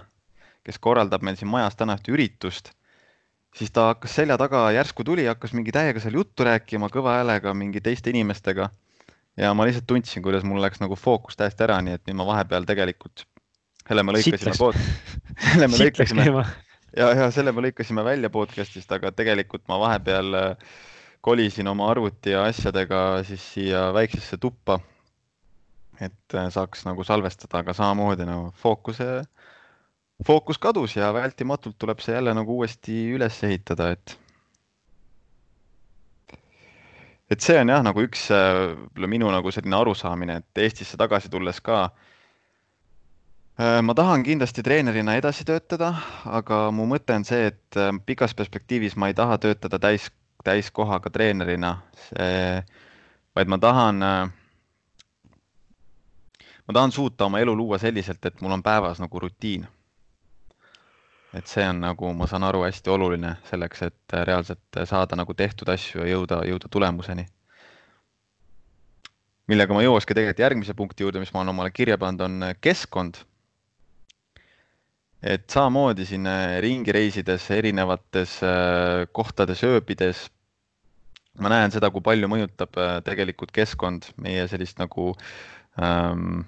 kes 0.65 0.81
korraldab 0.81 1.21
meil 1.21 1.37
siin 1.37 1.53
majas 1.53 1.77
täna 1.77 2.01
ühte 2.01 2.17
üritust, 2.17 2.73
siis 3.59 3.73
ta 3.75 3.89
hakkas 3.93 4.15
selja 4.21 4.39
taga, 4.41 4.69
järsku 4.75 5.05
tuli, 5.07 5.27
hakkas 5.29 5.55
mingi 5.57 5.75
täiega 5.75 6.03
seal 6.03 6.19
juttu 6.21 6.47
rääkima 6.47 6.91
kõva 6.95 7.19
häälega 7.19 7.55
mingi 7.57 7.83
teiste 7.85 8.13
inimestega. 8.15 8.71
ja 9.39 9.51
ma 9.55 9.67
lihtsalt 9.67 9.87
tundsin, 9.87 10.23
kuidas 10.23 10.47
mul 10.47 10.63
läks 10.63 10.81
nagu 10.83 10.97
fookus 10.99 11.39
täiesti 11.39 11.67
ära, 11.67 11.81
nii 11.83 11.99
et 11.99 12.07
nüüd 12.07 12.19
ma 12.21 12.27
vahepeal 12.27 12.67
tegelikult, 12.69 13.27
selle 13.87 14.03
me 14.07 14.15
lõikasime 14.17 14.57
pood, 14.59 14.79
selle 15.53 15.71
me 15.71 15.83
lõikasime 15.83 16.29
ja, 16.97 17.11
ja 17.15 17.31
selle 17.35 17.55
me 17.55 17.67
lõikasime 17.69 18.05
välja 18.07 18.31
podcast'ist, 18.35 18.93
aga 18.95 19.13
tegelikult 19.15 19.67
ma 19.71 19.81
vahepeal 19.83 20.39
äh, 20.39 20.71
kolisin 21.25 21.69
oma 21.71 21.91
arvuti 21.91 22.35
ja 22.35 22.47
asjadega 22.49 23.25
siis 23.27 23.45
siia 23.55 23.89
väiksesse 23.95 24.39
tuppa. 24.41 24.81
et 26.01 26.35
äh, 26.35 26.47
saaks 26.55 26.85
nagu 26.87 27.05
salvestada, 27.05 27.63
aga 27.63 27.75
samamoodi 27.75 28.27
nagu 28.27 28.53
fookuse, 28.63 29.25
fookus 30.27 30.59
kadus 30.59 30.97
ja 30.97 31.13
vältimatult 31.15 31.79
tuleb 31.79 32.01
see 32.03 32.15
jälle 32.15 32.35
nagu 32.35 32.57
uuesti 32.59 32.97
üles 33.15 33.39
ehitada, 33.45 33.91
et. 33.95 34.19
et 37.31 37.41
see 37.45 37.59
on 37.61 37.69
jah, 37.69 37.83
nagu 37.85 38.03
üks 38.03 38.29
minu 39.07 39.31
nagu 39.31 39.53
selline 39.55 39.77
arusaamine, 39.77 40.41
et 40.43 40.63
Eestisse 40.65 40.97
tagasi 40.97 41.31
tulles 41.31 41.61
ka 41.61 41.89
ma 43.59 43.95
tahan 43.95 44.23
kindlasti 44.23 44.63
treenerina 44.63 45.17
edasi 45.19 45.45
töötada, 45.45 45.93
aga 46.25 46.69
mu 46.71 46.87
mõte 46.87 47.15
on 47.19 47.25
see, 47.27 47.49
et 47.51 47.79
äh, 47.79 47.91
pikas 48.07 48.35
perspektiivis 48.39 48.95
ma 48.97 49.11
ei 49.11 49.17
taha 49.19 49.39
töötada 49.43 49.81
täis, 49.83 50.07
täiskohaga 50.47 51.11
treenerina, 51.11 51.73
vaid 53.35 53.51
ma 53.51 53.59
tahan, 53.59 54.03
äh, 54.03 54.31
ma 56.69 56.77
tahan 56.79 56.95
suuta 56.95 57.27
oma 57.27 57.43
elu 57.43 57.57
luua 57.57 57.79
selliselt, 57.83 58.23
et 58.27 58.41
mul 58.41 58.55
on 58.55 58.63
päevas 58.63 59.03
nagu 59.03 59.21
rutiin. 59.27 59.67
Et 61.37 61.47
see 61.51 61.65
on 61.69 61.83
nagu, 61.85 62.13
ma 62.17 62.27
saan 62.31 62.47
aru, 62.49 62.63
hästi 62.65 62.91
oluline 62.91 63.35
selleks, 63.51 63.83
et 63.89 64.17
reaalselt 64.25 64.79
saada 64.89 65.17
nagu 65.19 65.35
tehtud 65.35 65.69
asju 65.69 66.01
ja 66.05 66.15
jõuda, 66.15 66.43
jõuda 66.49 66.71
tulemuseni. 66.73 67.27
millega 69.49 69.73
ma 69.73 69.81
jõuakski 69.81 70.13
tegelikult 70.13 70.45
järgmise 70.45 70.75
punkti 70.77 71.05
juurde, 71.05 71.21
mis 71.21 71.33
ma 71.33 71.41
olen 71.41 71.55
omale 71.55 71.71
kirja 71.73 71.97
pannud, 71.99 72.21
on 72.21 72.55
keskkond 72.61 73.23
et 75.23 75.51
samamoodi 75.51 76.07
siin 76.07 76.27
äh, 76.31 76.59
ringi 76.63 76.93
reisides, 76.95 77.49
erinevates 77.51 78.39
äh, 78.47 79.07
kohtades 79.13 79.65
ööbides, 79.67 80.29
ma 81.43 81.51
näen 81.53 81.75
seda, 81.75 81.91
kui 81.95 82.05
palju 82.05 82.31
mõjutab 82.31 82.79
äh, 82.79 82.93
tegelikult 83.07 83.53
keskkond 83.55 84.13
meie 84.23 84.47
sellist 84.51 84.79
nagu 84.79 85.11
ähm, 85.83 86.45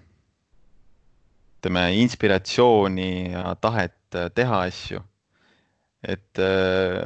ütleme, 1.60 1.84
inspiratsiooni 2.00 3.32
ja 3.34 3.54
tahet 3.60 4.18
teha 4.34 4.62
asju. 4.66 5.02
et 6.00 6.40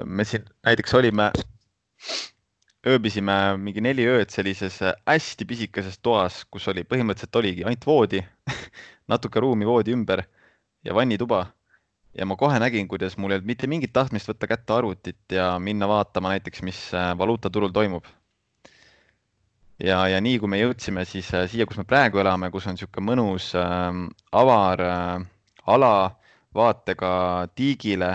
me 0.06 0.22
siin 0.24 0.44
näiteks 0.62 0.94
olime, 0.94 1.32
ööbisime 2.86 3.34
mingi 3.58 3.82
neli 3.82 4.06
ööd 4.06 4.30
sellises 4.30 4.78
hästi 4.84 5.48
pisikeses 5.50 5.98
toas, 5.98 6.44
kus 6.46 6.68
oli 6.70 6.86
põhimõtteliselt 6.86 7.40
oligi 7.42 7.66
ainult 7.66 7.86
voodi 7.86 8.22
natuke 9.12 9.42
ruumi 9.42 9.66
voodi 9.66 9.96
ümber 9.96 10.22
ja 10.86 10.94
vannituba 10.94 11.42
ja 12.14 12.26
ma 12.26 12.36
kohe 12.38 12.58
nägin, 12.62 12.88
kuidas 12.88 13.16
mul 13.18 13.32
ei 13.32 13.38
olnud 13.38 13.50
mitte 13.50 13.68
mingit 13.70 13.92
tahtmist 13.94 14.28
võtta 14.30 14.48
kätte 14.50 14.76
arvutit 14.76 15.34
ja 15.34 15.54
minna 15.58 15.88
vaatama 15.90 16.34
näiteks, 16.34 16.62
mis 16.66 16.80
äh, 16.94 17.12
valuutaturul 17.18 17.74
toimub. 17.74 18.06
Ja, 19.78 19.98
ja 20.08 20.20
nii 20.22 20.38
kui 20.42 20.50
me 20.50 20.60
jõudsime 20.60 21.04
siis 21.08 21.30
äh, 21.34 21.48
siia, 21.50 21.66
kus 21.66 21.80
me 21.80 21.86
praegu 21.88 22.20
elame, 22.22 22.50
kus 22.54 22.66
on 22.68 22.76
niisugune 22.76 23.08
mõnus 23.10 23.50
äh, 23.58 23.90
avar 24.32 24.82
äh, 24.84 25.26
ala 25.66 25.94
vaatega 26.54 27.12
tiigile 27.54 28.12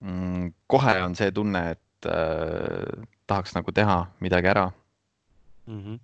mm,. 0.00 0.52
kohe 0.66 0.96
on 1.04 1.16
see 1.18 1.32
tunne, 1.34 1.64
et 1.76 2.08
äh, 2.08 3.06
tahaks 3.28 3.56
nagu 3.56 3.74
teha 3.74 3.98
midagi 4.24 4.48
ära 4.48 4.70
mm. 5.66 5.80
-hmm. 5.82 5.98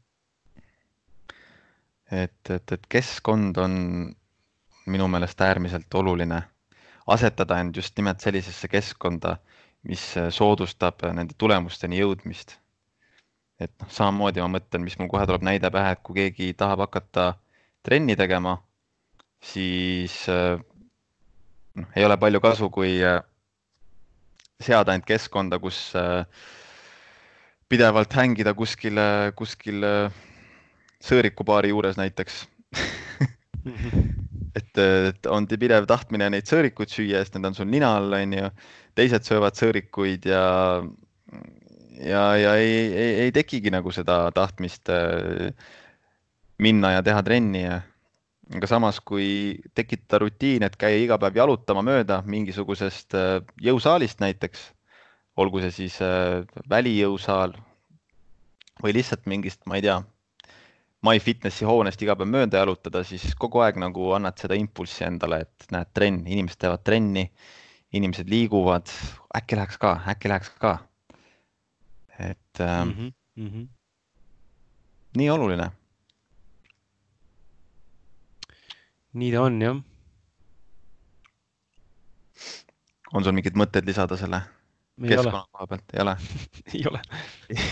et, 2.11 2.51
et, 2.51 2.73
et 2.73 2.87
keskkond 2.89 3.57
on 3.57 3.75
minu 4.87 5.09
meelest 5.09 5.41
äärmiselt 5.41 5.95
oluline, 5.95 6.43
asetada 7.07 7.59
end 7.61 7.77
just 7.77 7.97
nimelt 7.97 8.21
sellisesse 8.21 8.69
keskkonda, 8.69 9.37
mis 9.83 10.15
soodustab 10.31 11.01
nende 11.13 11.35
tulemusteni 11.39 12.01
jõudmist. 12.01 12.59
Et 13.61 13.73
noh, 13.81 13.91
samamoodi 13.91 14.43
ma 14.43 14.49
mõtlen, 14.57 14.85
mis 14.85 14.97
mul 14.99 15.11
kohe 15.13 15.27
tuleb 15.29 15.45
näide 15.47 15.71
pähe, 15.75 15.95
et 15.95 16.03
kui 16.07 16.19
keegi 16.19 16.53
tahab 16.59 16.85
hakata 16.87 17.35
trenni 17.87 18.17
tegema, 18.19 18.57
siis 19.45 20.17
noh, 20.29 21.89
ei 21.95 22.07
ole 22.07 22.19
palju 22.19 22.43
kasu, 22.43 22.71
kui 22.75 22.97
seada 24.65 24.95
end 24.95 25.07
keskkonda, 25.07 25.59
kus 25.63 25.79
äh, 25.99 26.25
pidevalt 27.69 28.13
hängida 28.15 28.55
kuskil, 28.57 28.99
kuskil 29.37 29.87
sõõrikubaari 31.05 31.73
juures 31.73 31.99
näiteks 32.01 32.45
et, 34.59 34.79
et 34.79 35.29
on 35.31 35.47
pidev 35.49 35.87
tahtmine 35.91 36.29
neid 36.33 36.49
sõõrikuid 36.49 36.93
süüa, 36.93 37.23
sest 37.23 37.37
need 37.37 37.49
on 37.51 37.57
sul 37.57 37.71
nina 37.71 37.95
all, 37.99 38.15
onju. 38.19 38.51
teised 38.99 39.27
söövad 39.27 39.59
sõõrikuid 39.59 40.29
ja, 40.31 40.45
ja, 42.05 42.23
ja 42.37 42.55
ei, 42.61 42.77
ei, 42.93 43.11
ei 43.27 43.33
tekigi 43.33 43.73
nagu 43.75 43.93
seda 43.95 44.29
tahtmist 44.37 44.93
minna 46.63 46.95
ja 46.95 47.03
teha 47.03 47.23
trenni 47.27 47.65
ja 47.65 47.81
aga 48.55 48.69
samas, 48.69 49.01
kui 49.01 49.59
tekitada 49.75 50.21
rutiin, 50.23 50.63
et 50.67 50.77
käia 50.77 51.01
iga 51.01 51.19
päev 51.19 51.41
jalutama 51.41 51.83
mööda 51.83 52.21
mingisugusest 52.29 53.17
jõusaalist 53.65 54.21
näiteks 54.21 54.69
olgu 55.37 55.63
see 55.63 55.73
siis 55.75 55.99
äh, 56.03 56.43
välijõusaal 56.71 57.55
või 58.83 58.95
lihtsalt 58.97 59.27
mingist, 59.31 59.63
ma 59.67 59.79
ei 59.79 59.87
tea, 59.87 60.01
MyFitnessi 61.05 61.67
hoonest 61.69 62.03
iga 62.03 62.17
päev 62.17 62.31
mööda 62.31 62.63
jalutada, 62.63 63.05
siis 63.07 63.35
kogu 63.39 63.61
aeg 63.65 63.79
nagu 63.81 64.13
annad 64.17 64.39
seda 64.41 64.57
impulssi 64.59 65.05
endale, 65.07 65.43
et 65.45 65.69
näed, 65.75 65.91
trenn, 65.97 66.23
inimesed 66.27 66.61
teevad 66.65 66.85
trenni, 66.87 67.27
inimesed 67.95 68.31
liiguvad, 68.31 68.91
äkki 69.37 69.59
läheks 69.59 69.79
ka, 69.83 69.99
äkki 70.15 70.33
läheks 70.33 70.55
ka. 70.63 70.79
Et 72.61 72.87
mm 72.87 72.93
-hmm. 72.93 73.13
Mm 73.37 73.49
-hmm. 73.49 73.69
nii 75.17 75.31
oluline. 75.31 75.71
nii 79.13 79.33
ta 79.33 79.43
on, 79.43 79.63
jah. 79.63 79.83
on 83.13 83.25
sul 83.25 83.33
mingid 83.33 83.55
mõtted 83.55 83.87
lisada 83.87 84.17
selle? 84.17 84.43
keskkonna 85.09 85.45
koha 85.53 85.67
pealt, 85.67 85.95
ei 85.95 86.03
ole 86.03 86.17
ei 86.75 86.83
ole 86.91 87.01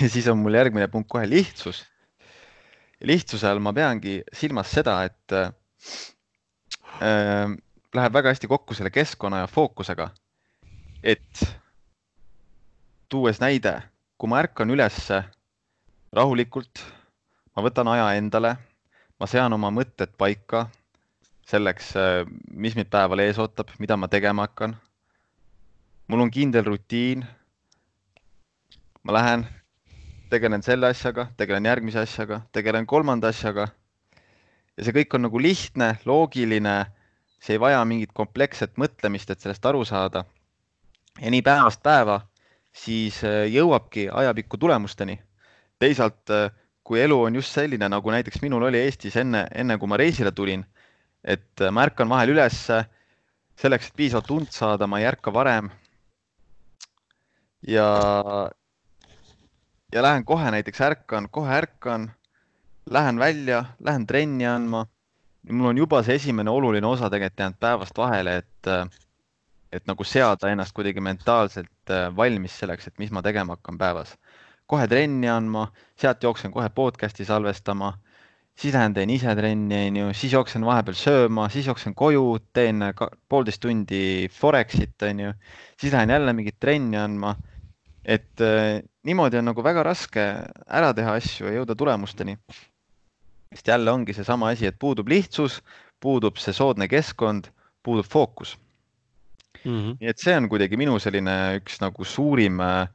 siis 0.08 0.28
on 0.28 0.38
mul 0.38 0.54
järgmine 0.54 0.88
punkt 0.88 1.08
kohe 1.08 1.28
lihtsus. 1.28 1.84
lihtsuse 3.00 3.48
all 3.48 3.58
ma 3.58 3.72
peangi 3.72 4.22
silmas 4.32 4.70
seda, 4.70 5.04
et 5.04 5.32
äh, 5.32 5.52
läheb 7.94 8.12
väga 8.12 8.28
hästi 8.28 8.46
kokku 8.46 8.74
selle 8.74 8.90
keskkonna 8.90 9.38
ja 9.38 9.46
fookusega. 9.46 10.10
et 11.02 11.58
tuues 13.08 13.40
näide, 13.40 13.82
kui 14.22 14.30
ma 14.30 14.38
ärkan 14.38 14.70
ülesse 14.70 15.16
rahulikult, 16.14 16.84
ma 17.56 17.64
võtan 17.66 17.90
aja 17.90 18.12
endale, 18.14 18.54
ma 19.18 19.26
sean 19.26 19.50
oma 19.58 19.72
mõtted 19.74 20.14
paika 20.14 20.68
selleks, 21.50 21.90
mis 22.54 22.78
mind 22.78 22.92
päeval 22.92 23.26
ees 23.26 23.42
ootab, 23.42 23.74
mida 23.82 23.98
ma 23.98 24.06
tegema 24.06 24.46
hakkan 24.46 24.78
mul 26.12 26.20
on 26.20 26.30
kindel 26.30 26.64
rutiin. 26.64 27.24
ma 29.02 29.12
lähen, 29.12 29.46
tegelen 30.30 30.62
selle 30.62 30.86
asjaga, 30.92 31.26
tegelen 31.36 31.64
järgmise 31.64 31.98
asjaga, 31.98 32.40
tegelen 32.52 32.86
kolmanda 32.86 33.28
asjaga. 33.28 33.68
ja 34.76 34.84
see 34.84 34.92
kõik 34.92 35.14
on 35.16 35.24
nagu 35.26 35.40
lihtne, 35.40 35.96
loogiline, 36.04 36.74
see 37.40 37.56
ei 37.56 37.60
vaja 37.60 37.80
mingit 37.84 38.12
kompleksset 38.12 38.76
mõtlemist, 38.76 39.30
et 39.30 39.40
sellest 39.40 39.66
aru 39.66 39.84
saada. 39.84 40.24
ja 41.20 41.30
nii 41.30 41.42
päevast 41.42 41.82
päeva, 41.82 42.20
siis 42.72 43.22
äh, 43.24 43.46
jõuabki 43.52 44.08
ajapikku 44.12 44.58
tulemusteni. 44.58 45.20
teisalt, 45.78 46.30
äh, 46.30 46.50
kui 46.84 47.00
elu 47.00 47.22
on 47.22 47.34
just 47.34 47.50
selline, 47.54 47.88
nagu 47.88 48.10
näiteks 48.10 48.42
minul 48.42 48.62
oli 48.62 48.78
Eestis 48.78 49.16
enne, 49.16 49.46
enne 49.54 49.78
kui 49.78 49.88
ma 49.88 49.96
reisile 49.96 50.32
tulin, 50.32 50.64
et 51.24 51.60
äh, 51.60 51.70
ma 51.70 51.84
ärkan 51.86 52.08
vahel 52.08 52.34
ülesse 52.36 52.84
selleks, 53.58 53.88
et 53.88 53.96
piisavalt 53.96 54.30
und 54.30 54.50
saada, 54.50 54.86
ma 54.86 55.00
ei 55.00 55.06
ärka 55.10 55.32
varem 55.34 55.70
ja, 57.66 58.50
ja 59.92 60.02
lähen 60.02 60.24
kohe 60.24 60.50
näiteks 60.50 60.80
ärkan, 60.80 61.28
kohe 61.30 61.54
ärkan, 61.54 62.10
lähen 62.90 63.18
välja, 63.18 63.64
lähen 63.80 64.06
trenni 64.06 64.46
andma. 64.46 64.86
mul 65.50 65.66
on 65.66 65.78
juba 65.78 66.02
see 66.02 66.14
esimene 66.14 66.50
oluline 66.50 66.86
osa 66.86 67.10
tegelikult 67.10 67.40
jäänud 67.40 67.58
päevast 67.60 67.96
vahele, 67.98 68.36
et, 68.36 68.68
et 69.72 69.86
nagu 69.88 70.04
seada 70.04 70.50
ennast 70.52 70.74
kuidagi 70.76 71.00
mentaalselt 71.00 71.90
äh, 71.90 72.08
valmis 72.16 72.54
selleks, 72.60 72.90
et 72.90 72.98
mis 73.00 73.12
ma 73.14 73.22
tegema 73.24 73.56
hakkan 73.56 73.78
päevas. 73.80 74.16
kohe 74.72 74.86
trenni 74.88 75.28
andma, 75.28 75.66
sealt 76.00 76.22
jooksen 76.24 76.52
kohe 76.52 76.68
podcast'i 76.72 77.26
salvestama, 77.28 77.90
siis 78.56 78.72
lähen 78.72 78.94
teen 78.96 79.10
ise 79.12 79.34
trenni, 79.36 79.80
onju, 79.88 80.12
siis 80.16 80.32
jooksen 80.32 80.64
vahepeal 80.64 80.96
sööma, 80.96 81.48
siis 81.52 81.66
jooksen 81.68 81.94
koju, 81.94 82.38
teen 82.56 82.80
poolteist 83.28 83.60
tundi 83.60 84.28
Forexit, 84.32 84.96
onju, 85.08 85.34
siis 85.80 85.92
lähen 85.92 86.14
jälle 86.14 86.32
mingit 86.36 86.60
trenni 86.60 87.00
andma 87.00 87.34
et 88.04 88.40
äh, 88.40 88.80
niimoodi 89.06 89.38
on 89.38 89.50
nagu 89.50 89.62
väga 89.64 89.84
raske 89.86 90.24
ära 90.66 90.90
teha 90.96 91.18
asju 91.20 91.46
ja 91.46 91.60
jõuda 91.60 91.76
tulemusteni. 91.78 92.36
sest 93.52 93.68
jälle 93.68 93.90
ongi 93.90 94.14
seesama 94.16 94.48
asi, 94.48 94.66
et 94.66 94.78
puudub 94.78 95.08
lihtsus, 95.08 95.60
puudub 96.00 96.38
see 96.40 96.54
soodne 96.56 96.88
keskkond, 96.88 97.50
puudub 97.82 98.08
fookus 98.08 98.56
mm. 99.64 99.78
-hmm. 99.78 99.94
nii 100.00 100.10
et 100.12 100.18
see 100.18 100.34
on 100.36 100.48
kuidagi 100.48 100.76
minu 100.80 100.98
selline 101.02 101.36
üks 101.60 101.80
nagu 101.82 102.04
suurim 102.04 102.60
äh, 102.60 102.88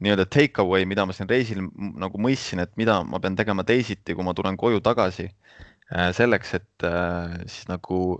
nii-öelda 0.00 0.26
take 0.30 0.62
away, 0.62 0.84
mida 0.86 1.06
ma 1.06 1.12
siin 1.12 1.28
reisil 1.28 1.64
nagu 1.98 2.18
mõistsin, 2.22 2.62
et 2.62 2.74
mida 2.76 3.02
ma 3.04 3.18
pean 3.18 3.36
tegema 3.36 3.64
teisiti, 3.64 4.14
kui 4.14 4.24
ma 4.24 4.34
tulen 4.34 4.56
koju 4.56 4.80
tagasi 4.80 5.26
äh, 5.26 6.12
selleks, 6.14 6.54
et 6.54 6.86
äh, 6.86 7.38
siis 7.46 7.68
nagu 7.68 8.18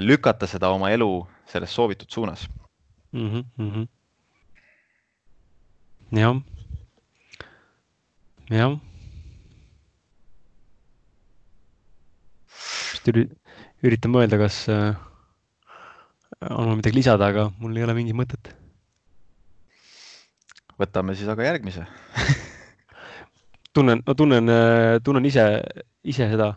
lükata 0.00 0.46
seda 0.46 0.68
oma 0.70 0.92
elu 0.94 1.26
selles 1.50 1.72
soovitud 1.74 2.06
suunas 2.14 2.44
mm. 3.12 3.42
-hmm 3.58 3.88
jah, 6.10 6.40
jah. 8.50 8.78
just 12.90 13.06
üritan 13.80 14.12
mõelda, 14.12 14.38
kas 14.40 14.64
äh, 14.68 14.98
on 16.48 16.68
mul 16.68 16.78
midagi 16.80 16.96
lisada, 16.96 17.28
aga 17.28 17.50
mul 17.60 17.76
ei 17.76 17.84
ole 17.84 17.96
mingit 17.98 18.16
mõtet. 18.16 18.54
võtame 20.80 21.12
siis 21.12 21.28
aga 21.28 21.44
järgmise 21.44 21.84
tunnen, 23.76 24.00
no 24.06 24.14
tunnen, 24.16 24.48
äh, 24.48 24.96
tunnen 25.04 25.26
ise, 25.28 25.44
ise 26.02 26.30
seda. 26.30 26.54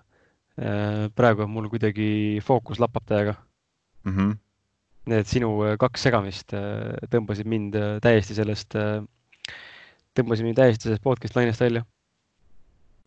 Äh, 0.56 1.10
praegu 1.18 1.44
on 1.44 1.52
mul 1.52 1.68
kuidagi 1.72 2.40
fookus 2.46 2.80
lappab 2.80 3.08
täiega 3.10 3.36
mm. 4.06 4.16
-hmm. 4.16 4.38
Need 5.10 5.28
sinu 5.28 5.50
äh, 5.66 5.78
kaks 5.82 6.06
segamist 6.06 6.54
tõmbasid 7.12 7.50
mind 7.50 7.76
täiesti 8.02 8.38
sellest 8.38 8.78
tõmbasime 10.18 10.54
täiesti 10.54 10.88
sellest 10.88 11.04
podcast 11.04 11.36
lainest 11.36 11.62
välja 11.62 11.84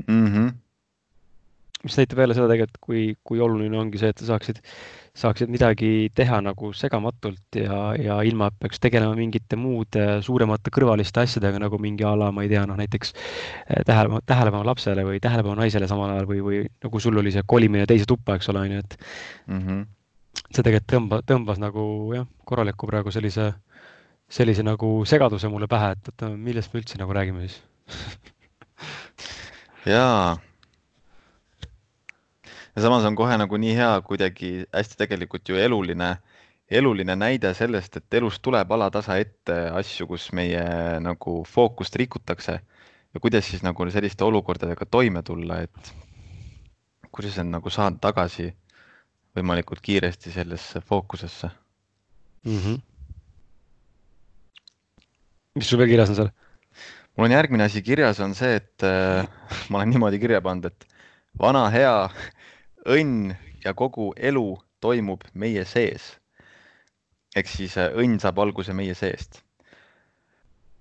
mm. 0.07 0.26
-hmm. 0.26 0.55
Mis 1.87 1.97
näitab 1.99 2.20
jälle 2.22 2.37
seda 2.37 2.49
tegelikult, 2.51 2.80
kui, 2.82 3.03
kui 3.26 3.41
oluline 3.43 3.78
ongi 3.78 4.01
see, 4.01 4.11
et 4.12 4.22
sa 4.22 4.28
saaksid, 4.32 4.61
saaksid 5.16 5.53
midagi 5.53 5.91
teha 6.16 6.41
nagu 6.45 6.72
segamatult 6.76 7.59
ja, 7.61 7.80
ja 8.01 8.18
ilma, 8.28 8.51
et 8.51 8.59
peaks 8.62 8.82
tegelema 8.82 9.16
mingite 9.18 9.59
muude 9.61 10.07
suuremate 10.26 10.72
kõrvaliste 10.74 11.24
asjadega 11.24 11.61
nagu 11.62 11.80
mingi 11.82 12.07
a 12.07 12.14
la, 12.18 12.30
ma 12.34 12.45
ei 12.45 12.53
tea, 12.53 12.66
noh 12.68 12.78
näiteks 12.78 13.14
eh, 13.16 13.82
tähelepanu, 13.89 14.22
tähelepanu 14.28 14.68
lapsele 14.68 15.07
või 15.09 15.20
tähelepanu 15.24 15.59
naisele 15.62 15.89
samal 15.91 16.12
ajal 16.14 16.30
või, 16.30 16.43
või 16.45 16.62
nagu 16.84 17.03
sul 17.03 17.22
oli 17.22 17.34
see 17.34 17.47
kolimine 17.47 17.87
teise 17.89 18.09
tuppa, 18.09 18.37
eks 18.37 18.53
ole, 18.53 18.66
on 18.66 18.76
ju, 18.76 18.84
et 18.84 18.99
mm. 19.47 19.61
-hmm. 19.62 19.84
see 20.51 20.62
tegelikult 20.62 20.93
tõmba, 20.93 21.22
tõmbas 21.32 21.62
nagu 21.62 21.87
jah, 22.16 22.28
korraliku 22.45 22.91
praegu 22.91 23.14
sellise 23.14 23.55
sellise 24.28 24.64
nagu 24.66 25.05
segaduse 25.07 25.49
mulle 25.49 25.68
pähe, 25.70 25.93
et 25.95 26.09
oota, 26.11 26.30
millest 26.34 26.72
me 26.74 26.82
üldse 26.82 26.99
nagu 26.99 27.14
räägime 27.14 27.47
siis 27.47 27.61
jaa. 29.95 30.37
Ja 32.77 32.83
samas 32.85 33.05
on 33.09 33.16
kohe 33.16 33.37
nagu 33.41 33.57
nii 33.61 33.74
hea 33.79 33.93
kuidagi 34.05 34.51
hästi 34.74 34.99
tegelikult 35.01 35.49
ju 35.49 35.57
eluline, 35.57 36.16
eluline 36.68 37.16
näide 37.16 37.55
sellest, 37.57 37.97
et 37.97 38.18
elus 38.20 38.39
tuleb 38.45 38.72
alatasa 38.77 39.16
ette 39.22 39.57
asju, 39.81 40.09
kus 40.11 40.29
meie 40.37 40.64
nagu 41.01 41.39
fookust 41.49 41.97
rikutakse 41.97 42.59
ja 42.61 43.22
kuidas 43.22 43.49
siis 43.49 43.64
nagu 43.64 43.89
selliste 43.91 44.24
olukordadega 44.24 44.87
toime 44.91 45.22
tulla, 45.24 45.62
et 45.64 45.93
kuidas 47.11 47.39
end 47.41 47.55
nagu 47.57 47.72
saada 47.72 47.97
tagasi 48.03 48.51
võimalikult 49.37 49.81
kiiresti 49.85 50.33
sellesse 50.33 50.81
fookusesse 50.81 51.49
mm. 52.45 52.59
-hmm. 52.59 52.81
mis 55.57 55.68
sul 55.68 55.81
veel 55.81 55.89
kirjas 55.95 56.12
on 56.12 56.20
seal? 56.20 56.31
mul 57.16 57.29
on 57.31 57.33
järgmine 57.33 57.64
asi 57.64 57.83
kirjas, 57.83 58.20
on 58.20 58.35
see, 58.35 58.57
et 58.61 58.85
äh, 58.85 59.24
ma 59.70 59.79
olen 59.79 59.91
niimoodi 59.95 60.20
kirja 60.20 60.43
pannud, 60.45 60.68
et 60.68 60.87
vana 61.41 61.68
hea 61.72 62.11
õnn 62.87 63.34
ja 63.64 63.74
kogu 63.74 64.12
elu 64.16 64.47
toimub 64.80 65.24
meie 65.34 65.64
sees. 65.64 66.14
ehk 67.37 67.51
siis 67.51 67.74
äh, 67.76 67.93
õnn 67.93 68.20
saab 68.22 68.39
alguse 68.41 68.72
meie 68.72 68.95
seest. 68.95 69.43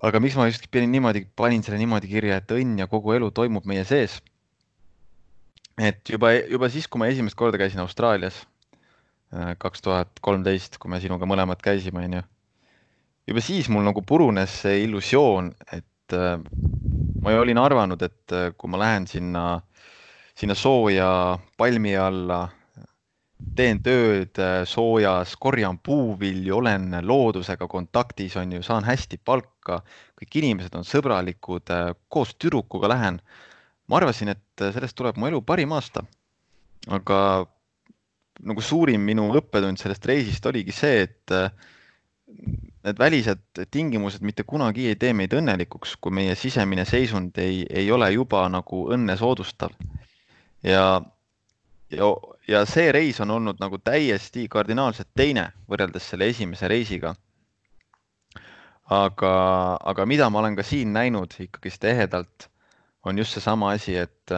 aga 0.06 0.20
miks 0.22 0.36
ma 0.38 0.48
just 0.48 0.70
panin 0.72 0.92
niimoodi, 0.92 1.26
panin 1.36 1.64
selle 1.64 1.80
niimoodi 1.82 2.08
kirja, 2.12 2.38
et 2.38 2.52
õnn 2.52 2.80
ja 2.80 2.88
kogu 2.88 3.16
elu 3.18 3.32
toimub 3.32 3.66
meie 3.66 3.84
sees? 3.84 4.22
et 5.78 6.10
juba, 6.10 6.34
juba 6.48 6.70
siis, 6.72 6.88
kui 6.88 7.02
ma 7.02 7.10
esimest 7.12 7.38
korda 7.40 7.60
käisin 7.60 7.82
Austraalias, 7.84 8.44
äh, 9.34 9.56
kaks 9.60 9.84
tuhat 9.84 10.22
kolmteist, 10.22 10.80
kui 10.80 10.92
me 10.92 11.02
sinuga 11.04 11.28
mõlemad 11.28 11.62
käisime, 11.64 12.06
onju. 12.06 12.24
juba 13.28 13.42
siis 13.44 13.70
mul 13.70 13.84
nagu 13.88 14.06
purunes 14.06 14.62
see 14.64 14.84
illusioon, 14.86 15.52
et 15.74 16.16
äh, 16.16 16.38
ma 17.22 17.40
olin 17.42 17.60
arvanud, 17.60 18.02
et 18.06 18.36
äh, 18.36 18.52
kui 18.58 18.72
ma 18.72 18.80
lähen 18.84 19.08
sinna, 19.10 19.46
sinna 20.36 20.56
sooja 20.56 21.08
palmi 21.58 21.96
alla, 21.96 22.42
teen 23.56 23.82
tööd 23.84 24.40
äh, 24.42 24.64
soojas, 24.68 25.36
korjan 25.40 25.80
puuvilju, 25.84 26.58
olen 26.58 26.90
loodusega 27.04 27.68
kontaktis, 27.72 28.36
on 28.40 28.58
ju, 28.58 28.64
saan 28.64 28.88
hästi 28.88 29.20
palka, 29.24 29.82
kõik 30.20 30.40
inimesed 30.42 30.76
on 30.76 30.88
sõbralikud, 30.88 31.72
koos 32.10 32.36
tüdrukuga 32.40 32.92
lähen. 32.92 33.22
ma 33.88 34.00
arvasin, 34.00 34.32
et 34.34 34.64
sellest 34.74 34.96
tuleb 34.98 35.18
mu 35.18 35.28
elu 35.28 35.42
parim 35.42 35.72
aasta. 35.72 36.04
aga 36.88 37.46
nagu 38.44 38.62
suurim 38.62 39.02
minu 39.02 39.30
õppetund 39.40 39.80
sellest 39.80 40.06
reisist 40.06 40.46
oligi 40.46 40.72
see, 40.72 41.08
et 41.08 41.32
need 42.86 43.00
välised 43.00 43.62
tingimused 43.72 44.22
mitte 44.22 44.44
kunagi 44.44 44.88
ei 44.92 44.96
tee 45.00 45.14
meid 45.14 45.34
õnnelikuks, 45.34 45.96
kui 46.02 46.12
meie 46.12 46.36
sisemine 46.36 46.86
seisund 46.86 47.38
ei, 47.42 47.64
ei 47.70 47.92
ole 47.92 48.12
juba 48.14 48.46
nagu 48.50 48.86
õnne 48.94 49.18
soodustav. 49.18 49.74
Ja, 50.64 51.02
ja, 51.92 52.10
ja 52.48 52.64
see 52.70 52.92
reis 52.92 53.20
on 53.22 53.32
olnud 53.32 53.60
nagu 53.60 53.78
täiesti 53.78 54.48
kardinaalselt 54.52 55.12
teine 55.16 55.52
võrreldes 55.70 56.10
selle 56.10 56.30
esimese 56.32 56.68
reisiga. 56.68 57.16
aga, 58.86 59.32
aga 59.82 60.06
mida 60.06 60.30
ma 60.30 60.40
olen 60.40 60.56
ka 60.56 60.64
siin 60.64 60.94
näinud 60.94 61.34
ikkagist 61.40 61.84
ehedalt, 61.84 62.50
on 63.04 63.18
just 63.18 63.34
seesama 63.34 63.72
asi, 63.74 63.96
et, 63.98 64.34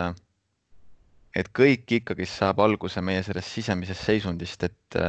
et 1.35 1.49
kõik 1.51 1.91
ikkagist 1.99 2.39
saab 2.39 2.59
alguse 2.63 3.01
meie 3.01 3.23
sellest 3.23 3.51
sisemisest 3.51 4.05
seisundist, 4.07 4.63
et 4.63 4.99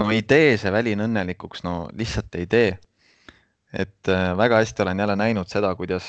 no 0.00 0.10
ei 0.10 0.22
tee 0.22 0.56
see 0.58 0.72
väline 0.72 1.06
õnnelikuks, 1.06 1.64
no 1.66 1.74
lihtsalt 1.96 2.38
ei 2.40 2.46
tee. 2.50 2.78
et 3.70 4.08
äh, 4.10 4.32
väga 4.34 4.58
hästi 4.58 4.82
olen 4.82 4.98
jälle 4.98 5.14
näinud 5.16 5.46
seda, 5.46 5.68
kuidas 5.78 6.08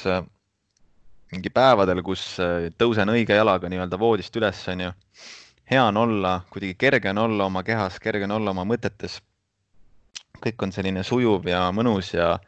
mingi 1.31 1.51
päevadel, 1.53 2.01
kus 2.05 2.23
äh, 2.43 2.69
tõusen 2.77 3.09
õige 3.13 3.37
jalaga 3.37 3.69
nii-öelda 3.71 3.99
voodist 3.99 4.35
üles, 4.39 4.61
on 4.71 4.85
ju. 4.87 4.91
hea 5.71 5.83
on 5.87 5.97
olla, 5.97 6.41
kuidagi 6.51 6.75
kerge 6.75 7.09
on 7.13 7.21
olla 7.25 7.47
oma 7.47 7.63
kehas, 7.63 7.99
kerge 8.03 8.27
on 8.27 8.37
olla 8.39 8.51
oma 8.55 8.65
mõtetes. 8.67 9.21
kõik 10.41 10.63
on 10.65 10.71
selline 10.73 11.03
sujuv 11.05 11.47
ja 11.47 11.67
mõnus 11.71 12.13
ja 12.13 12.39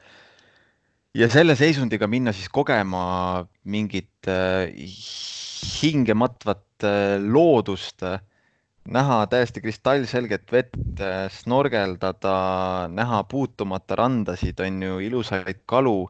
ja 1.13 1.29
selle 1.29 1.55
seisundiga 1.55 2.07
minna 2.07 2.33
siis 2.33 2.49
kogema 2.49 3.45
mingit 3.63 4.25
hingematvat 5.81 6.87
loodust 7.21 8.01
näha 8.85 9.23
täiesti 9.31 9.61
kristallselget 9.61 10.51
vett, 10.51 10.75
äh, 10.99 11.29
snorgeldada, 11.31 12.87
näha 12.91 13.23
puutumata 13.23 13.95
randasid, 13.95 14.59
on 14.59 14.81
ju, 14.83 14.99
ilusaid 14.99 15.63
kalu. 15.65 16.09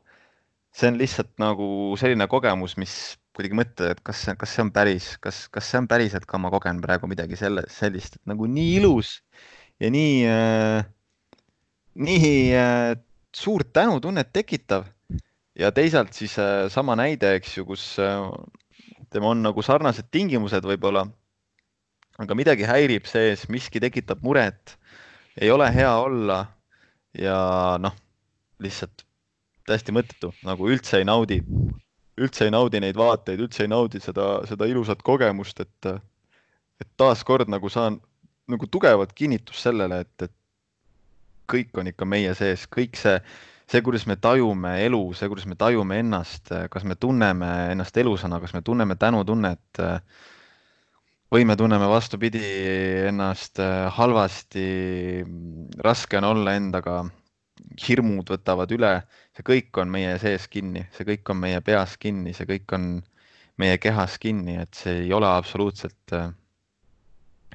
See 0.74 0.90
on 0.90 0.98
lihtsalt 0.98 1.34
nagu 1.42 1.68
selline 2.00 2.28
kogemus, 2.32 2.76
mis 2.82 2.96
kuidagi 3.34 3.58
mõtled, 3.58 3.94
et 3.96 4.02
kas 4.06 4.26
kas 4.38 4.56
see 4.56 4.64
on 4.66 4.72
päris, 4.74 5.14
kas, 5.22 5.46
kas 5.54 5.70
see 5.70 5.82
on 5.82 5.90
päriselt 5.90 6.26
ka 6.30 6.40
ma 6.42 6.52
kogen 6.54 6.82
praegu 6.82 7.10
midagi 7.10 7.38
selle, 7.38 7.66
sellist, 7.70 8.18
et 8.18 8.30
nagu 8.30 8.50
nii 8.50 8.76
ilus 8.80 9.16
ja 9.82 9.90
nii 9.94 10.20
äh,, 10.30 10.86
nii 11.96 12.34
äh, 12.58 12.92
suurt 13.34 13.74
tänutunnet 13.74 14.34
tekitav. 14.34 14.86
ja 15.56 15.72
teisalt 15.72 16.14
siis 16.14 16.38
äh, 16.42 16.70
sama 16.70 16.96
näide, 16.98 17.36
eks 17.38 17.58
ju, 17.58 17.66
kus 17.66 18.00
äh, 18.02 18.26
tema 19.14 19.30
on 19.34 19.44
nagu 19.46 19.62
sarnased 19.62 20.10
tingimused 20.12 20.66
võib-olla 20.66 21.06
aga 22.22 22.38
midagi 22.38 22.66
häirib 22.70 23.06
sees, 23.10 23.48
miski 23.50 23.82
tekitab 23.82 24.22
muret, 24.26 24.78
ei 25.42 25.50
ole 25.54 25.70
hea 25.74 25.94
olla 25.98 26.44
ja 27.18 27.38
noh, 27.82 27.96
lihtsalt 28.62 29.03
täiesti 29.68 29.96
mõttetu, 29.96 30.34
nagu 30.44 30.68
üldse 30.70 31.00
ei 31.00 31.08
naudi, 31.08 31.40
üldse 32.20 32.48
ei 32.48 32.54
naudi 32.54 32.82
neid 32.84 32.98
vaateid, 33.00 33.42
üldse 33.46 33.66
ei 33.66 33.72
naudi 33.72 34.02
seda, 34.04 34.42
seda 34.50 34.68
ilusat 34.70 35.04
kogemust, 35.06 35.64
et, 35.64 35.94
et 36.84 36.90
taaskord 37.00 37.52
nagu 37.52 37.72
saan 37.72 38.00
nagu 38.52 38.68
tugevat 38.68 39.14
kinnitust 39.16 39.64
sellele, 39.64 40.02
et, 40.04 40.28
et 40.28 40.34
kõik 41.50 41.80
on 41.80 41.90
ikka 41.92 42.08
meie 42.08 42.34
sees, 42.38 42.68
kõik 42.72 42.98
see, 43.00 43.16
see, 43.72 43.82
kuidas 43.86 44.06
me 44.10 44.18
tajume 44.20 44.76
elu, 44.86 45.02
see, 45.18 45.32
kuidas 45.32 45.48
me 45.50 45.58
tajume 45.60 46.00
ennast, 46.04 46.52
kas 46.72 46.86
me 46.88 47.00
tunneme 47.00 47.50
ennast 47.74 47.98
elusana, 48.04 48.42
kas 48.44 48.56
me 48.56 48.64
tunneme 48.66 48.98
tänutunnet 49.00 49.84
või 51.34 51.48
me 51.50 51.56
tunneme 51.58 51.88
vastupidi 51.90 52.44
ennast 53.10 53.62
halvasti, 53.98 54.68
raske 55.82 56.20
on 56.20 56.30
olla 56.34 56.58
endaga, 56.60 57.02
hirmud 57.88 58.30
võtavad 58.30 58.72
üle, 58.76 58.92
see 59.36 59.46
kõik 59.48 59.80
on 59.82 59.92
meie 59.94 60.18
sees 60.22 60.48
kinni, 60.52 60.86
see 60.96 61.08
kõik 61.08 61.30
on 61.34 61.40
meie 61.42 61.62
peas 61.66 61.98
kinni, 61.98 62.34
see 62.38 62.48
kõik 62.50 62.76
on 62.78 62.88
meie 63.62 63.78
kehas 63.82 64.18
kinni, 64.22 64.58
et 64.62 64.74
see 64.78 65.04
ei 65.06 65.14
ole 65.14 65.30
absoluutselt 65.30 66.16
äh, 66.18 66.30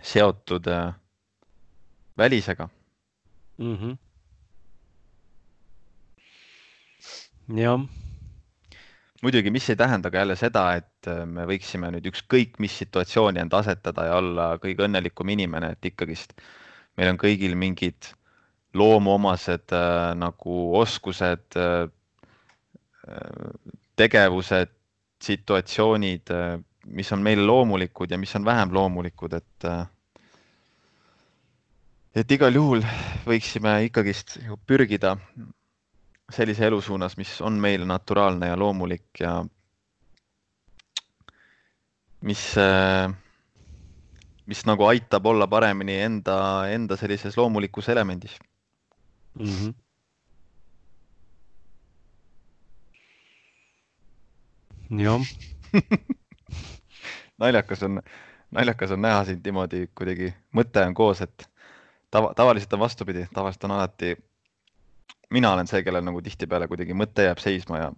seotud 0.03 0.67
äh, 0.73 0.93
välisega 2.19 2.69
mm. 3.59 3.77
-hmm. 3.77 3.97
jah 7.59 7.81
muidugi, 9.23 9.51
mis 9.51 9.71
ei 9.71 9.77
tähenda 9.77 10.11
ka 10.11 10.19
jälle 10.19 10.37
seda, 10.37 10.65
et 10.79 11.11
äh, 11.11 11.25
me 11.27 11.47
võiksime 11.49 11.91
nüüd 11.95 12.07
ükskõik 12.11 12.59
mis 12.63 12.79
situatsiooni 12.79 13.43
end 13.43 13.55
asetada 13.57 14.07
ja 14.07 14.19
olla 14.21 14.49
kõige 14.63 14.87
õnnelikum 14.87 15.29
inimene, 15.35 15.73
et 15.75 15.91
ikkagist 15.93 16.35
meil 16.97 17.13
on 17.13 17.19
kõigil 17.21 17.57
mingid 17.59 18.13
loomuomased 18.75 19.73
äh, 19.73 20.15
nagu 20.15 20.57
oskused 20.79 21.57
äh,, 21.57 21.89
äh 23.09 23.77
tegevused, 23.97 24.71
situatsioonid 25.23 26.31
äh,, 26.31 26.59
mis 26.87 27.13
on 27.13 27.23
meile 27.23 27.43
loomulikud 27.43 28.11
ja 28.11 28.19
mis 28.19 28.35
on 28.37 28.45
vähem 28.45 28.73
loomulikud, 28.73 29.33
et 29.33 29.65
äh, 29.65 29.87
et 32.15 32.31
igal 32.33 32.55
juhul 32.55 32.83
võiksime 33.27 33.79
ikkagist 33.89 34.39
pürgida 34.67 35.17
sellise 36.33 36.67
elu 36.67 36.81
suunas, 36.85 37.17
mis 37.17 37.41
on 37.41 37.59
meile 37.61 37.87
naturaalne 37.89 38.51
ja 38.51 38.57
loomulik 38.59 39.21
ja 39.21 39.39
mis, 42.21 42.43
äh, 42.59 43.09
mis 44.47 44.65
nagu 44.67 44.89
aitab 44.89 45.27
olla 45.27 45.47
paremini 45.47 46.01
enda, 46.05 46.39
enda 46.69 46.97
sellises 46.97 47.37
loomulikus 47.37 47.89
elemendis 47.89 48.37
-hmm. 49.39 49.75
jah 55.01 55.21
naljakas 57.41 57.83
on, 57.83 58.01
naljakas 58.51 58.91
on 58.91 59.03
näha 59.03 59.25
sind 59.25 59.45
niimoodi 59.45 59.87
kuidagi, 59.95 60.35
mõte 60.55 60.87
on 60.87 60.95
koos, 60.95 61.21
et 61.21 61.51
tava, 62.11 62.35
tavaliselt 62.35 62.73
on 62.73 62.81
vastupidi, 62.81 63.27
tavaliselt 63.35 63.65
on 63.65 63.77
alati 63.77 64.17
mina 65.31 65.53
olen 65.53 65.69
see, 65.69 65.83
kellel 65.85 66.05
nagu 66.05 66.23
tihtipeale 66.25 66.69
kuidagi 66.71 66.97
mõte 66.97 67.29
jääb 67.29 67.41
seisma 67.43 67.83
ja. 67.83 67.91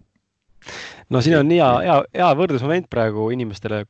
no 1.09 1.21
siin 1.23 1.37
on 1.39 1.51
hea, 1.53 1.69
hea, 1.85 1.97
hea 2.17 2.31
võrdlusmoment 2.37 2.89
praegu 2.91 3.29
inimestele 3.35 3.85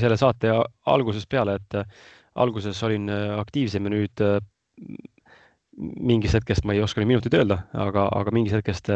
selle 0.00 0.16
saate 0.16 0.52
algusest 0.88 1.28
peale, 1.28 1.58
et 1.60 1.78
äh, 1.82 2.06
alguses 2.40 2.78
olin 2.86 3.10
äh, 3.12 3.34
aktiivsem 3.40 3.88
ja 3.88 3.92
nüüd 3.92 4.24
äh, 4.24 4.38
mingist 5.76 6.38
hetkest, 6.38 6.64
ma 6.64 6.74
ei 6.74 6.82
oska 6.84 7.02
nüüd 7.02 7.14
minutit 7.14 7.34
öelda, 7.36 7.60
aga, 7.76 8.06
aga 8.16 8.32
mingist 8.34 8.56
hetkest 8.56 8.90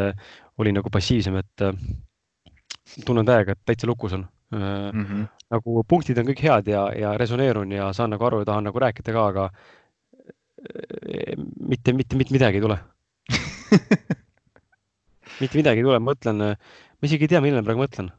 olin 0.61 0.79
nagu 0.79 0.89
passiivsem, 0.93 1.37
et 1.41 3.05
tunnen 3.05 3.27
täiega, 3.27 3.53
et 3.53 3.61
täitsa 3.65 3.89
lukus 3.89 4.15
on, 4.17 4.25
mm. 4.51 5.03
-hmm. 5.03 5.27
nagu 5.53 5.83
punktid 5.87 6.17
on 6.17 6.31
kõik 6.31 6.41
head 6.45 6.71
ja, 6.73 6.87
ja 6.97 7.13
resoneerun 7.17 7.71
ja 7.71 7.91
saan 7.93 8.09
nagu 8.15 8.25
aru 8.25 8.41
ja 8.41 8.49
tahan 8.49 8.67
nagu 8.69 8.79
rääkida 8.79 9.13
ka, 9.13 9.27
aga 9.27 9.49
mitte, 11.59 11.93
mitte, 11.93 12.15
mitte 12.15 12.33
midagi 12.33 12.57
ei 12.57 12.65
tule 12.65 12.79
mitte 15.41 15.57
midagi 15.57 15.81
ei 15.81 15.85
tule, 15.85 15.99
mõtlen, 15.99 16.37
ma 16.37 17.07
isegi 17.07 17.25
ei 17.25 17.33
tea, 17.33 17.41
millele 17.41 17.61
ma 17.61 17.69
praegu 17.69 17.85
mõtlen 17.85 18.11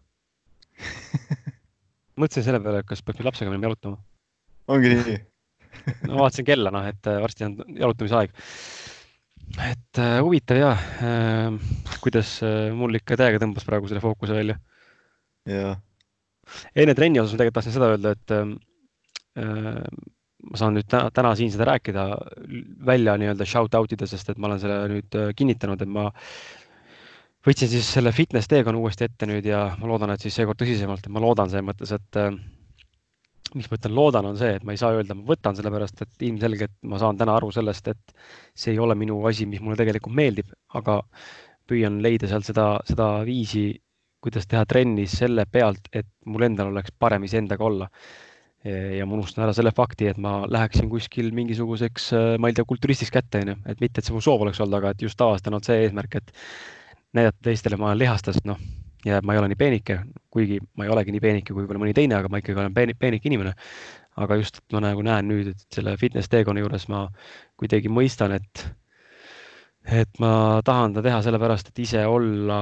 mõtlesin 2.20 2.46
selle 2.46 2.62
peale, 2.62 2.86
kas 2.86 3.02
peaks 3.02 3.24
lapsega 3.24 3.50
minema 3.50 3.70
jalutama. 3.70 3.98
ongi 4.68 4.94
nii 4.94 5.20
no 6.08 6.22
vaatasin 6.22 6.48
kella, 6.48 6.72
noh, 6.74 6.86
et 6.88 7.12
varsti 7.22 7.48
on 7.48 7.58
jalutamise 7.78 8.20
aeg 8.20 8.34
et 9.60 9.98
äh, 10.00 10.18
huvitav 10.22 10.56
ja 10.56 10.70
äh,, 10.72 11.52
kuidas 12.00 12.38
äh, 12.46 12.70
mul 12.76 12.96
ikka 12.96 13.18
täiega 13.20 13.40
tõmbas 13.42 13.66
praegu 13.68 13.90
selle 13.90 14.02
fookuse 14.04 14.36
välja. 14.36 14.56
jah. 15.48 15.76
enne 16.76 16.94
trenni 16.96 17.20
osas 17.20 17.34
ma 17.34 17.42
tegelikult 17.42 17.60
tahtsin 17.60 17.76
seda 17.76 17.90
öelda, 17.92 18.14
et 18.16 18.34
äh, 18.36 18.54
äh, 19.42 19.84
ma 20.42 20.58
saan 20.58 20.76
nüüd 20.76 20.88
täna, 20.90 21.10
täna 21.14 21.34
siin 21.38 21.52
seda 21.52 21.68
rääkida 21.70 22.06
välja 22.86 23.14
nii-öelda 23.20 23.46
shout 23.46 23.76
out 23.78 23.92
ida, 23.94 24.08
sest 24.10 24.32
et 24.32 24.40
ma 24.40 24.50
olen 24.50 24.62
selle 24.62 24.80
nüüd 24.90 25.18
äh, 25.18 25.30
kinnitanud, 25.36 25.84
et 25.84 25.92
ma 25.92 26.08
võtsin 27.46 27.70
siis 27.70 27.88
selle 27.90 28.12
fitness 28.14 28.50
teekonna 28.50 28.80
uuesti 28.80 29.06
ette 29.08 29.28
nüüd 29.28 29.46
ja 29.46 29.66
ma 29.78 29.90
loodan, 29.90 30.14
et 30.14 30.24
siis 30.24 30.34
seekord 30.38 30.60
tõsisemalt, 30.62 31.04
et 31.04 31.12
ma 31.12 31.22
loodan 31.22 31.50
selles 31.52 31.68
mõttes, 31.68 31.92
et 31.94 32.20
äh, 32.22 32.32
miks 33.56 33.70
ma 33.70 33.78
ütlen 33.78 33.94
loodan, 33.96 34.26
on 34.30 34.38
see, 34.40 34.56
et 34.56 34.64
ma 34.66 34.74
ei 34.74 34.80
saa 34.80 34.94
öelda, 34.96 35.16
ma 35.18 35.26
võtan, 35.28 35.56
sellepärast 35.58 36.02
et 36.04 36.26
ilmselgelt 36.28 36.74
ma 36.88 36.98
saan 37.02 37.20
täna 37.20 37.36
aru 37.38 37.52
sellest, 37.54 37.92
et 37.92 38.16
see 38.58 38.74
ei 38.74 38.82
ole 38.82 38.96
minu 38.98 39.20
asi, 39.28 39.46
mis 39.48 39.62
mulle 39.62 39.78
tegelikult 39.80 40.14
meeldib, 40.16 40.50
aga 40.78 41.00
püüan 41.68 42.00
leida 42.04 42.28
sealt 42.30 42.48
seda, 42.48 42.66
seda 42.88 43.08
viisi, 43.28 43.70
kuidas 44.22 44.46
teha 44.50 44.64
trenni 44.68 45.06
selle 45.10 45.46
pealt, 45.50 45.88
et 45.92 46.08
mul 46.30 46.46
endal 46.46 46.70
oleks 46.72 46.94
parem 46.98 47.24
iseendaga 47.28 47.66
olla. 47.66 47.88
ja 48.62 49.02
ma 49.10 49.16
unustan 49.16 49.42
ära 49.42 49.50
selle 49.56 49.72
fakti, 49.74 50.06
et 50.06 50.18
ma 50.22 50.44
läheksin 50.46 50.86
kuskil 50.86 51.32
mingisuguseks, 51.34 52.12
ma 52.38 52.46
ei 52.46 52.54
tea, 52.54 52.62
kulturistiks 52.70 53.10
kätte, 53.10 53.40
onju, 53.42 53.56
et 53.66 53.80
mitte, 53.82 53.98
et 53.98 54.06
see 54.06 54.14
mu 54.14 54.22
soov 54.22 54.44
oleks 54.44 54.60
olnud, 54.62 54.76
aga 54.78 54.92
et 54.94 55.02
just 55.02 55.18
tavaliselt 55.18 55.50
on 55.50 55.56
olnud 55.58 55.66
see 55.66 55.80
eesmärk, 55.82 56.14
et 56.20 56.30
näidata 57.18 57.42
teistele, 57.48 57.80
ma 57.80 57.90
olen 57.90 58.04
lihastes, 58.04 58.38
noh 58.46 58.62
ja 59.04 59.20
ma 59.22 59.34
ei 59.34 59.40
ole 59.40 59.50
nii 59.52 59.58
peenike, 59.58 59.98
kuigi 60.32 60.60
ma 60.78 60.86
ei 60.86 60.92
olegi 60.94 61.14
nii 61.14 61.22
peenike 61.22 61.52
kui 61.52 61.62
võib-olla 61.62 61.82
mõni 61.82 61.96
teine, 61.96 62.18
aga 62.18 62.30
ma 62.30 62.42
ikkagi 62.42 62.60
olen 62.62 62.76
peenik, 62.76 63.00
peenik 63.00 63.26
inimene. 63.30 63.54
aga 64.12 64.36
just 64.36 64.60
ma 64.74 64.82
nagu 64.84 65.00
näen 65.00 65.24
nüüd, 65.24 65.54
et 65.54 65.62
selle 65.72 65.94
fitness 65.96 66.28
teekonna 66.28 66.60
juures 66.60 66.82
ma 66.92 67.06
kuidagi 67.56 67.88
mõistan, 67.88 68.34
et, 68.36 68.64
et 69.88 70.20
ma 70.20 70.60
tahan 70.64 70.92
seda 70.92 71.06
teha 71.06 71.22
sellepärast, 71.24 71.70
et 71.72 71.80
ise 71.80 72.02
olla, 72.04 72.58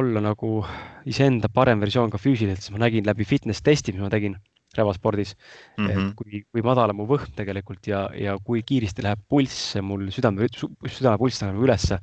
olla 0.00 0.22
nagu 0.24 0.62
iseenda 1.04 1.52
parem 1.52 1.84
versioon 1.84 2.08
ka 2.14 2.20
füüsiliselt, 2.22 2.64
sest 2.64 2.72
ma 2.72 2.80
nägin 2.86 3.04
läbi 3.04 3.28
fitness 3.28 3.60
testi, 3.60 3.92
mis 3.92 4.00
ma 4.00 4.08
tegin 4.08 4.38
revaspordis 4.76 5.34
mm, 5.34 5.84
-hmm. 5.84 5.90
et 5.90 5.96
mhm. 5.96 6.10
kui, 6.16 6.42
kui 6.52 6.62
madal 6.64 6.92
on 6.92 6.96
mu 7.02 7.06
võhm 7.08 7.32
tegelikult 7.36 7.86
ja, 7.88 8.08
ja 8.16 8.36
kui 8.44 8.62
kiiresti 8.62 9.04
läheb 9.04 9.20
pulss 9.28 9.76
mul 9.82 10.08
südame, 10.14 10.48
südamepulss 10.48 11.42
läheb 11.42 11.62
ülesse. 11.68 12.00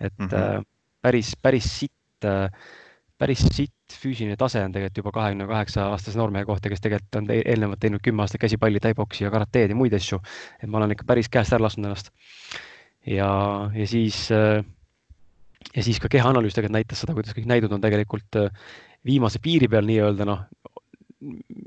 et 0.00 0.18
mm 0.18 0.26
-hmm. 0.26 0.64
päris, 1.02 1.36
päris 1.36 1.78
sitt 1.78 2.24
äh, 2.24 2.50
päris 3.20 3.44
sitt 3.54 3.94
füüsiline 3.94 4.36
tase 4.38 4.62
on 4.64 4.72
tegelikult 4.74 5.00
juba 5.00 5.12
kahekümne 5.14 5.46
kaheksa 5.46 5.88
aastase 5.94 6.18
noormehe 6.18 6.46
kohta, 6.48 6.70
kes 6.72 6.82
tegelikult 6.82 7.20
on 7.20 7.28
eelnevalt 7.34 7.80
teinud 7.82 8.02
kümme 8.04 8.24
aastat 8.24 8.42
käsipalli, 8.42 8.82
taiboksi 8.82 9.26
ja 9.26 9.30
karateed 9.34 9.70
ja 9.70 9.78
muid 9.78 9.94
asju. 9.94 10.18
et 10.62 10.70
ma 10.70 10.80
olen 10.80 10.96
ikka 10.96 11.06
päris 11.06 11.30
käest 11.30 11.54
ära 11.54 11.66
lasknud 11.66 11.90
ennast. 11.90 12.10
ja, 13.06 13.30
ja 13.74 13.86
siis, 13.86 14.26
ja 14.30 15.82
siis 15.86 16.00
ka 16.02 16.10
kehaanalüüs 16.10 16.56
tegelikult 16.56 16.78
näitas 16.80 17.04
seda, 17.04 17.14
kuidas 17.14 17.36
kõik 17.36 17.48
näidud 17.50 17.72
on 17.72 17.84
tegelikult 17.84 18.40
viimase 19.06 19.38
piiri 19.42 19.68
peal 19.70 19.86
nii-öelda 19.86 20.26
noh, 20.26 20.46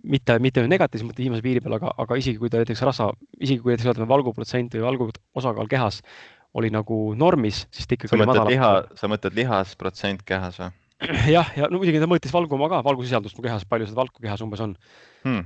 mitte, 0.04 0.38
mitte 0.43 0.66
negatiivses 0.68 1.08
mõttes 1.08 1.24
viimase 1.24 1.45
piiri 1.45 1.62
peal, 1.64 1.78
aga, 1.80 1.93
aga 2.04 2.18
isegi 2.20 2.41
kui 2.41 2.52
ta 2.52 2.60
näiteks 2.62 2.84
rasa, 2.86 3.12
isegi 3.39 3.62
kui 3.64 3.74
näiteks 3.74 3.93
ütleme 3.93 4.10
valguprotsent 4.10 4.76
või 4.76 4.84
valgu 4.86 5.10
osakaal 5.38 5.70
kehas 5.72 6.02
oli 6.58 6.72
nagu 6.74 7.14
normis, 7.18 7.66
siis 7.72 7.88
ta 7.88 7.95
ikkagi 7.95 8.12
sa 8.12 8.20
mõtled 8.20 8.52
liha, 8.52 8.74
sa 8.98 9.10
mõtled 9.12 9.36
lihasprotsent 9.38 10.26
kehas 10.28 10.60
või? 10.62 10.74
jah, 11.36 11.52
ja 11.58 11.70
no 11.72 11.82
muidugi 11.82 12.02
ta 12.02 12.10
mõõtis 12.10 12.34
valguma 12.34 12.70
ka, 12.72 12.82
valgusisaldust 12.86 13.38
mu 13.38 13.45
kehas, 13.45 13.66
palju 13.70 13.89
seda 13.89 14.02
valku 14.02 14.24
kehas 14.24 14.43
umbes 14.45 14.64
on 14.66 14.76
hmm.. 15.26 15.43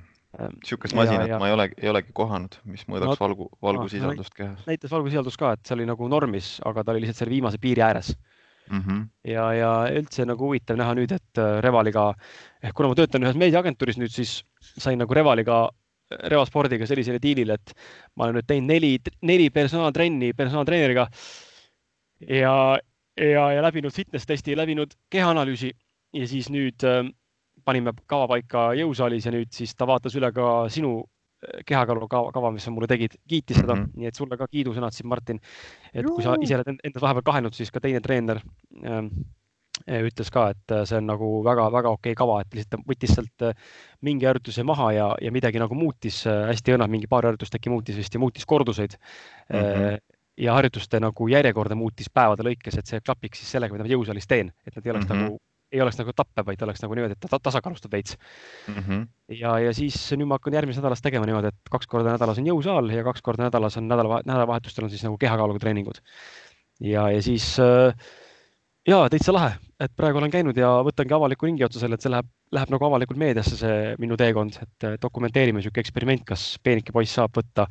niisugust 0.61 0.95
masinat 0.97 1.27
ja, 1.27 1.35
ja... 1.35 1.39
ma 1.41 1.49
ei 1.49 1.55
ole, 1.57 1.69
ei 1.81 1.91
olegi 1.91 2.13
kohanud, 2.17 2.59
mis 2.71 2.85
mõõdaks 2.87 3.17
no, 3.17 3.25
valgu, 3.25 3.49
valgusisaldust 3.67 4.37
kehas. 4.37 4.61
näitas 4.69 4.93
valgusisaldust 4.93 5.41
ka, 5.41 5.55
et 5.57 5.65
see 5.67 5.75
oli 5.79 5.89
nagu 5.89 6.11
normis, 6.11 6.53
aga 6.67 6.85
ta 6.85 6.95
oli 6.95 7.03
lihtsalt 7.03 7.23
selle 7.23 7.35
viimase 7.35 7.59
piiri 7.61 7.83
ääres 7.87 8.13
mm. 8.69 8.79
-hmm. 8.79 9.03
ja, 9.33 9.49
ja 9.57 9.73
üldse 9.99 10.25
nagu 10.29 10.47
huvitav 10.47 10.79
näha 10.79 10.95
nüüd, 11.01 11.11
et 11.17 11.43
äh, 11.43 11.59
Revaliga 11.65 12.13
ehk 12.63 12.77
kuna 12.77 12.93
ma 12.93 12.99
töötan 12.99 13.27
ühes 13.27 13.39
meediaagentuuris 13.39 13.99
nüüd, 13.99 14.13
siis 14.13 14.39
sain 14.77 14.99
nagu 15.01 15.13
Revaliga 15.13 15.67
revaspordiga 16.31 16.87
sellisele 16.87 17.21
diilile, 17.23 17.55
et 17.55 17.73
ma 18.15 18.27
olen 18.27 18.39
nüüd 18.39 18.47
teinud 18.49 18.71
neli, 18.73 18.91
neli 19.27 19.49
personaaltrenni 19.53 20.33
personaaltreeneriga. 20.37 21.07
ja, 22.29 22.55
ja, 23.17 23.47
ja 23.55 23.63
läbinud 23.63 23.93
fitness 23.93 24.27
testi, 24.27 24.55
läbinud 24.57 24.93
kehaanalüüsi 25.11 25.71
ja 26.15 26.27
siis 26.27 26.49
nüüd 26.51 26.83
äh, 26.87 27.03
panime 27.65 27.93
kava 28.09 28.27
paika 28.31 28.71
jõusaalis 28.77 29.27
ja 29.27 29.33
nüüd 29.35 29.51
siis 29.55 29.75
ta 29.77 29.87
vaatas 29.89 30.15
üle 30.19 30.31
ka 30.35 30.47
sinu 30.73 30.99
äh, 31.01 31.61
kehakaalu 31.67 32.07
kava, 32.11 32.31
kava, 32.35 32.53
mis 32.55 32.65
sa 32.67 32.73
mulle 32.73 32.89
tegid, 32.91 33.17
kiitis 33.27 33.61
seda 33.61 33.75
mm, 33.75 33.83
-hmm. 33.83 33.99
nii 33.99 34.11
et 34.11 34.17
sulle 34.17 34.37
ka 34.37 34.47
kiidusõnad 34.47 34.95
siin, 34.95 35.09
Martin. 35.09 35.41
et 35.93 36.03
Juhu. 36.03 36.15
kui 36.15 36.23
sa 36.23 36.35
ise 36.41 36.57
oled 36.57 36.73
endas 36.73 37.01
vahepeal 37.01 37.27
kahelnud, 37.31 37.53
siis 37.53 37.71
ka 37.71 37.79
teine 37.79 38.01
treener 38.01 38.41
äh, 38.85 40.03
ütles 40.05 40.29
ka, 40.31 40.49
et 40.51 40.71
äh, 40.71 40.85
see 40.85 40.97
on 40.97 41.07
nagu 41.09 41.29
väga-väga 41.43 41.89
okei 41.89 42.11
okay 42.11 42.15
kava, 42.15 42.41
et 42.41 42.53
lihtsalt 42.53 42.77
ta 42.77 42.87
võttis 42.87 43.15
sealt 43.15 43.47
mingi 44.01 44.25
harjutuse 44.25 44.63
maha 44.63 44.91
ja, 44.91 45.11
ja 45.21 45.31
midagi 45.31 45.59
nagu 45.59 45.75
muutis 45.75 46.23
hästi 46.25 46.75
õnnalt, 46.75 46.91
mingi 46.91 47.07
paar 47.07 47.25
harjutust 47.25 47.55
äkki 47.55 47.69
muutis 47.69 47.97
vist 47.97 48.13
ja 48.13 48.19
muutis 48.19 48.45
korduseid 48.45 48.97
mm. 49.49 49.59
-hmm 49.59 50.10
ja 50.41 50.57
harjutuste 50.57 50.99
nagu 51.03 51.29
järjekorda 51.29 51.77
muutis 51.77 52.09
päevade 52.13 52.45
lõikes, 52.47 52.77
et 52.79 52.89
see 52.89 53.01
klapiks 53.05 53.41
siis 53.41 53.55
sellega, 53.57 53.75
mida 53.75 53.85
ma 53.85 53.93
jõusaalis 53.93 54.29
teen, 54.29 54.51
et 54.65 54.75
nad 54.75 54.85
ei 54.85 54.93
oleks 54.93 55.07
mm 55.07 55.13
-hmm. 55.13 55.27
nagu, 55.29 55.41
ei 55.71 55.81
oleks 55.81 55.99
nagu 55.99 56.13
tappev, 56.15 56.47
vaid 56.47 56.63
oleks 56.65 56.81
nagu 56.83 56.97
niimoodi, 56.97 57.17
et 57.17 57.29
ta 57.29 57.39
tasakaalustab 57.39 57.91
veits 57.91 58.17
mm. 58.67 58.81
-hmm. 58.81 59.05
ja, 59.37 59.59
ja 59.67 59.73
siis 59.73 59.99
nüüd 60.17 60.27
ma 60.27 60.39
hakkan 60.39 60.57
järgmisest 60.57 60.83
nädalast 60.83 61.05
tegema 61.05 61.29
niimoodi, 61.29 61.53
et 61.53 61.71
kaks 61.71 61.87
korda 61.87 62.17
nädalas 62.17 62.41
on 62.41 62.49
jõusaal 62.49 62.89
ja 62.95 63.03
kaks 63.03 63.21
korda 63.21 63.47
nädalas 63.49 63.77
on 63.77 63.87
nädala, 63.87 64.21
nädalavahetustel 64.25 64.89
on 64.89 64.89
siis 64.89 65.03
nagu 65.03 65.17
kehakaaluga 65.17 65.59
treeningud. 65.59 66.01
ja, 66.79 67.09
ja 67.11 67.21
siis 67.21 67.59
äh, 67.59 67.95
ja 68.87 69.01
täitsa 69.09 69.33
lahe, 69.33 69.55
et 69.79 69.93
praegu 69.95 70.17
olen 70.17 70.31
käinud 70.33 70.57
ja 70.57 70.79
võtangi 70.85 71.13
avaliku 71.13 71.45
ringi 71.45 71.65
otsa 71.65 71.79
selle, 71.79 71.95
et 71.95 72.01
see 72.01 72.11
läheb, 72.11 72.27
läheb 72.55 72.73
nagu 72.73 72.87
avalikult 72.87 73.19
meediasse, 73.19 73.55
see 73.59 73.95
minu 74.01 74.17
teekond, 74.19 74.57
et 74.65 74.87
dokumenteerime 75.01 75.61
niisugune 75.61 75.85
eksperiment, 75.85 76.25
kas 76.27 76.45
peenike 76.63 76.93
poiss 76.95 77.15
saab 77.15 77.35
võtta 77.37 77.67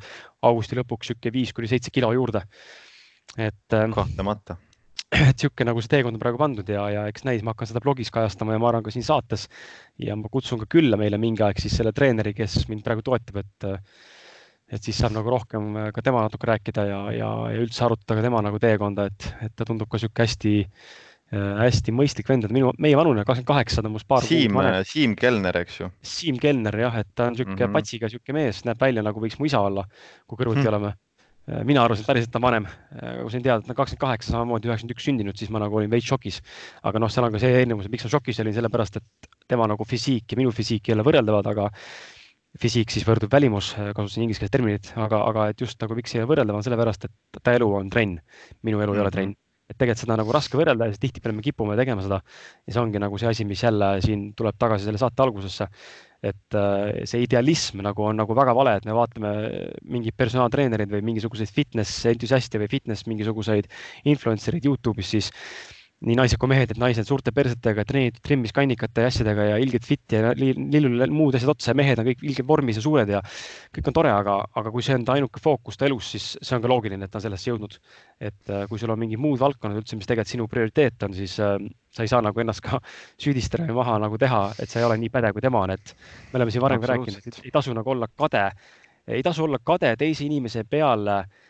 augusti 0.47 0.77
lõpuks 0.79 1.11
niisugune 1.11 1.35
viis 1.35 1.53
kuni 1.53 1.69
seitse 1.69 1.93
kilo 1.93 2.11
juurde. 2.17 2.43
et. 3.37 3.73
Ähm, 3.77 3.93
kahtlemata. 3.93 4.57
et 5.11 5.35
niisugune 5.35 5.69
nagu 5.69 5.83
see 5.83 5.93
teekond 5.93 6.17
on 6.17 6.23
praegu 6.23 6.39
pandud 6.41 6.69
ja, 6.69 6.87
ja 6.89 7.03
eks 7.11 7.27
näis, 7.27 7.43
ma 7.43 7.53
hakkan 7.53 7.69
seda 7.69 7.83
blogis 7.83 8.09
kajastama 8.11 8.55
ja 8.55 8.63
ma 8.63 8.71
arvan 8.71 8.83
ka 8.83 8.93
siin 8.93 9.05
saates. 9.05 9.47
ja 9.99 10.15
ma 10.15 10.31
kutsun 10.31 10.63
ka 10.63 10.69
külla 10.71 10.97
meile 10.97 11.21
mingi 11.21 11.45
aeg 11.45 11.61
siis 11.61 11.77
selle 11.77 11.93
treeneri, 11.93 12.33
kes 12.33 12.65
mind 12.71 12.83
praegu 12.87 13.05
toetab, 13.05 13.43
et 13.45 13.69
et 14.71 14.81
siis 14.81 14.97
saab 14.97 15.11
nagu 15.11 15.29
rohkem 15.29 15.91
ka 15.93 16.01
tema 16.01 16.23
natuke 16.23 16.47
rääkida 16.47 16.85
ja, 16.87 16.99
ja, 17.11 17.29
ja 17.51 17.61
üldse 17.61 17.83
arutada 17.85 18.17
ka 18.17 18.23
tema 18.23 18.41
nagu 18.41 18.57
teekonda, 18.57 19.09
et, 19.11 19.33
et 19.43 19.53
ta 19.53 19.67
tundub 19.67 19.91
ka 19.91 19.99
niisugune 19.99 20.25
hästi 20.25 20.53
äh, 20.63 20.99
hästi 21.31 21.93
mõistlik 21.95 22.27
vend, 22.27 22.43
et 22.43 22.51
minu, 22.51 22.73
meie 22.83 22.97
vanune, 22.99 23.23
kakskümmend 23.23 23.47
kaheksa, 23.47 23.81
ta 23.81 23.87
on 23.87 23.93
minust 23.95 24.07
paar 24.07 24.25
Siim, 24.27 24.57
Siim 24.87 25.13
Kellner, 25.15 25.61
eks 25.61 25.79
ju? 25.79 25.87
Siim 26.03 26.39
Kellner 26.41 26.75
jah, 26.75 26.97
et 26.99 27.07
ta 27.15 27.29
on 27.29 27.37
niisugune 27.37 27.55
mm 27.55 27.61
-hmm. 27.69 27.77
patsiga 27.77 28.09
niisugune 28.09 28.39
mees, 28.39 28.65
näeb 28.67 28.81
välja 28.81 29.03
nagu 29.03 29.23
võiks 29.23 29.39
mu 29.39 29.47
isa 29.47 29.61
olla, 29.63 29.85
kui 30.27 30.37
kõrvuti 30.37 30.59
mm 30.59 30.65
-hmm. 30.65 30.75
oleme. 30.75 30.93
Äh, 31.49 31.63
mina 31.65 31.83
arvasin, 31.83 32.03
et 32.03 32.07
päriselt 32.07 32.31
ta 32.31 32.37
on 32.37 32.43
vanem, 32.45 32.65
äh, 32.65 33.21
kui 33.21 33.31
sain 33.31 33.43
teada, 33.43 33.59
et 33.59 33.65
ta 33.65 33.73
on 33.73 33.79
kakskümmend 33.79 34.01
kaheksa, 34.01 34.31
samamoodi 34.31 34.67
üheksakümmend 34.69 34.95
üks 34.95 35.05
sündinud, 35.07 35.37
siis 35.37 35.49
ma 35.49 35.59
nagu 35.59 35.75
olin 35.75 35.89
veits 35.89 36.05
šokis. 36.05 36.41
aga 36.83 36.99
noh, 36.99 37.09
seal 37.09 37.25
on 37.25 37.31
ka 37.31 37.39
see 37.39 37.51
erinevus, 37.55 37.89
miks 37.89 38.05
ma 38.05 38.09
šokis 38.13 38.39
olin, 38.43 38.53
sellepärast 38.53 38.97
et 38.97 39.29
tema 39.47 39.67
nagu 39.67 39.83
füsiik 39.83 40.31
ja 40.31 40.37
minu 40.37 40.51
füsiik 40.51 40.89
ei 40.89 40.93
ole 40.93 41.03
võrreldavad, 41.03 41.47
aga 41.47 41.71
füsiik 42.61 42.91
siis 42.91 43.07
võrdub 43.07 43.31
välimus, 43.31 43.73
kasutasin 43.95 44.27
ingliskeelset 44.27 44.53
terminit, 44.53 44.93
aga, 44.95 45.23
aga 45.31 45.47
et 45.49 45.61
just 45.61 45.81
nagu 45.81 45.95
miks 45.95 46.13
ei 46.13 46.21
ole 46.21 46.29
võrreldav, 46.29 46.59
on 46.59 46.63
sellepärast, 46.67 47.07
et 47.07 47.41
ta 47.41 47.55
elu 47.57 47.69
on 47.73 47.89
trenn. 47.89 48.19
minu 48.61 48.79
elu 48.79 48.91
mm 48.91 48.93
-hmm. 48.93 48.95
ei 48.95 49.01
ole 49.01 49.09
mhm. 49.09 49.15
trenn. 49.15 49.35
Et 49.71 49.79
tegelikult 49.79 50.03
seda 50.03 50.15
on 50.15 50.21
nagu 50.23 50.35
raske 50.35 50.59
võrrelda 50.59 50.89
ja 50.89 50.99
tihtipeale 50.99 51.37
me 51.37 51.45
kipume 51.45 51.77
tegema 51.79 52.03
seda. 52.05 52.21
ja 52.67 52.75
see 52.75 52.83
ongi 52.83 53.01
nagu 53.01 53.19
see 53.21 53.31
asi, 53.31 53.47
mis 53.47 53.63
jälle 53.63 53.93
siin 54.03 54.31
tuleb 54.37 54.59
tagasi 54.59 54.87
selle 54.87 55.01
saate 55.01 55.23
algusesse. 55.23 55.67
et 56.21 56.53
äh, 56.53 57.01
see 57.09 57.23
idealism 57.25 57.81
nagu 57.81 58.05
on 58.05 58.19
nagu 58.21 58.35
väga 58.37 58.53
vale, 58.53 58.75
et 58.77 58.85
me 58.85 58.93
vaatame 58.93 59.31
mingeid 59.89 60.17
personaaltreenereid 60.19 60.91
või 60.91 61.01
mingisuguseid 61.11 61.49
fitness 61.49 62.05
entusiaste 62.05 62.61
või 62.61 62.69
fitness 62.69 63.07
mingisuguseid 63.09 63.69
influencer 64.05 64.59
eid 64.59 64.67
Youtube'is, 64.69 65.15
siis 65.15 65.31
nii 66.01 66.15
naised 66.17 66.39
kui 66.41 66.49
mehed, 66.49 66.71
et 66.73 66.79
naised 66.81 67.05
suurte 67.05 67.29
persetega, 67.35 67.83
treenitud 67.85 68.23
trimmis 68.25 68.53
kannikate 68.55 69.03
ja 69.03 69.09
asjadega 69.11 69.43
ja 69.51 69.57
ilgelt 69.61 69.85
fit 69.85 70.15
ja 70.15 70.31
lillul 70.33 71.03
muud 71.13 71.35
asjad 71.37 71.51
otsa 71.53 71.71
ja 71.71 71.77
mehed 71.77 72.01
on 72.01 72.07
kõik 72.07 72.23
ilgelt 72.25 72.47
vormis 72.49 72.79
ja 72.79 72.83
suured 72.85 73.11
ja 73.13 73.19
kõik 73.75 73.91
on 73.91 73.97
tore, 73.99 74.13
aga, 74.13 74.39
aga 74.57 74.73
kui 74.73 74.85
see 74.85 74.95
on 74.97 75.05
ta 75.05 75.13
ainuke 75.19 75.41
fookus 75.43 75.77
ta 75.77 75.85
elus, 75.85 76.09
siis 76.15 76.31
see 76.41 76.57
on 76.57 76.63
ka 76.63 76.71
loogiline, 76.71 77.05
et 77.05 77.13
ta 77.13 77.21
on 77.21 77.25
sellesse 77.27 77.51
jõudnud. 77.51 77.77
et 78.21 78.49
äh, 78.53 78.65
kui 78.69 78.81
sul 78.81 78.93
on 78.93 78.99
mingid 79.01 79.21
muud 79.21 79.39
valdkonnad 79.41 79.77
üldse, 79.81 79.97
mis 79.97 80.09
tegelikult 80.09 80.33
sinu 80.33 80.47
prioriteet 80.49 81.05
on, 81.05 81.13
siis 81.17 81.37
äh, 81.41 81.55
sa 81.93 82.05
ei 82.05 82.09
saa 82.09 82.21
nagu 82.25 82.41
ennast 82.41 82.65
ka 82.65 82.81
süüdistada 83.21 83.69
või 83.69 83.77
maha 83.83 83.99
nagu 84.01 84.17
teha, 84.21 84.41
et 84.57 84.73
sa 84.73 84.81
ei 84.81 84.89
ole 84.89 84.97
nii 85.03 85.13
pädev, 85.13 85.37
kui 85.37 85.45
tema 85.45 85.61
on, 85.67 85.75
et 85.77 85.95
me 86.31 86.41
oleme 86.41 86.53
siin 86.53 86.65
varem 86.65 86.81
ka 86.81 86.95
rääkinud, 86.95 87.29
et 87.29 87.39
ei 87.45 87.53
tasu 87.53 87.77
nagu 87.77 87.93
olla 87.93 88.09
kade, 88.09 88.47
ei 89.05 89.21
tasu 89.25 89.45
olla 89.45 89.61
kade 89.61 89.93
teise 90.01 90.25
inimese 90.25 90.65
peale 90.65 91.21
äh, 91.21 91.49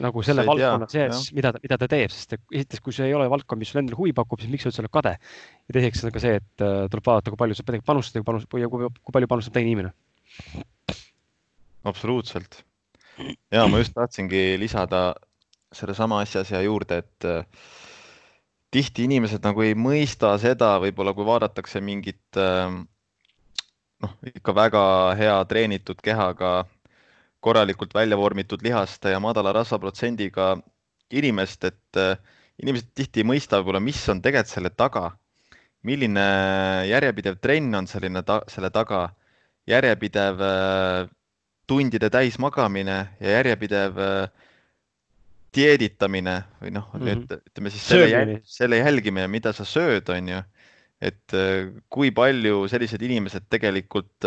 nagu 0.00 0.22
selle 0.24 0.44
valdkonna 0.48 0.88
sees, 0.90 1.28
mida, 1.36 1.52
mida 1.62 1.78
ta 1.80 1.88
teeb, 1.90 2.12
sest 2.14 2.36
esiteks, 2.38 2.82
kui 2.84 2.94
see 2.96 3.08
ei 3.10 3.16
ole 3.16 3.28
valdkond, 3.32 3.60
mis 3.60 3.72
sulle 3.72 3.84
endale 3.84 3.98
huvi 3.98 4.14
pakub, 4.16 4.40
siis 4.40 4.52
miks 4.52 4.64
sa 4.66 4.70
üldse 4.70 4.82
oled 4.84 4.94
kade. 4.94 5.12
ja 5.16 5.76
teiseks 5.76 6.04
on 6.06 6.14
ka 6.14 6.22
see, 6.22 6.40
et 6.40 6.64
äh, 6.64 6.84
tuleb 6.92 7.10
vaadata, 7.10 7.32
kui 7.32 7.40
palju 7.42 7.58
sa 7.58 7.64
tegelikult 7.66 7.90
panustad 7.92 8.20
ja 8.20 8.26
panus, 8.26 8.46
kui, 8.50 8.64
kui 8.66 9.16
palju 9.16 9.30
panustab 9.30 9.56
teine 9.56 9.74
inimene. 9.74 9.92
absoluutselt. 11.90 12.62
ja 13.52 13.66
ma 13.68 13.82
just 13.82 13.94
tahtsingi 13.96 14.56
lisada 14.60 15.10
sellesama 15.74 16.22
asja 16.24 16.44
siia 16.46 16.62
juurde, 16.64 17.02
et 17.04 17.28
äh, 17.28 17.68
tihti 18.74 19.06
inimesed 19.10 19.44
nagu 19.44 19.66
ei 19.66 19.76
mõista 19.78 20.32
seda, 20.42 20.76
võib-olla 20.82 21.14
kui 21.14 21.26
vaadatakse 21.28 21.82
mingit 21.84 22.40
äh, 22.40 22.80
noh, 24.04 24.18
ikka 24.34 24.54
väga 24.56 24.84
hea 25.20 25.38
treenitud 25.50 26.00
kehaga 26.02 26.64
korralikult 27.40 27.94
välja 27.94 28.16
vormitud 28.20 28.62
lihaste 28.62 29.14
ja 29.14 29.20
madala 29.20 29.52
rasvaprotsendiga 29.56 30.54
inimest, 31.10 31.64
et 31.64 31.98
äh, 31.98 32.18
inimesed 32.62 32.92
tihti 32.94 33.22
ei 33.22 33.28
mõista 33.28 33.60
võib-olla, 33.60 33.80
mis 33.82 34.00
on 34.12 34.20
tegelikult 34.22 34.54
selle 34.54 34.70
taga. 34.76 35.10
milline 35.82 36.22
järjepidev 36.84 37.38
trenn 37.40 37.74
on 37.74 37.86
selline 37.88 38.20
ta, 38.22 38.42
selle 38.52 38.68
taga, 38.70 39.06
järjepidev 39.66 40.42
äh, 40.44 41.08
tundide 41.66 42.10
täismagamine 42.12 42.96
ja 43.20 43.30
järjepidev 43.38 43.96
äh, 43.96 44.50
dieeditamine 45.56 46.34
või 46.60 46.74
noh 46.76 46.92
mm 46.92 47.06
-hmm., 47.06 47.40
ütleme 47.48 47.70
siis 47.70 47.88
selle, 47.88 48.40
selle 48.44 48.76
jälgimine, 48.76 49.26
mida 49.28 49.52
sa 49.52 49.64
sööd, 49.64 50.08
on 50.08 50.28
ju. 50.28 50.42
et 51.00 51.32
kui 51.88 52.10
palju 52.12 52.68
sellised 52.68 53.02
inimesed 53.02 53.48
tegelikult 53.48 54.20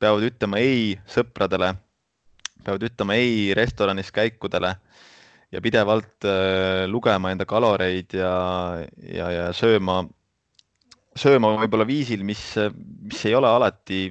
peavad 0.00 0.22
ütlema 0.24 0.58
ei 0.58 0.96
sõpradele 1.06 1.74
peavad 2.64 2.86
ütlema 2.90 3.16
ei 3.18 3.50
restoranis 3.56 4.12
käikudele 4.14 4.74
ja 5.50 5.60
pidevalt 5.62 6.26
äh, 6.28 6.86
lugema 6.90 7.32
enda 7.34 7.46
kaloreid 7.48 8.14
ja, 8.14 8.32
ja, 9.02 9.30
ja 9.34 9.46
sööma, 9.56 10.02
sööma 11.18 11.54
võib-olla 11.64 11.86
viisil, 11.88 12.22
mis, 12.26 12.42
mis 13.10 13.24
ei 13.26 13.34
ole 13.34 13.50
alati, 13.50 14.04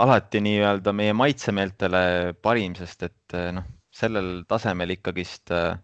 alati 0.00 0.42
nii-öelda 0.46 0.94
meie 0.96 1.14
maitsemeeltele 1.18 2.04
parim, 2.42 2.78
sest 2.78 3.08
et 3.08 3.38
äh, 3.38 3.50
noh, 3.56 3.66
sellel 3.90 4.44
tasemel 4.48 4.94
ikkagist 4.94 5.50
äh, 5.56 5.74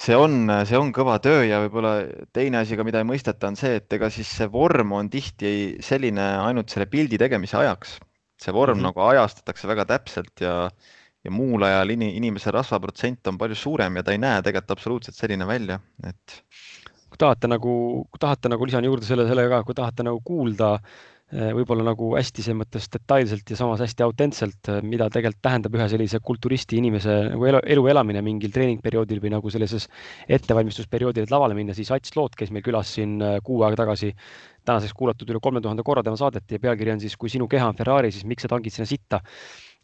see 0.00 0.16
on, 0.16 0.48
see 0.64 0.78
on 0.80 0.94
kõva 0.96 1.18
töö 1.20 1.44
ja 1.44 1.60
võib-olla 1.66 1.98
teine 2.32 2.62
asi 2.62 2.78
ka, 2.78 2.86
mida 2.88 3.02
ei 3.02 3.08
mõisteta, 3.08 3.50
on 3.50 3.60
see, 3.60 3.76
et 3.82 3.92
ega 3.92 4.08
siis 4.12 4.30
see 4.40 4.48
vorm 4.48 4.96
on 4.96 5.12
tihti 5.12 5.52
selline 5.84 6.32
ainult 6.46 6.72
selle 6.72 6.88
pildi 6.88 7.20
tegemise 7.20 7.60
ajaks 7.60 7.98
see 8.40 8.54
vorm 8.54 8.76
mm 8.76 8.80
-hmm. 8.80 8.88
nagu 8.88 9.00
ajastatakse 9.00 9.68
väga 9.68 9.84
täpselt 9.84 10.40
ja, 10.40 10.70
ja 11.24 11.30
muul 11.30 11.62
ajal 11.62 11.90
in, 11.90 12.02
inimese 12.02 12.50
rasvaprotsent 12.50 13.26
on 13.26 13.38
palju 13.38 13.54
suurem 13.54 13.96
ja 13.96 14.02
ta 14.02 14.12
ei 14.12 14.18
näe 14.18 14.42
tegelikult 14.42 14.76
absoluutselt 14.76 15.16
selline 15.16 15.46
välja, 15.46 15.80
et. 16.08 16.42
kui 17.10 17.18
tahate 17.18 17.48
nagu, 17.48 18.04
kui 18.10 18.18
tahate 18.20 18.48
nagu 18.48 18.66
lisan 18.66 18.84
juurde 18.84 19.06
selle, 19.06 19.26
selle 19.28 19.48
ka, 19.48 19.64
kui 19.64 19.74
tahate 19.74 20.06
nagu 20.06 20.20
kuulda 20.24 20.78
võib-olla 21.30 21.84
nagu 21.86 22.08
hästi 22.16 22.42
selles 22.42 22.58
mõttes 22.58 22.88
detailselt 22.90 23.52
ja 23.52 23.58
samas 23.58 23.82
hästi 23.84 24.02
autentselt, 24.02 24.58
eh, 24.68 24.80
mida 24.82 25.06
tegelikult 25.12 25.42
tähendab 25.46 25.76
ühe 25.78 25.86
sellise 25.92 26.18
kulturisti 26.26 26.80
inimese 26.80 27.16
nagu 27.30 27.46
elu, 27.46 27.60
elu 27.76 27.86
elamine 27.92 28.22
mingil 28.26 28.50
treeningperioodil 28.54 29.22
või 29.22 29.30
nagu 29.36 29.52
sellises 29.54 29.86
ettevalmistusperioodil, 30.26 31.28
et 31.28 31.34
lavale 31.34 31.54
minna, 31.54 31.76
siis 31.76 31.92
Ats 31.94 32.16
Loot 32.16 32.34
käis 32.34 32.50
meil 32.50 32.66
külas 32.66 32.90
siin 32.96 33.20
eh, 33.22 33.38
kuu 33.46 33.62
aega 33.62 33.84
tagasi 33.84 34.10
tänaseks 34.66 34.92
kuulatud 34.96 35.30
üle 35.30 35.40
kolme 35.42 35.62
tuhande 35.62 35.86
korra 35.86 36.02
tema 36.02 36.18
saadet 36.18 36.50
ja 36.50 36.58
pealkiri 36.60 36.92
on 36.92 37.00
siis 37.00 37.16
Kui 37.16 37.30
sinu 37.32 37.46
keha 37.48 37.70
on 37.70 37.78
Ferrari, 37.78 38.10
siis 38.12 38.26
miks 38.28 38.44
sa 38.44 38.50
tangid 38.50 38.74
sinna 38.74 38.88
sitta. 38.88 39.20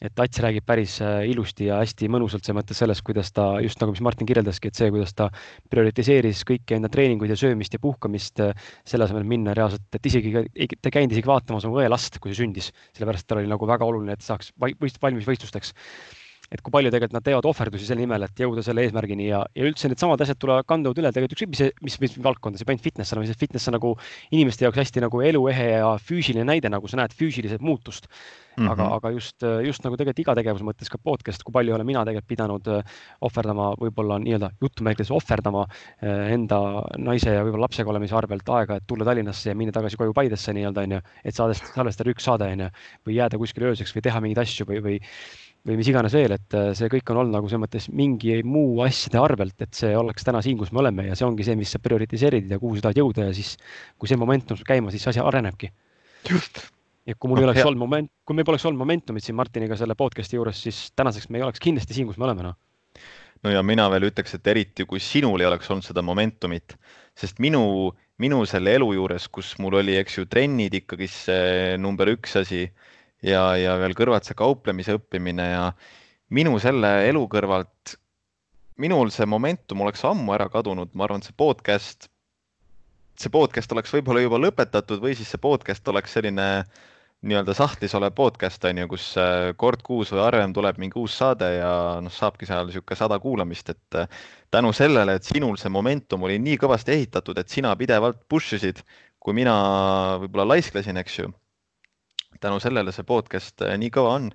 Et 0.05 0.21
Ats 0.21 0.41
räägib 0.45 0.67
päris 0.69 0.99
äh, 1.01 1.23
ilusti 1.31 1.71
ja 1.71 1.79
hästi 1.81 2.09
mõnusalt 2.13 2.45
selles 2.45 2.59
mõttes 2.59 2.81
sellest, 2.83 3.05
kuidas 3.07 3.33
ta 3.33 3.47
just 3.65 3.81
nagu, 3.81 3.95
mis 3.95 4.03
Martin 4.05 4.29
kirjeldaski, 4.29 4.69
et 4.69 4.79
see, 4.79 4.91
kuidas 4.93 5.15
ta 5.17 5.31
prioritiseeris 5.73 6.43
kõiki 6.49 6.77
enda 6.77 6.91
treeninguid 6.93 7.33
ja 7.33 7.39
söömist 7.41 7.77
ja 7.77 7.81
puhkamist 7.83 8.43
äh, 8.45 8.69
selle 8.85 9.09
asemel 9.09 9.25
minna 9.29 9.57
reaalselt, 9.57 9.89
et 9.97 10.11
isegi 10.11 10.35
ta 10.37 10.45
ei 10.61 10.97
käinud 10.99 11.17
isegi 11.17 11.31
vaatamas 11.31 11.65
oma 11.69 11.81
õe 11.81 11.89
last, 11.89 12.21
kui 12.21 12.35
see 12.35 12.45
sündis, 12.45 12.71
sellepärast 12.97 13.29
tal 13.29 13.41
oli 13.41 13.51
nagu 13.51 13.69
väga 13.69 13.89
oluline, 13.89 14.19
et 14.19 14.25
saaks 14.27 14.53
valmis 14.61 15.29
võistlusteks 15.29 15.73
et 16.53 16.63
kui 16.63 16.75
palju 16.75 16.93
tegelikult 16.95 17.17
nad 17.17 17.27
teevad 17.27 17.49
ohverdusi 17.51 17.89
selle 17.89 18.05
nimel, 18.05 18.27
et 18.27 18.43
jõuda 18.43 18.65
selle 18.67 18.87
eesmärgini 18.87 19.29
ja, 19.31 19.43
ja 19.57 19.69
üldse 19.69 19.91
needsamad 19.91 20.23
asjad 20.23 20.41
tulevad, 20.43 20.69
kanduvad 20.69 21.03
üle 21.03 21.13
tegelikult 21.15 21.37
ükskõik 21.37 21.53
mis, 21.53 21.63
mis, 21.89 22.01
mis 22.05 22.17
valdkonda, 22.29 22.59
see 22.59 22.67
ei 22.67 22.71
pea 22.71 22.77
ainult 22.77 22.87
fitness 22.87 23.15
olema, 23.15 23.31
sest 23.31 23.43
fitness 23.43 23.71
on 23.71 23.79
nagu 23.79 23.93
inimeste 24.31 24.67
jaoks 24.67 24.83
hästi 24.83 25.05
nagu 25.05 25.23
eluehe 25.27 25.71
ja 25.77 25.95
füüsiline 26.03 26.47
näide, 26.49 26.73
nagu 26.73 26.91
sa 26.91 27.01
näed 27.01 27.15
füüsiliselt 27.17 27.65
muutust 27.65 28.11
mm. 28.57 28.67
-hmm. 28.67 28.71
aga, 28.73 28.87
aga 28.95 29.11
just, 29.11 29.37
just 29.67 29.85
nagu 29.85 29.97
tegelikult 29.97 30.23
iga 30.25 30.35
tegevuse 30.39 30.65
mõttes 30.67 30.91
ka 30.93 30.99
podcast, 31.03 31.45
kui 31.45 31.53
palju 31.53 31.75
olen 31.75 31.87
mina 31.87 32.05
tegelikult 32.05 32.29
pidanud 32.29 32.69
äh, 32.73 32.99
ohverdama, 33.27 33.73
võib-olla 33.81 34.19
nii-öelda 34.23 34.51
jutumärkides 34.63 35.13
ohverdama 35.15 35.67
äh, 35.67 36.33
enda 36.37 36.61
naise 36.99 37.35
ja 37.35 37.45
võib-olla 37.45 37.67
lapsega 37.69 37.93
olemise 37.93 38.17
arvelt 38.17 38.49
aega, 38.49 38.77
et 38.77 38.87
tulla 38.87 39.05
Tallinnasse 39.09 39.51
ja 39.51 39.57
minna 39.59 39.75
tagasi 39.77 39.97
koju 40.01 40.15
Paidesse 40.17 40.55
nii-öelda 40.57 40.87
onju, 40.87 41.03
et 41.25 41.35
saades, 41.35 41.63
salvestada 41.75 42.13
üks 42.13 42.29
saade 42.29 42.49
onju 42.55 42.71
või 43.07 43.19
jääda 43.19 43.41
kuskile 43.41 43.73
ööseks 43.73 43.95
või 43.97 44.07
teha 44.09 44.23
mingeid 44.25 44.45
asju 44.47 44.69
või, 44.69 44.83
või 44.89 45.01
või 45.67 45.79
mis 45.81 45.89
iganes 45.91 46.15
veel, 46.15 46.37
et 46.37 46.55
äh, 46.55 46.71
see 46.79 46.91
kõik 46.93 47.11
on 47.11 47.23
olnud 47.23 47.35
nagu 47.35 47.49
selles 47.51 47.65
mõttes 47.65 47.89
mingi 47.91 48.39
muu 48.47 48.79
asjade 48.87 49.19
arvelt, 49.19 49.57
et 49.65 49.75
see 49.75 49.91
oleks 49.99 50.27
täna 50.27 50.43
siin, 50.45 50.59
kus 50.61 50.71
me 50.75 50.83
oleme 50.85 51.09
ja 51.09 51.17
see 51.19 51.27
ongi 51.27 51.47
see, 51.47 51.57
mis 51.59 51.73
sa 51.75 51.81
prioritiseerid 51.83 52.53
ja 52.55 52.61
kuhu 52.63 52.79
sa 52.79 52.87
tahad 52.87 53.03
jõuda 53.03 53.29
ja 53.31 53.35
siis 53.37 53.57
kui 53.99 54.11
see 54.11 54.21
momentum 54.21 54.59
sul 54.59 54.69
käima, 54.69 54.95
siis 54.95 55.07
asi 55.11 55.23
arenebki. 55.23 55.73
just. 56.31 56.63
ja 57.07 57.17
kui 57.19 57.31
mul 57.31 57.43
ei 57.43 57.49
oleks 57.49 57.67
olnud 57.67 57.83
moment, 57.83 58.13
kui 58.27 58.39
meil 58.39 58.47
poleks 58.47 58.67
olnud 58.69 58.83
momentumit 58.83 59.27
siin 59.27 59.39
Martiniga 59.39 59.79
selle 59.79 59.99
podcast'i 59.99 60.39
juures, 60.39 60.63
siis 60.69 60.87
tänaseks 60.95 61.31
me 61.31 61.43
ei 61.43 61.47
oleks 61.49 61.63
kindlasti 61.63 61.99
siin, 61.99 62.07
kus 62.11 62.19
me 62.19 62.29
oleme, 62.31 62.47
noh. 62.47 62.57
no 63.43 63.55
ja 63.55 63.63
mina 63.67 63.91
veel 63.91 64.11
ütleks, 64.13 64.39
et 64.39 64.47
eriti 64.55 64.87
kui 64.87 65.03
sinul 65.03 65.43
ei 65.43 65.51
oleks 65.51 65.71
olnud 65.71 65.87
seda 65.87 66.03
momentumit, 66.07 66.79
sest 67.19 67.43
minu, 67.43 67.91
minu 68.23 68.45
selle 68.47 68.79
elu 68.79 68.93
juures, 69.01 69.27
kus 69.35 69.57
mul 69.59 69.81
oli, 69.83 69.99
eks 69.99 70.21
ju, 70.21 70.31
trennid 70.31 70.79
ikkagi 70.79 71.11
see 71.11 71.75
number 71.83 72.15
üks 72.15 72.39
asi 72.39 72.69
ja, 73.27 73.45
ja 73.59 73.77
veel 73.81 73.95
kõrvalt 73.99 74.27
see 74.29 74.39
kauplemise 74.39 74.97
õppimine 74.97 75.47
ja 75.51 75.63
minu 76.35 76.57
selle 76.63 76.91
elu 77.09 77.23
kõrvalt, 77.31 77.97
minul 78.83 79.13
see 79.15 79.29
momentum 79.29 79.85
oleks 79.85 80.05
ammu 80.07 80.35
ära 80.37 80.49
kadunud, 80.53 80.93
ma 80.95 81.07
arvan, 81.07 81.23
et 81.23 81.31
see 81.31 81.39
podcast, 81.39 82.11
see 83.17 83.33
podcast 83.33 83.73
oleks 83.73 83.95
võib-olla 83.95 84.25
juba 84.25 84.41
lõpetatud 84.43 85.03
või 85.03 85.17
siis 85.19 85.31
see 85.33 85.43
podcast 85.43 85.89
oleks 85.89 86.17
selline 86.19 86.51
nii-öelda 87.27 87.55
sahtlis 87.57 87.95
olev 87.97 88.13
podcast 88.15 88.65
on 88.69 88.83
ju, 88.83 88.89
kus 88.91 89.07
äh, 89.19 89.49
kord 89.59 89.81
kuus 89.87 90.13
või 90.13 90.21
harvem 90.21 90.53
tuleb 90.55 90.77
mingi 90.79 90.99
uus 91.01 91.15
saade 91.17 91.49
ja 91.57 91.71
noh, 92.05 92.13
saabki 92.13 92.47
seal 92.47 92.69
niisugune 92.69 92.99
sada 92.99 93.17
kuulamist, 93.23 93.73
et 93.73 93.99
äh, 93.99 94.21
tänu 94.53 94.71
sellele, 94.77 95.17
et 95.17 95.27
sinul 95.27 95.57
see 95.59 95.73
momentum 95.73 96.29
oli 96.29 96.37
nii 96.43 96.61
kõvasti 96.61 96.93
ehitatud, 96.95 97.41
et 97.41 97.51
sina 97.51 97.73
pidevalt 97.81 98.21
push 98.29 98.59
isid, 98.61 98.85
kui 99.19 99.35
mina 99.35 99.57
võib-olla 100.23 100.53
laisklesin, 100.53 101.01
eks 101.01 101.19
ju 101.23 101.33
tänu 102.43 102.61
sellele 102.63 102.93
see 102.95 103.07
podcast 103.07 103.63
äh, 103.65 103.77
nii 103.81 103.93
kõva 103.95 104.17
on. 104.19 104.31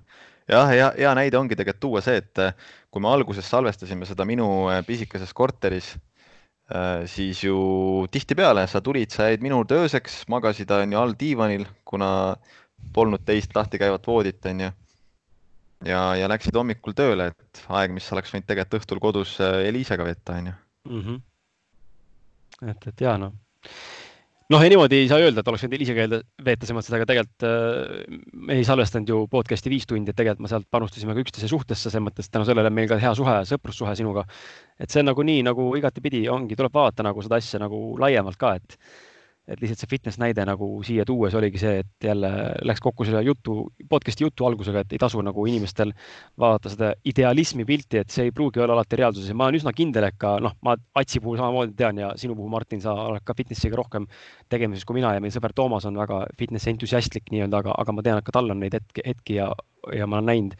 jah, 0.50 0.68
hea, 0.68 0.88
hea 0.98 1.12
näide 1.16 1.38
ongi 1.38 1.56
tegelikult 1.58 1.82
tuua 1.82 2.02
see, 2.04 2.18
et 2.22 2.40
äh, 2.42 2.54
kui 2.90 3.02
me 3.02 3.10
alguses 3.12 3.48
salvestasime 3.48 4.08
seda 4.08 4.26
minu 4.28 4.48
äh, 4.72 4.82
pisikeses 4.86 5.34
korteris, 5.34 5.94
siis 7.10 7.42
ju 7.42 7.56
tihtipeale 8.08 8.62
sa 8.70 8.80
tulid, 8.80 9.10
sa 9.12 9.26
jäid 9.26 9.42
minu 9.44 9.58
juurde 9.58 9.76
ööseks, 9.82 10.22
magasid 10.32 10.70
on 10.72 10.94
ju 10.94 10.96
all 10.96 11.10
diivanil, 11.20 11.66
kuna 11.84 12.06
polnud 12.96 13.20
teist 13.28 13.52
lahti 13.52 13.80
käivat 13.82 14.06
voodit, 14.08 14.38
on 14.48 14.62
ju. 14.62 14.70
ja, 15.90 16.00
ja 16.16 16.30
läksid 16.32 16.56
hommikul 16.56 16.94
tööle, 16.96 17.26
et 17.34 17.60
aeg, 17.68 17.92
mis 17.92 18.06
oleks 18.14 18.32
võinud 18.32 18.48
tegelikult 18.48 18.78
õhtul 18.78 19.02
kodus 19.04 19.34
Eliisega 19.42 20.06
veeta, 20.06 20.38
on 20.38 20.48
ju. 20.48 20.54
Mhm. 20.88 21.20
et, 22.70 22.88
et 22.88 23.04
ja 23.04 23.18
noh 23.20 23.36
noh, 24.50 24.62
niimoodi 24.62 25.02
ei 25.02 25.08
saa 25.10 25.20
öelda, 25.22 25.42
et 25.42 25.50
oleks 25.52 25.64
võinud 25.66 25.84
ise 25.84 25.94
keelde 25.96 26.20
veeta, 26.44 26.66
selles 26.66 26.78
mõttes, 26.78 26.90
et 26.90 26.98
aga 26.98 27.08
tegelikult 27.10 27.46
äh, 27.46 28.18
me 28.48 28.58
ei 28.58 28.66
salvestanud 28.66 29.12
ju 29.12 29.20
podcast'i 29.32 29.70
viis 29.72 29.86
tundi, 29.88 30.10
et 30.10 30.18
tegelikult 30.18 30.46
me 30.46 30.50
sealt 30.50 30.68
panustasime 30.72 31.14
ka 31.14 31.24
üksteise 31.24 31.50
suhtesse, 31.50 31.88
selles 31.88 32.06
mõttes 32.08 32.30
tänu 32.32 32.48
sellele 32.48 32.72
meil 32.74 32.90
ka 32.90 32.98
hea 33.02 33.14
suhe, 33.18 33.38
sõprussuhe 33.48 33.94
sinuga. 33.98 34.26
et 34.80 34.90
see 34.90 35.02
on 35.04 35.10
nagu 35.12 35.22
nii 35.22 35.46
nagu 35.46 35.68
igatepidi 35.78 36.24
ongi, 36.32 36.58
tuleb 36.58 36.74
vaadata 36.74 37.06
nagu 37.06 37.22
seda 37.22 37.38
asja 37.38 37.62
nagu 37.62 37.84
laiemalt 38.02 38.40
ka, 38.40 38.56
et 38.58 38.78
et 39.48 39.58
lihtsalt 39.58 39.82
see 39.82 39.90
fitness 39.90 40.20
näide 40.22 40.44
nagu 40.46 40.66
siia 40.86 41.04
tuues 41.06 41.34
oligi 41.34 41.58
see, 41.58 41.80
et 41.82 42.06
jälle 42.06 42.30
läks 42.62 42.82
kokku 42.84 43.06
selle 43.08 43.22
jutu, 43.26 43.56
podcast'i 43.90 44.22
jutu 44.22 44.46
algusega, 44.46 44.84
et 44.84 44.94
ei 44.94 45.00
tasu 45.02 45.22
nagu 45.24 45.46
inimestel 45.50 45.90
vaadata 46.38 46.70
seda 46.72 46.92
idealismi 47.08 47.66
pilti, 47.66 47.98
et 48.02 48.14
see 48.14 48.28
ei 48.28 48.34
pruugi 48.34 48.62
olla 48.62 48.76
alati 48.78 49.00
reaalsuses 49.00 49.32
ja 49.32 49.38
ma 49.38 49.48
olen 49.48 49.58
üsna 49.58 49.74
kindel, 49.74 50.06
et 50.06 50.18
ka 50.20 50.36
noh, 50.42 50.54
ma 50.62 50.76
Atsi 50.98 51.20
puhul 51.24 51.40
samamoodi 51.40 51.74
tean 51.76 51.98
ja 51.98 52.12
sinu 52.20 52.36
puhul, 52.38 52.50
Martin, 52.52 52.80
sa 52.84 52.94
oled 53.08 53.24
ka 53.26 53.34
fitnessiga 53.36 53.78
rohkem 53.80 54.06
tegemises 54.52 54.86
kui 54.86 55.00
mina 55.00 55.14
ja 55.16 55.22
meie 55.24 55.34
sõber 55.34 55.54
Toomas 55.56 55.88
on 55.88 55.98
väga 55.98 56.22
fitness 56.38 56.70
entusiastlik 56.70 57.32
nii-öelda, 57.32 57.64
aga, 57.64 57.74
aga 57.82 57.96
ma 57.96 58.06
tean, 58.06 58.22
et 58.22 58.28
ka 58.28 58.34
tal 58.38 58.54
on 58.54 58.62
neid 58.62 58.76
hetki, 58.78 59.02
hetki 59.08 59.40
ja 59.40 59.50
ja 59.90 60.06
ma 60.06 60.18
olen 60.20 60.28
näinud 60.30 60.54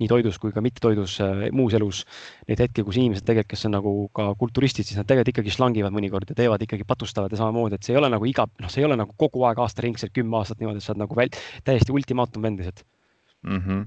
nii 0.00 0.08
toidus 0.10 0.38
kui 0.40 0.52
ka 0.52 0.62
mittetoidus 0.64 1.16
äh, 1.24 1.46
muus 1.56 1.74
elus 1.76 2.02
neid 2.48 2.60
hetki, 2.60 2.84
kus 2.84 2.98
inimesed 3.00 3.24
tegelikult, 3.26 3.54
kes 3.54 3.66
on 3.68 3.76
nagu 3.78 3.92
ka 4.16 4.28
kulturistid, 4.40 4.88
siis 4.88 5.00
nad 5.00 5.08
tegelikult 5.08 5.32
ikkagi 5.34 5.54
slangivad 5.54 5.94
mõnikord 5.96 6.28
ja 6.32 6.36
teevad 6.38 6.62
ikkagi 6.66 6.86
patustavad 6.88 7.32
ja 7.32 7.40
samamoodi, 7.40 7.78
et 7.78 7.86
see 7.86 7.96
ei 7.96 8.00
ole 8.00 8.10
nagu 8.12 8.28
iga, 8.28 8.46
noh, 8.60 8.72
see 8.72 8.82
ei 8.84 8.88
ole 8.88 8.98
nagu 9.00 9.16
kogu 9.16 9.46
aeg 9.48 9.60
aastaringselt 9.64 10.14
kümme 10.16 10.40
aastat 10.40 10.60
niimoodi, 10.60 10.82
et 10.82 10.86
sa 10.86 10.92
oled 10.92 11.04
nagu 11.06 11.18
väl, 11.18 11.32
täiesti 11.64 11.94
ultimaatum 11.96 12.44
vend 12.48 12.60
lihtsalt 12.60 12.84
mm. 13.46 13.60
-hmm. 13.60 13.84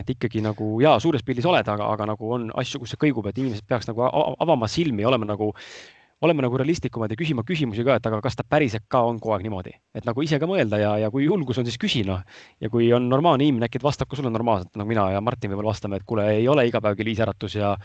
et 0.00 0.10
ikkagi 0.16 0.44
nagu 0.44 0.72
jaa, 0.84 0.98
suures 1.00 1.24
pildis 1.24 1.48
oled, 1.48 1.68
aga, 1.68 1.92
aga 1.92 2.12
nagu 2.12 2.32
on 2.36 2.50
asju, 2.60 2.82
kus 2.82 2.94
see 2.94 3.04
kõigub, 3.06 3.28
et 3.28 3.38
inimesed 3.38 3.64
peaks 3.68 3.88
nagu 3.88 4.04
avama 4.38 4.68
silmi 4.68 5.02
ja 5.02 5.08
olema 5.08 5.32
nagu 5.32 5.54
oleme 6.24 6.42
nagu 6.42 6.58
realistlikumad 6.58 7.12
ja 7.12 7.18
küsima 7.18 7.44
küsimusi 7.46 7.84
ka, 7.86 7.98
et 7.98 8.06
aga 8.10 8.18
kas 8.24 8.36
ta 8.38 8.44
päriselt 8.48 8.86
ka 8.90 9.04
on 9.06 9.20
kogu 9.22 9.36
aeg 9.36 9.44
niimoodi, 9.46 9.74
et 9.94 10.06
nagu 10.08 10.22
ise 10.24 10.40
ka 10.42 10.48
mõelda 10.50 10.80
ja, 10.80 10.92
ja 11.04 11.10
kui 11.14 11.26
julgus 11.28 11.60
on, 11.60 11.66
siis 11.68 11.78
küsi 11.78 12.02
noh. 12.06 12.24
ja 12.60 12.70
kui 12.72 12.88
on 12.94 13.06
normaalne 13.10 13.46
inimene, 13.46 13.68
äkki 13.68 13.78
ta 13.82 13.86
vastab 13.86 14.10
ka 14.10 14.18
sulle 14.18 14.32
normaalselt, 14.34 14.72
nagu 14.78 14.90
mina 14.90 15.08
ja 15.14 15.22
Martin 15.22 15.52
võib-olla 15.52 15.70
vastame, 15.70 16.00
et 16.00 16.06
kuule, 16.08 16.26
ei 16.40 16.48
ole 16.50 16.66
iga 16.66 16.82
päev 16.82 16.98
kell 16.98 17.12
viis 17.12 17.22
äratus 17.22 17.54
ja 17.58 17.76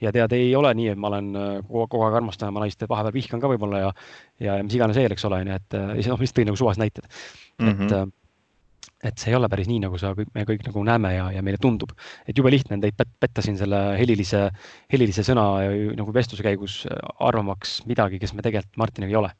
ja 0.00 0.12
tead, 0.14 0.32
ei 0.38 0.54
ole 0.56 0.72
nii, 0.78 0.88
et 0.94 1.00
ma 1.00 1.12
olen 1.12 1.30
äh, 1.36 1.52
kogu, 1.68 1.86
kogu 1.96 2.08
aeg 2.08 2.18
armastan 2.22 2.54
oma 2.54 2.64
naist, 2.64 2.88
vahepeal 2.88 3.16
vihkan 3.18 3.44
ka 3.44 3.52
võib-olla 3.52 3.84
ja 3.84 3.92
ja 4.40 4.56
mis 4.64 4.78
iganes 4.78 4.96
veel, 4.96 5.12
eks 5.12 5.28
ole, 5.28 5.44
onju, 5.44 5.60
et 5.60 5.78
äh, 5.78 5.86
noh, 5.92 6.20
lihtsalt 6.20 6.40
tõin 6.40 6.52
nagu 6.52 6.60
suvalised 6.60 6.82
näited 6.82 7.04
mm. 7.04 7.68
-hmm. 7.68 7.84
et 7.84 7.98
äh, 8.00 8.08
et 9.02 9.18
see 9.18 9.32
ei 9.32 9.36
ole 9.36 9.48
päris 9.50 9.68
nii, 9.70 9.80
nagu 9.82 9.98
sa, 9.98 10.12
me 10.14 10.44
kõik 10.46 10.62
nagu 10.66 10.82
näeme 10.86 11.12
ja, 11.14 11.24
ja 11.34 11.42
meile 11.44 11.58
tundub. 11.62 11.92
et 12.28 12.38
jube 12.38 12.50
lihtne 12.52 12.78
on 12.78 12.84
teid 12.84 12.98
petta 12.98 13.42
siin 13.44 13.58
selle 13.58 13.80
helilise, 13.98 14.44
helilise 14.92 15.24
sõna 15.26 15.46
nagu 15.98 16.14
vestluse 16.14 16.44
käigus 16.46 16.82
arvamaks 17.18 17.80
midagi, 17.90 18.20
kes 18.22 18.34
me 18.36 18.44
tegelikult 18.46 18.78
Martiniga 18.78 19.10
ei 19.12 19.18
ole 19.18 19.32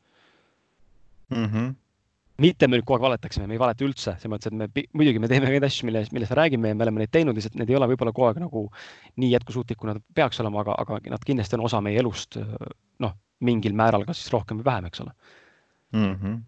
mm. 1.30 1.47
-hmm. 1.47 1.74
mitte 2.43 2.68
me 2.68 2.78
nüüd 2.78 2.86
kogu 2.86 2.99
aeg 2.99 3.07
valetaksime, 3.07 3.47
me 3.47 3.59
ei 3.59 3.62
valeta 3.62 3.86
üldse, 3.86 4.16
selles 4.18 4.32
mõttes, 4.34 4.51
et 4.51 4.59
me 4.59 4.86
muidugi 4.99 5.22
me 5.22 5.30
teeme 5.30 5.51
neid 5.51 5.66
asju, 5.66 5.86
mille, 5.90 6.05
millest 6.12 6.34
me 6.34 6.40
räägime 6.43 6.72
ja 6.72 6.78
me 6.78 6.88
oleme 6.88 7.05
neid 7.05 7.12
teinud, 7.14 7.38
lihtsalt 7.38 7.59
need 7.61 7.70
ei 7.70 7.78
ole 7.78 7.90
võib-olla 7.93 8.14
kogu 8.14 8.30
aeg 8.30 8.40
nagu 8.43 8.64
nii 9.22 9.34
jätkusuutlik, 9.36 9.78
kui 9.78 9.90
nad 9.90 10.03
peaks 10.14 10.43
olema, 10.43 10.64
aga, 10.66 10.78
aga 10.78 10.99
nad 11.14 11.26
kindlasti 11.26 11.59
on 11.59 11.68
osa 11.70 11.80
meie 11.80 11.99
elust. 12.03 12.38
noh, 12.99 13.14
mingil 13.40 13.74
määral, 13.74 14.07
kas 14.07 14.22
siis 14.22 14.32
rohkem 14.34 14.59
või 14.59 14.70
vähem, 14.70 14.90
eks 14.90 15.07
ole 15.07 15.14
mm. 15.93 16.18
-hmm. 16.18 16.43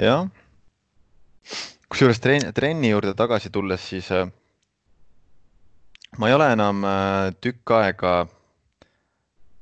jah 0.00 0.32
kusjuures 1.94 2.20
trenni, 2.20 2.52
trenni 2.56 2.90
juurde 2.90 3.14
tagasi 3.14 3.50
tulles, 3.54 3.82
siis 3.92 4.10
äh, 4.14 4.26
ma 6.18 6.30
ei 6.30 6.36
ole 6.36 6.48
enam 6.54 6.84
äh, 6.88 7.32
tükk 7.42 7.74
aega 7.76 8.14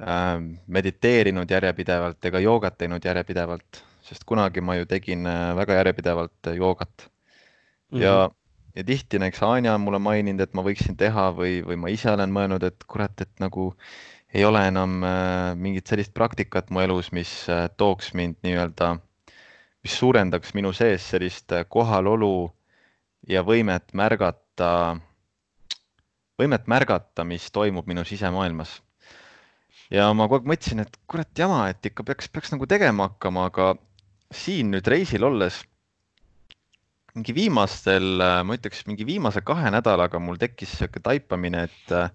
äh, 0.01 0.37
mediteerinud 0.67 1.51
järjepidevalt 1.51 2.31
ega 2.31 2.43
joogat 2.43 2.79
teinud 2.81 3.05
järjepidevalt, 3.05 3.83
sest 4.07 4.25
kunagi 4.29 4.65
ma 4.65 4.79
ju 4.79 4.89
tegin 4.89 5.27
äh, 5.29 5.51
väga 5.59 5.81
järjepidevalt 5.83 6.53
äh, 6.53 6.57
joogat 6.61 7.09
mm. 7.09 7.99
-hmm. 7.99 8.03
ja, 8.07 8.31
ja 8.77 8.85
tihti 8.85 9.19
näiteks 9.19 9.43
Anja 9.43 9.75
on 9.75 9.85
mulle 9.85 9.99
maininud, 9.99 10.41
et 10.41 10.55
ma 10.55 10.65
võiksin 10.65 10.97
teha 10.97 11.31
või, 11.37 11.61
või 11.67 11.77
ma 11.77 11.93
ise 11.93 12.11
olen 12.11 12.33
mõelnud, 12.33 12.65
et 12.65 12.85
kurat, 12.87 13.21
et 13.21 13.33
nagu 13.41 13.73
ei 14.35 14.45
ole 14.45 14.67
enam 14.69 15.03
äh, 15.05 15.55
mingit 15.57 15.87
sellist 15.87 16.15
praktikat 16.15 16.71
mu 16.71 16.81
elus, 16.81 17.13
mis 17.13 17.47
tooks 17.77 18.15
mind 18.15 18.41
nii-öelda 18.43 18.95
äh, 18.97 19.01
mis 19.83 19.95
suurendaks 19.99 20.55
minu 20.55 20.73
sees 20.77 21.05
sellist 21.13 21.53
äh, 21.53 21.65
kohalolu 21.69 22.51
ja 23.29 23.43
võimet 23.47 23.93
märgata, 23.99 24.99
võimet 26.39 26.69
märgata, 26.71 27.25
mis 27.27 27.49
toimub 27.55 27.87
minu 27.91 28.05
sisemaailmas. 28.07 28.81
ja 29.91 30.09
ma 30.15 30.27
kogu 30.29 30.41
aeg 30.43 30.53
mõtlesin, 30.55 30.83
et 30.87 30.97
kurat 31.07 31.39
jama, 31.39 31.67
et 31.71 31.91
ikka 31.91 32.07
peaks, 32.07 32.31
peaks 32.33 32.55
nagu 32.55 32.67
tegema 32.67 33.11
hakkama, 33.11 33.49
aga 33.51 33.75
siin 34.33 34.71
nüüd 34.73 34.87
reisil 34.89 35.27
olles 35.29 35.61
mingi 37.15 37.35
viimastel, 37.37 38.15
äh, 38.25 38.41
ma 38.47 38.57
ütleks 38.57 38.87
mingi 38.89 39.05
viimase 39.07 39.43
kahe 39.45 39.71
nädalaga 39.75 40.21
mul 40.23 40.39
tekkis 40.41 40.79
sihuke 40.79 41.03
taipamine, 41.05 41.67
et 41.69 41.93
äh, 41.93 42.09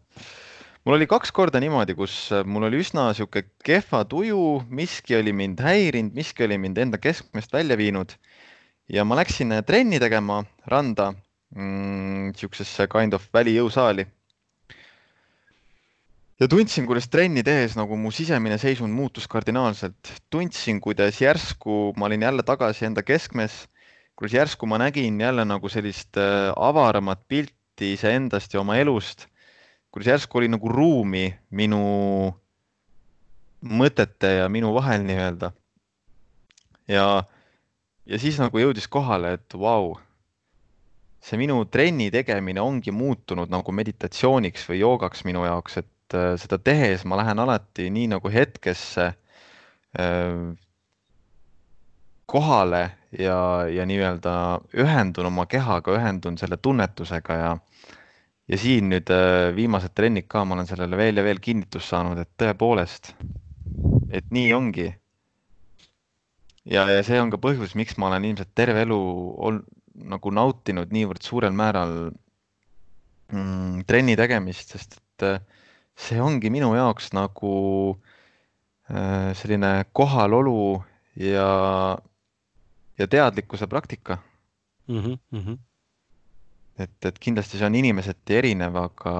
mul 0.87 0.95
oli 0.95 1.07
kaks 1.11 1.33
korda 1.35 1.59
niimoodi, 1.59 1.97
kus 1.99 2.13
äh, 2.31 2.45
mul 2.47 2.69
oli 2.69 2.79
üsna 2.79 3.09
sihuke 3.15 3.41
kehva 3.67 4.05
tuju, 4.07 4.61
miski 4.71 5.17
oli 5.17 5.33
mind 5.35 5.59
häirinud, 5.59 6.15
miski 6.15 6.45
oli 6.45 6.55
mind 6.63 6.79
enda 6.79 6.99
keskmest 7.03 7.51
välja 7.51 7.75
viinud. 7.75 8.13
Ja 8.87 9.03
ma 9.03 9.17
läksin 9.19 9.51
äh, 9.51 9.65
trenni 9.67 9.99
tegema 9.99 10.45
randa 10.71 11.09
mm,, 11.11 12.31
siuksesse 12.39 12.87
kind 12.93 13.19
of 13.19 13.27
välijõusaali. 13.35 14.07
ja 16.39 16.47
tundsin, 16.47 16.87
kuidas 16.87 17.11
trenni 17.11 17.43
tehes 17.43 17.75
nagu 17.75 17.99
mu 17.99 18.13
sisemine 18.15 18.55
seisund 18.61 18.95
muutus 18.95 19.27
kardinaalselt, 19.27 20.15
tundsin, 20.31 20.79
kuidas 20.79 21.19
järsku 21.19 21.97
ma 21.97 22.07
olin 22.07 22.23
jälle 22.29 22.47
tagasi 22.47 22.87
enda 22.87 23.03
keskmes, 23.03 23.65
kuidas 24.15 24.39
järsku 24.39 24.69
ma 24.71 24.79
nägin 24.79 25.19
jälle 25.19 25.43
nagu 25.43 25.67
sellist 25.67 26.15
äh, 26.15 26.53
avaramat 26.55 27.27
pilti 27.27 27.97
iseendast 27.97 28.55
ja 28.55 28.63
oma 28.63 28.79
elust 28.79 29.27
kuidas 29.97 30.11
järsku 30.11 30.37
oli 30.37 30.47
nagu 30.53 30.69
ruumi 30.69 31.31
minu 31.57 31.81
mõtete 33.65 34.29
ja 34.43 34.49
minu 34.49 34.69
vahel 34.75 35.01
nii-öelda. 35.07 35.49
ja, 36.87 37.23
ja 38.05 38.19
siis 38.21 38.37
nagu 38.37 38.61
jõudis 38.61 38.85
kohale, 38.93 39.33
et 39.39 39.55
vau, 39.57 39.95
see 41.17 41.41
minu 41.41 41.63
trenni 41.65 42.11
tegemine 42.13 42.61
ongi 42.61 42.93
muutunud 42.93 43.49
nagu 43.49 43.73
meditatsiooniks 43.73 44.67
või 44.69 44.83
joogaks 44.83 45.25
minu 45.25 45.47
jaoks, 45.49 45.79
et 45.81 46.13
äh, 46.13 46.35
seda 46.37 46.61
tehes 46.61 47.01
ma 47.01 47.17
lähen 47.17 47.41
alati 47.41 47.89
nii 47.89 48.11
nagu 48.13 48.29
hetkesse 48.29 49.07
äh, 49.97 50.45
kohale 52.29 52.83
ja, 53.17 53.65
ja 53.65 53.89
nii-öelda 53.89 54.37
ühendun 54.77 55.33
oma 55.33 55.49
kehaga, 55.49 55.97
ühendun 55.97 56.37
selle 56.37 56.61
tunnetusega 56.61 57.41
ja 57.41 57.57
ja 58.47 58.59
siin 58.59 58.91
nüüd 58.91 59.11
äh, 59.11 59.49
viimased 59.55 59.93
trennid 59.97 60.27
ka, 60.31 60.43
ma 60.45 60.55
olen 60.55 60.69
sellele 60.69 60.99
veel 60.99 61.19
ja 61.19 61.25
veel 61.25 61.41
kinnitust 61.43 61.91
saanud, 61.91 62.19
et 62.21 62.31
tõepoolest, 62.39 63.11
et 64.09 64.29
nii 64.31 64.53
ongi. 64.55 64.87
ja, 66.65 66.87
ja 66.87 67.03
see 67.03 67.19
on 67.21 67.31
ka 67.33 67.39
põhjus, 67.43 67.75
miks 67.79 67.97
ma 67.99 68.09
olen 68.11 68.29
ilmselt 68.29 68.53
terve 68.55 68.85
elu 68.87 68.99
ol, 69.49 69.61
nagu 69.97 70.31
nautinud 70.31 70.93
niivõrd 70.93 71.25
suurel 71.25 71.55
määral 71.57 71.95
mm, 73.33 73.83
trenni 73.89 74.15
tegemist, 74.19 74.75
sest 74.75 74.99
et 74.99 75.27
äh, 75.27 75.39
see 75.97 76.19
ongi 76.21 76.51
minu 76.53 76.71
jaoks 76.77 77.11
nagu 77.17 77.53
äh, 78.87 79.33
selline 79.35 79.89
kohalolu 79.91 80.83
ja, 81.19 81.49
ja 82.99 83.07
teadlikkuse 83.07 83.67
praktika 83.67 84.21
mm. 84.87 84.99
-hmm, 84.99 85.17
mm 85.31 85.39
-hmm 85.39 85.66
et, 86.79 86.97
et 87.05 87.19
kindlasti 87.19 87.59
see 87.59 87.67
on 87.67 87.75
inimeseti 87.77 88.37
erinev, 88.39 88.77
aga 88.79 89.13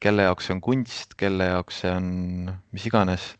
kelle 0.00 0.26
jaoks 0.28 0.48
see 0.48 0.56
on 0.56 0.62
kunst, 0.64 1.16
kelle 1.20 1.50
jaoks 1.52 1.82
see 1.82 1.92
on 1.92 2.06
mis 2.72 2.86
iganes. 2.88 3.34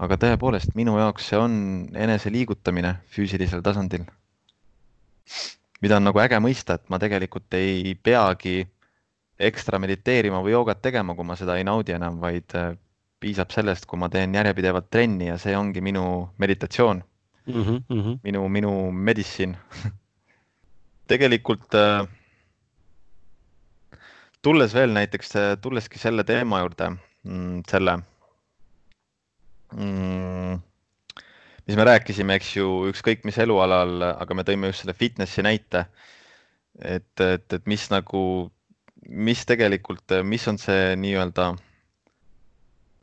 aga 0.00 0.16
tõepoolest, 0.16 0.72
minu 0.78 0.94
jaoks 0.96 1.26
see 1.28 1.38
on 1.38 1.54
enese 1.92 2.32
liigutamine 2.32 2.94
füüsilisel 3.12 3.62
tasandil. 3.62 4.04
mida 5.80 5.96
on 5.96 6.04
nagu 6.04 6.20
äge 6.20 6.40
mõista, 6.40 6.76
et 6.76 6.88
ma 6.92 6.98
tegelikult 6.98 7.54
ei 7.56 7.94
peagi 7.94 8.66
ekstra 9.40 9.78
mediteerima 9.80 10.42
või 10.44 10.52
joogat 10.52 10.82
tegema, 10.82 11.14
kui 11.16 11.24
ma 11.24 11.36
seda 11.36 11.56
ei 11.56 11.64
naudi 11.64 11.94
enam, 11.96 12.18
vaid 12.20 12.52
äh, 12.58 12.74
piisab 13.20 13.52
sellest, 13.52 13.86
kui 13.88 13.98
ma 14.00 14.08
teen 14.12 14.34
järjepidevalt 14.36 14.90
trenni 14.90 15.30
ja 15.30 15.38
see 15.40 15.56
ongi 15.56 15.80
minu 15.84 16.30
meditatsioon 16.38 17.02
mm. 17.46 17.62
-hmm. 17.62 18.18
minu, 18.22 18.48
minu 18.48 18.72
medicine 18.92 19.58
tegelikult 21.10 21.74
äh, 21.74 22.06
tulles 24.42 24.74
veel 24.74 24.94
näiteks, 24.96 25.34
tulleski 25.62 26.00
selle 26.00 26.24
teema 26.24 26.62
juurde, 26.62 26.90
mm, 27.24 27.62
selle, 27.68 27.96
mm, 29.76 30.60
mis 31.66 31.76
me 31.78 31.86
rääkisime, 31.88 32.38
eks 32.40 32.54
ju, 32.56 32.70
ükskõik 32.90 33.26
mis 33.28 33.38
elualal, 33.42 34.00
aga 34.10 34.36
me 34.36 34.46
tõime 34.48 34.72
just 34.72 34.84
selle 34.84 34.96
fitnessi 34.96 35.44
näite. 35.46 35.86
et, 36.80 37.20
et, 37.20 37.52
et 37.52 37.66
mis 37.66 37.82
nagu, 37.90 38.50
mis 39.08 39.42
tegelikult, 39.44 40.14
mis 40.24 40.46
on 40.48 40.56
see 40.58 40.94
nii-öelda 40.96 41.50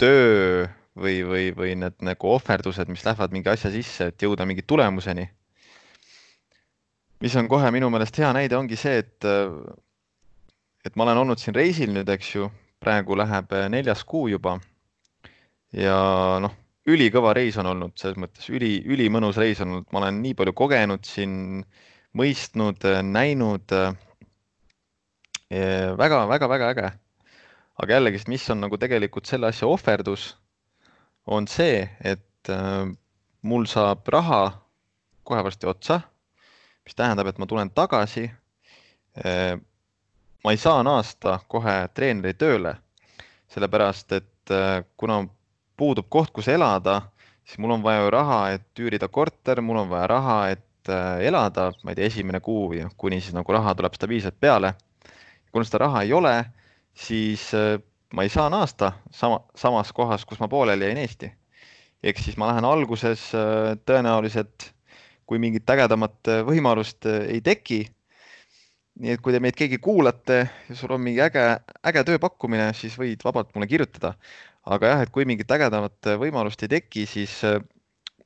töö 0.02 0.66
või, 0.98 1.20
või, 1.28 1.50
või 1.54 1.76
need 1.78 2.00
nagu 2.02 2.32
ohverdused, 2.32 2.90
mis 2.90 3.04
lähevad 3.06 3.36
mingi 3.36 3.52
asja 3.52 3.70
sisse, 3.74 4.10
et 4.10 4.24
jõuda 4.24 4.48
mingi 4.50 4.64
tulemuseni. 4.66 5.28
mis 7.22 7.36
on 7.36 7.48
kohe 7.50 7.70
minu 7.72 7.90
meelest 7.90 8.18
hea 8.18 8.32
näide, 8.34 8.58
ongi 8.58 8.78
see, 8.78 8.98
et 9.04 9.26
et 10.88 10.96
ma 10.96 11.06
olen 11.06 11.24
olnud 11.24 11.42
siin 11.42 11.56
reisil 11.58 11.92
nüüd, 11.96 12.10
eks 12.10 12.32
ju, 12.36 12.48
praegu 12.84 13.18
läheb 13.20 13.52
äh, 13.56 13.68
neljas 13.72 14.06
kuu 14.08 14.28
juba. 14.32 14.58
ja 15.76 16.00
noh, 16.40 16.54
ülikõva 16.88 17.34
reis 17.36 17.58
on 17.60 17.68
olnud, 17.74 17.98
selles 18.00 18.18
mõttes 18.18 18.48
üli, 18.50 18.78
ülimõnus 18.88 19.38
reis 19.38 19.60
on 19.62 19.74
olnud, 19.76 19.90
ma 19.92 20.02
olen 20.02 20.22
nii 20.24 20.38
palju 20.40 20.56
kogenud 20.56 21.04
siin, 21.06 21.66
mõistnud, 22.18 22.86
näinud 23.04 23.74
väga-väga-väga 25.98 26.70
äge. 26.74 26.92
aga 27.78 27.94
jällegi, 27.94 28.24
mis 28.28 28.50
on 28.50 28.64
nagu 28.64 28.78
tegelikult 28.78 29.26
selle 29.26 29.48
asja 29.48 29.68
ohverdus, 29.68 30.36
on 31.28 31.48
see, 31.48 31.88
et 32.02 32.50
äh, 32.50 32.88
mul 33.42 33.68
saab 33.68 34.08
raha 34.08 34.42
kohe 35.24 35.44
varsti 35.44 35.68
otsa, 35.68 36.02
mis 36.86 36.96
tähendab, 36.96 37.28
et 37.28 37.38
ma 37.38 37.46
tulen 37.46 37.70
tagasi 37.70 38.32
äh,. 39.26 39.60
Ma 40.48 40.54
ei 40.56 40.60
saa 40.62 40.80
naasta 40.80 41.41
kohe 41.52 41.76
treeneri 41.91 42.32
tööle, 42.39 42.78
sellepärast 43.52 44.14
et 44.16 44.54
äh, 44.56 44.80
kuna 44.95 45.26
puudub 45.76 46.08
koht, 46.08 46.32
kus 46.32 46.48
elada, 46.48 47.02
siis 47.43 47.60
mul 47.60 47.76
on 47.76 47.84
vaja 47.84 48.06
ju 48.06 48.14
raha, 48.16 48.38
et 48.56 48.80
üürida 48.80 49.10
korter, 49.12 49.60
mul 49.60 49.82
on 49.84 49.91
vaja 49.91 50.08
raha, 50.08 50.38
et 50.56 50.91
äh, 50.93 51.26
elada, 51.28 51.74
ma 51.84 51.91
ei 51.91 52.00
tea, 52.00 52.08
esimene 52.08 52.39
kuu 52.39 52.70
või 52.72 52.86
kuni 52.95 53.20
siis 53.20 53.36
nagu 53.36 53.52
raha 53.52 53.76
tuleb 53.76 54.00
stabiilselt 54.00 54.39
peale 54.39 54.72
kuna 55.52 55.68
seda 55.68 55.84
raha 55.84 56.06
ei 56.06 56.14
ole, 56.16 56.36
siis 56.95 57.50
äh, 57.58 57.76
ma 58.16 58.24
ei 58.24 58.32
saa 58.32 58.48
naasta 58.50 58.93
sama, 59.12 59.41
samas 59.56 59.91
kohas, 59.91 60.24
kus 60.26 60.39
ma 60.39 60.48
pooleli 60.48 60.88
jäin 60.88 61.04
Eesti. 61.04 61.32
ehk 62.04 62.24
siis 62.24 62.38
ma 62.39 62.48
lähen 62.48 62.66
alguses 62.66 63.32
tõenäoliselt, 63.89 64.72
kui 65.28 65.39
mingit 65.43 65.68
ägedamat 65.70 66.30
võimalust 66.48 67.10
ei 67.10 67.41
teki. 67.41 67.88
Nii 68.98 69.14
et 69.14 69.22
kui 69.22 69.34
te 69.36 69.41
meid 69.43 69.58
keegi 69.58 69.78
kuulate 69.84 70.39
ja 70.70 70.76
sul 70.76 70.95
on 70.95 71.04
mingi 71.04 71.22
äge, 71.22 71.45
äge 71.86 72.04
tööpakkumine, 72.08 72.72
siis 72.74 72.98
võid 72.98 73.22
vabalt 73.26 73.54
mulle 73.56 73.70
kirjutada. 73.70 74.16
aga 74.66 74.88
jah, 74.88 75.02
et 75.06 75.12
kui 75.16 75.26
mingit 75.26 75.52
ägedamat 75.52 76.12
võimalust 76.20 76.64
ei 76.64 76.74
teki, 76.76 77.06
siis 77.08 77.39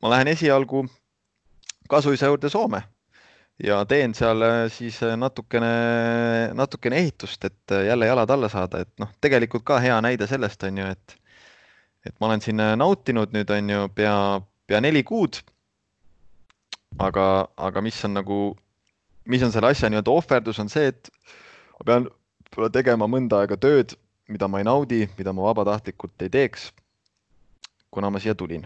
ma 0.01 0.09
lähen 0.15 0.31
esialgu 0.31 0.85
kasuisa 1.91 2.31
juurde 2.31 2.49
Soome 2.49 2.81
ja 3.63 3.81
teen 3.85 4.13
seal 4.17 4.41
äh, 4.45 4.65
siis 4.73 5.01
äh, 5.03 5.15
natukene, 5.17 5.71
natukene 6.57 7.01
ehitust, 7.03 7.45
et 7.45 7.71
äh, 7.71 7.85
jälle 7.85 8.05
jalad 8.05 8.29
alla 8.29 8.49
saada, 8.49 8.81
et 8.81 8.91
noh, 8.99 9.11
tegelikult 9.21 9.65
ka 9.67 9.79
hea 9.83 9.97
näide 10.01 10.27
sellest 10.27 10.63
on 10.67 10.81
ju, 10.81 10.91
et 10.91 11.17
et 12.05 12.15
ma 12.19 12.31
olen 12.31 12.41
siin 12.41 12.57
nautinud 12.81 13.33
nüüd 13.35 13.51
on 13.53 13.67
ju 13.69 13.89
pea, 13.93 14.15
pea 14.67 14.79
neli 14.81 15.03
kuud. 15.05 15.37
aga, 16.99 17.25
aga 17.57 17.81
mis 17.81 17.99
on 18.05 18.13
nagu, 18.17 18.39
mis 19.29 19.43
on 19.45 19.53
selle 19.53 19.71
asja 19.71 19.89
nii-öelda 19.91 20.13
ohverdus, 20.13 20.59
on 20.63 20.69
see, 20.71 20.91
et 20.91 21.11
ma 21.79 21.87
pean 21.87 22.07
võib-olla 22.07 22.71
tegema 22.73 23.07
mõnda 23.09 23.41
aega 23.43 23.57
tööd, 23.61 23.95
mida 24.31 24.47
ma 24.47 24.61
ei 24.61 24.67
naudi, 24.67 25.05
mida 25.17 25.33
ma 25.35 25.49
vabatahtlikult 25.49 26.23
ei 26.25 26.31
teeks, 26.31 26.69
kuna 27.91 28.09
ma 28.11 28.21
siia 28.23 28.35
tulin. 28.35 28.65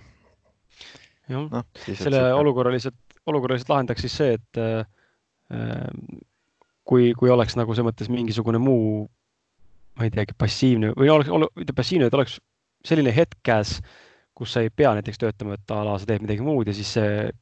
no,, 1.30 1.64
selle 1.88 2.22
olukorra 2.34 2.72
lihtsalt 2.74 3.00
olukorra 3.26 3.56
lihtsalt 3.58 3.74
lahendaks 3.74 4.06
siis 4.06 4.16
see, 4.20 4.38
et 4.38 4.60
äh, 4.62 4.86
kui, 6.86 7.12
kui 7.18 7.32
oleks 7.34 7.58
nagu 7.58 7.74
selles 7.74 7.90
mõttes 7.90 8.12
mingisugune 8.14 8.62
muu, 8.62 9.06
ma 9.98 10.08
ei 10.08 10.14
teagi, 10.14 10.38
passiivne 10.38 10.94
või 10.98 11.12
oleks, 11.14 11.32
mitte 11.58 11.76
passiivne, 11.78 12.10
et 12.10 12.18
oleks 12.18 12.38
selline 12.86 13.14
hetk 13.16 13.40
käes, 13.46 13.80
kus 14.36 14.52
sa 14.52 14.64
ei 14.66 14.70
pea 14.70 14.92
näiteks 14.98 15.20
töötama, 15.22 15.56
et 15.56 15.72
a 15.72 15.78
la 15.88 15.96
sa 16.00 16.08
teed 16.10 16.26
midagi 16.26 16.44
muud 16.44 16.68
ja 16.68 16.76
siis 16.76 16.92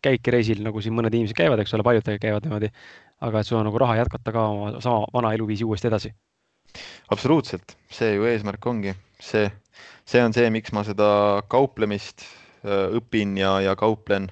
käidki 0.06 0.34
reisil, 0.36 0.62
nagu 0.66 0.82
siin 0.82 0.94
mõned 0.94 1.16
inimesed 1.16 1.38
käivad, 1.38 1.64
eks 1.64 1.74
ole, 1.74 1.86
paljud 1.86 2.12
käivad 2.22 2.46
niimoodi. 2.46 2.70
aga 3.24 3.40
et 3.40 3.48
sul 3.48 3.58
on 3.58 3.66
nagu 3.66 3.80
raha 3.80 3.96
jätkata 4.02 4.34
ka 4.36 4.44
oma 4.52 4.82
sama 4.84 5.08
vana 5.14 5.34
eluviisi 5.34 5.66
uuesti 5.66 5.90
edasi. 5.90 6.14
absoluutselt, 7.10 7.76
see 7.90 8.14
ju 8.14 8.30
eesmärk 8.30 8.66
ongi, 8.70 8.94
see, 9.20 9.50
see 10.06 10.22
on 10.22 10.34
see, 10.38 10.50
miks 10.54 10.74
ma 10.74 10.86
seda 10.86 11.42
kauplemist 11.50 12.28
õpin 12.64 13.38
ja, 13.42 13.58
ja 13.62 13.76
kauplen 13.76 14.30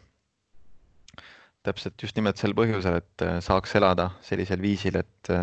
täpselt 1.66 1.98
just 2.02 2.16
nimelt 2.16 2.38
sel 2.38 2.54
põhjusel, 2.58 3.02
et 3.02 3.26
saaks 3.42 3.76
elada 3.78 4.12
sellisel 4.26 4.62
viisil, 4.62 5.02
et 5.02 5.34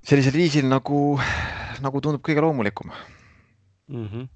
sellisel 0.00 0.36
viisil 0.36 0.68
nagu, 0.68 1.18
nagu 1.84 2.00
tundub 2.00 2.24
kõige 2.24 2.44
loomulikum 2.44 2.92
mm 3.90 4.06
-hmm.. 4.06 4.28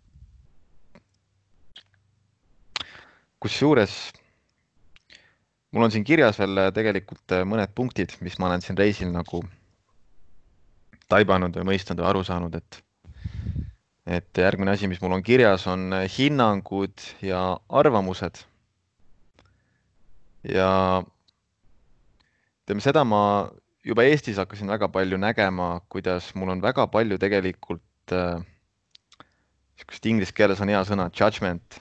kusjuures 3.38 4.12
mul 5.74 5.82
on 5.82 5.90
siin 5.90 6.05
kirjas 6.07 6.38
veel 6.38 6.59
äh, 6.59 6.72
tegelikult 6.74 7.34
mõned 7.50 7.74
punktid, 7.74 8.14
mis 8.20 8.38
ma 8.38 8.46
olen 8.50 8.62
siin 8.62 8.78
reisil 8.78 9.11
nagu 9.12 9.42
taibanud 11.11 11.57
või 11.59 11.72
mõistnud 11.72 12.00
või 12.00 12.11
aru 12.11 12.24
saanud, 12.24 12.55
et 12.55 12.80
et 14.07 14.38
järgmine 14.38 14.74
asi, 14.74 14.88
mis 14.88 15.00
mul 15.00 15.16
on 15.16 15.22
kirjas, 15.24 15.66
on 15.66 15.88
hinnangud 16.18 17.07
ja 17.24 17.40
arvamused. 17.68 18.42
ja 20.44 21.02
ütleme, 22.64 22.84
seda 22.84 23.05
ma 23.05 23.50
juba 23.84 24.05
Eestis 24.05 24.36
hakkasin 24.40 24.68
väga 24.68 24.88
palju 24.92 25.16
nägema, 25.20 25.80
kuidas 25.88 26.34
mul 26.34 26.52
on 26.52 26.62
väga 26.62 26.86
palju 26.86 27.18
tegelikult 27.18 28.12
äh,, 28.12 28.44
niisugust 29.75 30.07
inglise 30.07 30.35
keeles 30.37 30.61
on 30.62 30.70
hea 30.70 30.83
sõna, 30.87 31.09
judgment, 31.14 31.79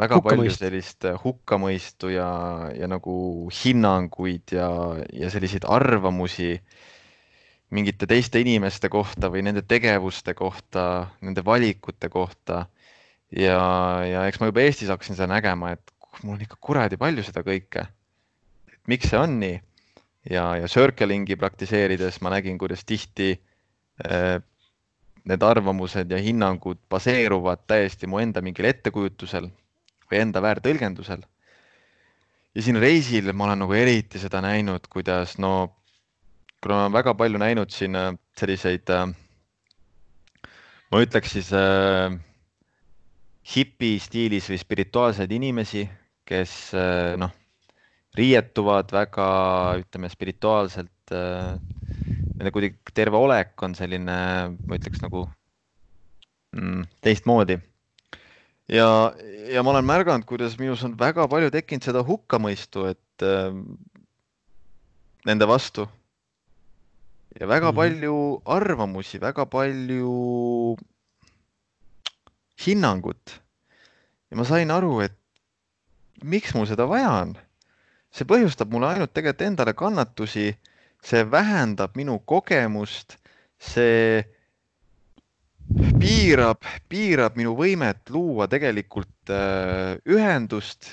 väga 0.00 0.18
palju 0.24 0.52
sellist 0.54 1.04
äh, 1.08 1.18
hukkamõistu 1.20 2.12
ja, 2.12 2.28
ja 2.76 2.88
nagu 2.90 3.48
hinnanguid 3.62 4.54
ja, 4.56 4.68
ja 5.12 5.30
selliseid 5.30 5.66
arvamusi 5.68 6.56
mingite 7.72 8.06
teiste 8.08 8.40
inimeste 8.42 8.90
kohta 8.92 9.30
või 9.32 9.44
nende 9.46 9.62
tegevuste 9.64 10.34
kohta, 10.36 11.08
nende 11.24 11.44
valikute 11.44 12.08
kohta. 12.12 12.66
ja, 13.32 13.60
ja 14.04 14.26
eks 14.28 14.40
ma 14.40 14.50
juba 14.50 14.64
Eestis 14.64 14.92
hakkasin 14.92 15.16
seda 15.16 15.30
nägema, 15.32 15.72
et 15.72 15.92
mul 16.22 16.36
on 16.36 16.44
ikka 16.44 16.58
kuradi 16.60 16.98
palju 17.00 17.24
seda 17.24 17.44
kõike. 17.46 17.86
miks 18.88 19.08
see 19.08 19.18
on 19.18 19.38
nii? 19.40 19.60
ja, 20.30 20.56
ja 20.60 20.68
circling'i 20.68 21.36
praktiseerides 21.36 22.20
ma 22.22 22.34
nägin, 22.34 22.58
kuidas 22.58 22.84
tihti 22.84 23.32
äh, 24.04 24.38
need 25.28 25.42
arvamused 25.42 26.10
ja 26.10 26.18
hinnangud 26.18 26.80
baseeruvad 26.90 27.66
täiesti 27.70 28.08
mu 28.10 28.18
enda 28.22 28.42
mingil 28.42 28.66
ettekujutusel 28.70 29.46
või 30.10 30.22
enda 30.22 30.42
väärtõlgendusel. 30.42 31.22
ja 32.54 32.62
siin 32.62 32.76
reisil 32.76 33.32
ma 33.32 33.44
olen 33.44 33.62
nagu 33.64 33.72
eriti 33.72 34.18
seda 34.18 34.42
näinud, 34.44 34.88
kuidas 34.90 35.38
no 35.38 35.76
kuna 36.62 36.74
ma 36.74 36.82
olen 36.84 36.92
väga 36.98 37.14
palju 37.14 37.38
näinud 37.38 37.70
siin 37.74 37.96
äh, 37.96 38.12
selliseid, 38.38 38.90
äh, 38.90 39.08
ma 40.90 41.00
ütleks 41.02 41.32
siis 41.34 41.52
äh, 41.56 42.12
hipi 43.54 43.96
stiilis 43.98 44.48
või 44.50 44.60
spirituaalseid 44.60 45.32
inimesi, 45.34 45.86
kes 46.28 46.52
äh, 46.78 47.14
noh, 47.18 47.32
riietuvad 48.18 48.92
väga, 48.94 49.28
ütleme 49.82 50.10
spirituaalselt 50.12 51.14
äh,. 51.16 51.56
Nende 52.42 52.50
kuidagi 52.50 52.90
terve 52.90 53.20
olek 53.22 53.62
on 53.62 53.76
selline, 53.78 54.14
ma 54.66 54.74
ütleks 54.74 54.98
nagu 54.98 55.28
mm, 56.58 56.88
teistmoodi. 57.06 57.60
ja, 58.66 58.88
ja 59.46 59.62
ma 59.62 59.70
olen 59.70 59.86
märganud, 59.86 60.26
kuidas 60.26 60.58
minus 60.58 60.82
on 60.82 60.96
väga 60.98 61.28
palju 61.30 61.52
tekkinud 61.54 61.86
seda 61.86 62.02
hukkamõistu, 62.02 62.88
et 62.90 63.22
äh, 63.22 63.54
nende 65.30 65.46
vastu 65.46 65.86
ja 67.38 67.46
väga 67.46 67.70
mm 67.70 67.76
palju 67.76 68.16
arvamusi, 68.44 69.22
väga 69.22 69.46
palju 69.46 70.76
hinnangut. 72.66 73.38
ja 74.30 74.36
ma 74.36 74.44
sain 74.44 74.70
aru, 74.70 75.00
et 75.00 75.16
miks 76.24 76.54
mul 76.54 76.66
seda 76.66 76.86
vaja 76.90 77.10
on. 77.22 77.38
see 78.12 78.26
põhjustab 78.28 78.68
mulle 78.68 78.90
ainult 78.90 79.14
tegelikult 79.14 79.46
endale 79.46 79.72
kannatusi, 79.72 80.58
see 81.02 81.24
vähendab 81.30 81.96
minu 81.98 82.18
kogemust, 82.28 83.16
see 83.58 84.22
piirab, 85.98 86.62
piirab 86.90 87.36
minu 87.38 87.54
võimet 87.58 88.10
luua 88.12 88.48
tegelikult 88.50 89.32
äh, 89.32 89.98
ühendust 90.08 90.90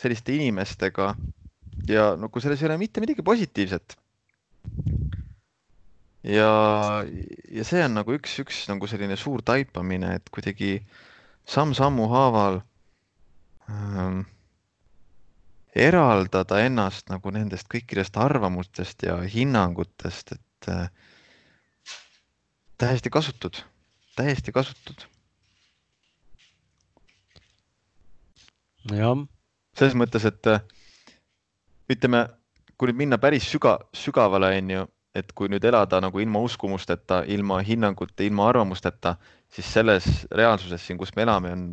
selliste 0.00 0.34
inimestega. 0.36 1.12
Ja 1.88 2.12
nagu 2.20 2.40
selles 2.40 2.62
ei 2.62 2.68
ole 2.68 2.78
mitte 2.80 3.02
midagi 3.02 3.24
positiivset. 3.26 3.96
Ja, 6.22 7.02
ja 7.50 7.64
see 7.66 7.82
on 7.82 7.96
nagu 7.98 8.14
üks, 8.14 8.36
üks 8.44 8.60
nagu 8.70 8.86
selline 8.86 9.16
suur 9.18 9.42
taipamine, 9.42 10.14
et 10.20 10.30
kuidagi 10.30 10.76
samm-sammu 11.50 12.06
haaval 12.12 12.60
ähm, 13.66 14.22
eraldada 15.74 16.60
ennast 16.66 17.08
nagu 17.08 17.32
nendest 17.32 17.68
kõikidest 17.72 18.16
arvamustest 18.20 19.06
ja 19.06 19.16
hinnangutest, 19.24 20.34
et 20.36 20.68
äh, 20.68 20.88
täiesti 22.78 23.10
kasutud, 23.10 23.62
täiesti 24.16 24.52
kasutud. 24.52 25.08
jah. 28.92 29.16
selles 29.78 29.94
mõttes, 29.96 30.24
et 30.28 30.46
äh, 30.46 30.64
ütleme, 31.88 32.26
kui 32.76 32.90
nüüd 32.90 33.04
minna 33.04 33.18
päris 33.18 33.46
süga, 33.48 33.78
sügavale, 33.96 34.56
on 34.58 34.74
ju 34.76 34.88
et 35.14 35.32
kui 35.36 35.50
nüüd 35.52 35.64
elada 35.68 36.00
nagu 36.00 36.20
ilma 36.22 36.40
uskumusteta, 36.44 37.22
ilma 37.28 37.60
hinnangute, 37.64 38.24
ilma 38.26 38.48
arvamusteta, 38.48 39.16
siis 39.52 39.68
selles 39.74 40.06
reaalsuses 40.32 40.86
siin, 40.86 40.98
kus 41.00 41.12
me 41.16 41.26
elame, 41.26 41.52
on, 41.52 41.66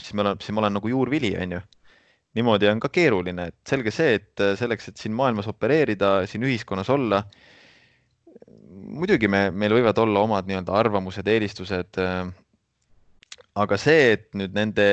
siis 0.00 0.14
me 0.14 0.22
oleme, 0.22 0.42
siis 0.42 0.54
ma 0.54 0.62
olen 0.62 0.78
nagu 0.78 0.92
juurvili, 0.92 1.32
onju. 1.42 1.60
Niimoodi 2.36 2.68
on 2.70 2.80
ka 2.82 2.90
keeruline, 2.92 3.48
et 3.50 3.68
selge 3.68 3.92
see, 3.94 4.18
et 4.20 4.44
selleks, 4.60 4.90
et 4.90 5.00
siin 5.00 5.14
maailmas 5.16 5.48
opereerida, 5.50 6.18
siin 6.28 6.44
ühiskonnas 6.46 6.90
olla, 6.92 7.22
muidugi 8.96 9.28
me, 9.32 9.48
meil 9.50 9.74
võivad 9.78 9.98
olla 10.02 10.22
omad 10.26 10.48
nii-öelda 10.48 10.74
arvamused, 10.76 11.26
eelistused. 11.26 12.00
aga 13.56 13.76
see, 13.80 14.10
et 14.12 14.26
nüüd 14.36 14.52
nende 14.52 14.86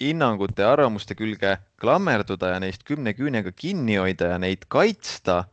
hinnangute 0.00 0.64
ja 0.64 0.72
arvamuste 0.72 1.14
külge 1.14 1.58
klammerduda 1.80 2.54
ja 2.54 2.60
neist 2.62 2.86
kümne 2.88 3.12
küünega 3.14 3.52
kinni 3.52 3.98
hoida 4.00 4.32
ja 4.32 4.38
neid 4.40 4.64
kaitsta 4.72 5.44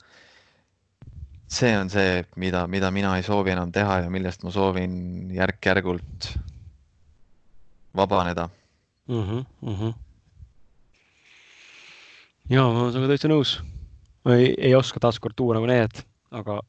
see 1.50 1.74
on 1.78 1.90
see, 1.90 2.24
mida, 2.38 2.68
mida 2.68 2.92
mina 2.94 3.16
ei 3.18 3.26
soovi 3.26 3.54
enam 3.56 3.72
teha 3.74 4.04
ja 4.06 4.10
millest 4.14 4.46
ma 4.46 4.54
soovin 4.54 4.94
järk-järgult 5.34 6.30
vabaneda 7.98 8.50
mm. 9.08 9.24
-hmm, 9.24 9.46
mm 9.62 9.76
-hmm. 9.76 9.94
Ja 12.50 12.66
ma 12.66 12.84
olen 12.86 12.94
sinuga 12.94 13.12
täitsa 13.14 13.32
nõus. 13.32 13.58
ma 14.26 14.36
ei, 14.38 14.54
ei 14.58 14.76
oska 14.76 15.00
taaskord 15.00 15.38
tuua 15.38 15.58
nagu 15.58 15.70
näidet, 15.70 16.04
aga, 16.32 16.60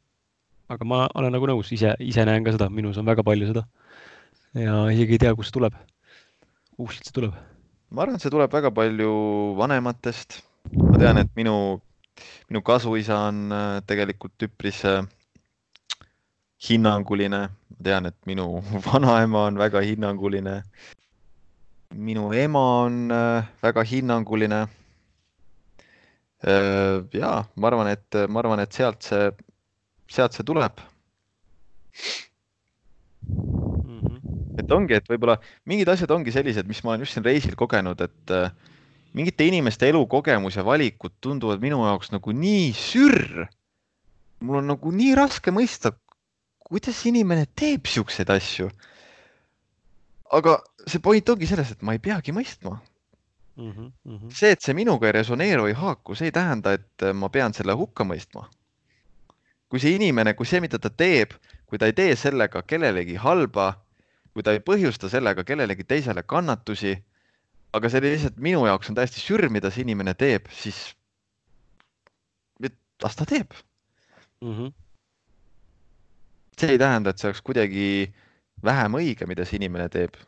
aga 0.68 0.88
ma 0.88 1.04
olen 1.14 1.34
nagu 1.36 1.50
nõus, 1.50 1.72
ise, 1.76 1.94
ise 2.00 2.24
näen 2.28 2.46
ka 2.46 2.54
seda, 2.56 2.70
minus 2.70 2.98
on 3.00 3.08
väga 3.08 3.26
palju 3.26 3.52
seda. 3.52 3.66
ja 4.54 4.86
isegi 4.92 5.18
ei 5.18 5.24
tea, 5.26 5.34
kust 5.34 5.52
see 5.52 5.58
tuleb. 5.58 5.78
kust 6.76 7.04
see 7.04 7.16
tuleb? 7.16 7.36
ma 7.90 8.04
arvan, 8.06 8.16
et 8.18 8.24
see 8.24 8.32
tuleb 8.32 8.52
väga 8.52 8.72
palju 8.74 9.12
vanematest. 9.58 10.42
ma 10.76 10.98
tean, 10.98 11.24
et 11.24 11.32
minu 11.36 11.80
minu 12.50 12.62
kasuisa 12.62 13.18
on 13.28 13.52
äh, 13.52 13.82
tegelikult 13.86 14.42
üpris 14.46 14.84
äh, 14.84 15.04
hinnanguline. 16.68 17.40
ma 17.48 17.84
tean, 17.84 18.06
et 18.06 18.16
minu 18.26 18.62
vanaema 18.86 19.46
on 19.50 19.58
väga 19.58 19.80
hinnanguline. 19.86 20.62
minu 21.94 22.32
ema 22.32 22.64
on 22.84 23.10
äh, 23.10 23.48
väga 23.62 23.84
hinnanguline. 23.84 24.66
Ja 26.42 27.32
ma 27.56 27.68
arvan, 27.68 27.90
et 27.92 28.16
ma 28.28 28.40
arvan, 28.40 28.62
et 28.64 28.72
sealt 28.72 29.04
see, 29.04 29.28
sealt 30.08 30.36
see 30.36 30.46
tuleb 30.48 30.80
mm. 33.28 34.00
-hmm. 34.00 34.18
et 34.62 34.72
ongi, 34.72 34.96
et 34.96 35.08
võib-olla 35.10 35.36
mingid 35.68 35.88
asjad 35.92 36.10
ongi 36.10 36.32
sellised, 36.32 36.66
mis 36.66 36.82
ma 36.84 36.94
olen 36.94 37.04
just 37.04 37.12
siin 37.16 37.24
reisil 37.24 37.56
kogenud, 37.60 38.00
et 38.00 38.32
äh, 38.32 38.52
mingite 39.12 39.46
inimeste 39.46 39.88
elukogemus 39.88 40.56
ja 40.56 40.64
valikud 40.64 41.12
tunduvad 41.20 41.60
minu 41.60 41.82
jaoks 41.84 42.12
nagu 42.14 42.32
nii 42.32 42.72
sürr. 42.72 43.46
mul 44.40 44.62
on 44.62 44.70
nagu 44.72 44.92
nii 44.92 45.14
raske 45.14 45.52
mõista, 45.52 45.92
kuidas 46.64 47.04
inimene 47.06 47.46
teeb 47.54 47.86
siukseid 47.86 48.30
asju. 48.30 48.70
aga 50.32 50.62
see 50.86 51.02
point 51.02 51.28
ongi 51.28 51.46
selles, 51.46 51.70
et 51.70 51.82
ma 51.82 51.92
ei 51.92 51.98
peagi 51.98 52.32
mõistma 52.32 52.80
mm. 53.60 53.70
-hmm, 53.70 53.92
mm 54.04 54.16
-hmm. 54.16 54.30
see, 54.34 54.50
et 54.50 54.62
see 54.62 54.74
minuga 54.74 55.06
ei 55.06 55.12
resoneeru, 55.12 55.66
ei 55.66 55.76
haaku, 55.82 56.14
see 56.14 56.30
ei 56.30 56.32
tähenda, 56.32 56.72
et 56.72 57.06
ma 57.14 57.28
pean 57.28 57.54
selle 57.54 57.72
hukka 57.72 58.04
mõistma. 58.04 58.48
kui 59.68 59.78
see 59.78 59.94
inimene, 59.94 60.34
kui 60.34 60.46
see, 60.46 60.60
mida 60.60 60.78
ta 60.78 60.90
teeb, 60.90 61.30
kui 61.66 61.78
ta 61.78 61.86
ei 61.86 61.92
tee 61.92 62.16
sellega 62.16 62.62
kellelegi 62.62 63.14
halba, 63.14 63.84
kui 64.34 64.42
ta 64.42 64.52
ei 64.52 64.58
põhjusta 64.58 65.08
sellega 65.08 65.44
kellelegi 65.44 65.84
teisele 65.84 66.22
kannatusi 66.22 66.96
aga 67.72 67.90
see 67.90 68.02
lihtsalt 68.04 68.40
minu 68.42 68.64
jaoks 68.66 68.90
on 68.90 68.98
täiesti 68.98 69.22
sür, 69.22 69.46
mida 69.52 69.70
see 69.70 69.84
inimene 69.86 70.14
teeb, 70.18 70.48
siis 70.54 70.80
las 73.00 73.16
ta 73.16 73.24
teeb 73.24 73.54
mm. 74.42 74.54
-hmm. 74.56 74.72
see 76.58 76.74
ei 76.74 76.78
tähenda, 76.78 77.10
et 77.10 77.18
see 77.18 77.30
oleks 77.30 77.42
kuidagi 77.42 78.12
vähem 78.64 78.98
õige, 78.98 79.26
mida 79.26 79.44
see 79.44 79.56
inimene 79.56 79.88
teeb. 79.88 80.18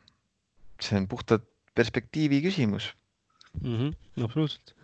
see 0.81 0.99
on 0.99 1.09
puhtalt 1.09 1.45
perspektiivi 1.75 2.41
küsimus 2.43 2.93
mm. 3.61 3.75
-hmm. 3.77 4.25
absoluutselt. 4.25 4.75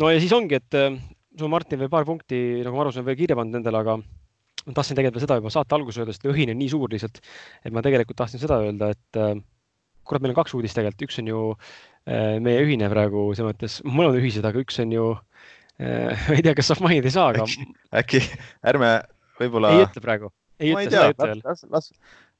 no 0.00 0.10
ja 0.10 0.20
siis 0.20 0.32
ongi, 0.36 0.58
et 0.58 0.78
äh, 0.78 0.96
sul 1.38 1.52
Martin 1.52 1.80
veel 1.80 1.92
paar 1.92 2.04
punkti, 2.08 2.60
nagu 2.64 2.76
ma 2.76 2.84
aru 2.84 2.94
saan, 2.94 3.06
veel 3.06 3.18
kirja 3.18 3.38
pannud 3.38 3.60
endale, 3.60 3.80
aga 3.84 4.00
ma 4.00 4.74
tahtsin 4.76 4.98
tegelikult 4.98 5.24
seda 5.24 5.38
juba 5.40 5.52
saate 5.52 5.76
alguses 5.76 6.00
öelda, 6.00 6.14
sest 6.16 6.26
õhin 6.28 6.52
on 6.52 6.60
nii 6.60 6.72
suur 6.72 6.92
lihtsalt, 6.92 7.22
et 7.64 7.72
ma 7.72 7.84
tegelikult 7.84 8.18
tahtsin 8.20 8.42
seda 8.42 8.60
öelda, 8.64 8.90
et 8.96 9.20
äh, 9.20 9.38
kurat, 10.04 10.22
meil 10.22 10.34
on 10.34 10.40
kaks 10.40 10.56
uudist 10.58 10.76
tegelikult, 10.76 11.06
üks 11.08 11.20
on 11.22 11.30
ju 11.30 11.44
äh, 11.54 12.36
meie 12.42 12.64
ühine 12.66 12.90
praegu 12.92 13.30
selles 13.34 13.54
mõttes, 13.54 13.78
mõlemad 13.86 14.20
ühised, 14.20 14.46
aga 14.46 14.62
üks 14.64 14.80
on 14.82 14.96
ju 14.96 15.06
äh,, 15.80 16.10
ma 16.28 16.36
ei 16.36 16.44
tea, 16.46 16.56
kas 16.58 16.72
saab 16.72 16.84
mainida, 16.86 17.08
ei 17.10 17.16
saa, 17.16 17.30
aga. 17.32 17.46
äkki 18.02 18.22
ärme 18.72 18.92
võib-olla. 19.40 19.76
ei 19.76 19.86
ütle 19.86 20.04
praegu, 20.04 20.32
ei 20.60 20.74
ütle, 20.74 20.88
seda 20.90 21.06
ei 21.06 21.16
ütle 21.16 21.30
veel. 21.32 21.44
las, 21.46 21.64
las, 21.72 21.92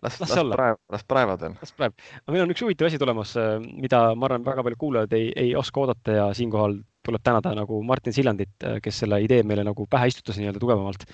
las, 0.03 0.21
las, 0.21 0.31
las 0.31 0.57
praev, 0.57 0.77
las 0.91 1.05
praevad 1.05 1.41
veel. 1.41 1.57
las 1.61 1.73
praev, 1.77 1.95
aga 2.23 2.35
meil 2.35 2.45
on 2.47 2.55
üks 2.55 2.65
huvitav 2.65 2.91
asi 2.91 3.01
tulemas, 3.01 3.35
äh, 3.41 3.59
mida 3.61 4.03
ma 4.15 4.31
arvan, 4.31 4.47
väga 4.47 4.65
paljud 4.67 4.81
kuulajad 4.81 5.17
ei, 5.19 5.31
ei 5.37 5.55
oska 5.59 5.85
oodata 5.85 6.17
ja 6.17 6.29
siinkohal 6.37 6.81
tuleb 7.07 7.23
tänada 7.25 7.55
nagu 7.57 7.83
Martin 7.87 8.17
Sillandit, 8.17 8.57
äh, 8.65 8.79
kes 8.85 9.03
selle 9.05 9.21
idee 9.25 9.43
meile 9.47 9.65
nagu 9.67 9.87
pähe 9.91 10.11
istutas 10.13 10.41
nii-öelda 10.41 10.63
tugevamalt 10.63 11.07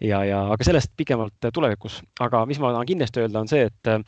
ja, 0.00 0.22
ja 0.26 0.42
aga 0.52 0.66
sellest 0.66 0.92
pikemalt 0.98 1.50
tulevikus, 1.54 2.00
aga 2.20 2.44
mis 2.48 2.60
ma 2.62 2.72
tahan 2.74 2.88
kindlasti 2.88 3.22
öelda, 3.24 3.42
on 3.42 3.50
see, 3.50 3.66
et 3.70 3.92
äh, 3.92 4.02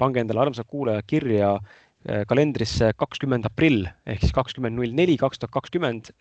pange 0.00 0.22
endale 0.22 0.44
armsad 0.46 0.68
kuulajad 0.70 1.06
kirja 1.10 1.54
äh, 1.58 2.24
kalendrisse 2.30 2.92
kakskümmend 3.00 3.48
aprill 3.50 3.84
ehk 4.06 4.24
siis 4.24 4.34
kakskümmend 4.36 4.78
null 4.78 4.94
neli, 4.96 5.18
kaks 5.20 5.42
tuhat 5.42 5.54
kakskümmend. 5.54 6.12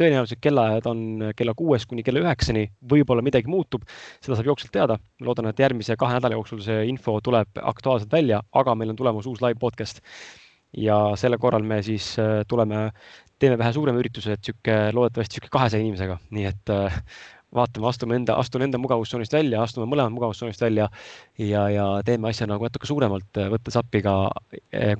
Äh, 0.00 0.06
tõenäoliselt 0.06 0.40
kellaajad 0.40 0.86
on 0.88 1.00
kella 1.36 1.52
kuuest 1.56 1.88
kuni 1.88 2.02
kella 2.02 2.22
üheksani, 2.24 2.66
võib-olla 2.90 3.22
midagi 3.22 3.50
muutub, 3.50 3.82
seda 4.20 4.36
saab 4.36 4.48
jooksvalt 4.48 4.72
teada. 4.72 4.98
loodan, 5.20 5.50
et 5.50 5.58
järgmise 5.58 5.96
kahe 5.96 6.14
nädala 6.16 6.38
jooksul 6.38 6.62
see 6.64 6.86
info 6.88 7.20
tuleb 7.20 7.48
aktuaalselt 7.60 8.12
välja, 8.12 8.40
aga 8.52 8.74
meil 8.74 8.90
on 8.90 8.96
tulemas 8.96 9.26
uus 9.26 9.42
live 9.42 9.58
podcast. 9.60 10.00
ja 10.76 11.16
selle 11.16 11.36
korral 11.36 11.62
me 11.62 11.82
siis 11.82 12.16
tuleme, 12.48 12.92
teeme 13.38 13.58
vähe 13.58 13.72
suurema 13.72 13.98
ürituse, 13.98 14.32
et 14.32 14.44
sihuke 14.44 14.92
loodetavasti 14.94 15.34
sihuke 15.34 15.48
kahesaja 15.50 15.82
inimesega, 15.82 16.18
nii 16.30 16.44
et 16.46 16.72
vaatame, 17.52 17.88
astume 17.88 18.14
enda, 18.14 18.36
astun 18.38 18.62
enda 18.62 18.78
mugavustsoonist 18.78 19.32
välja, 19.34 19.62
astume 19.62 19.88
mõlemad 19.90 20.14
mugavustsoonist 20.14 20.62
välja 20.62 20.88
ja, 21.38 21.68
ja 21.68 21.86
teeme 22.06 22.30
asja 22.30 22.46
nagu 22.46 22.64
natuke 22.64 22.86
suuremalt, 22.86 23.42
võttes 23.50 23.76
appi 23.76 24.04
ka 24.06 24.30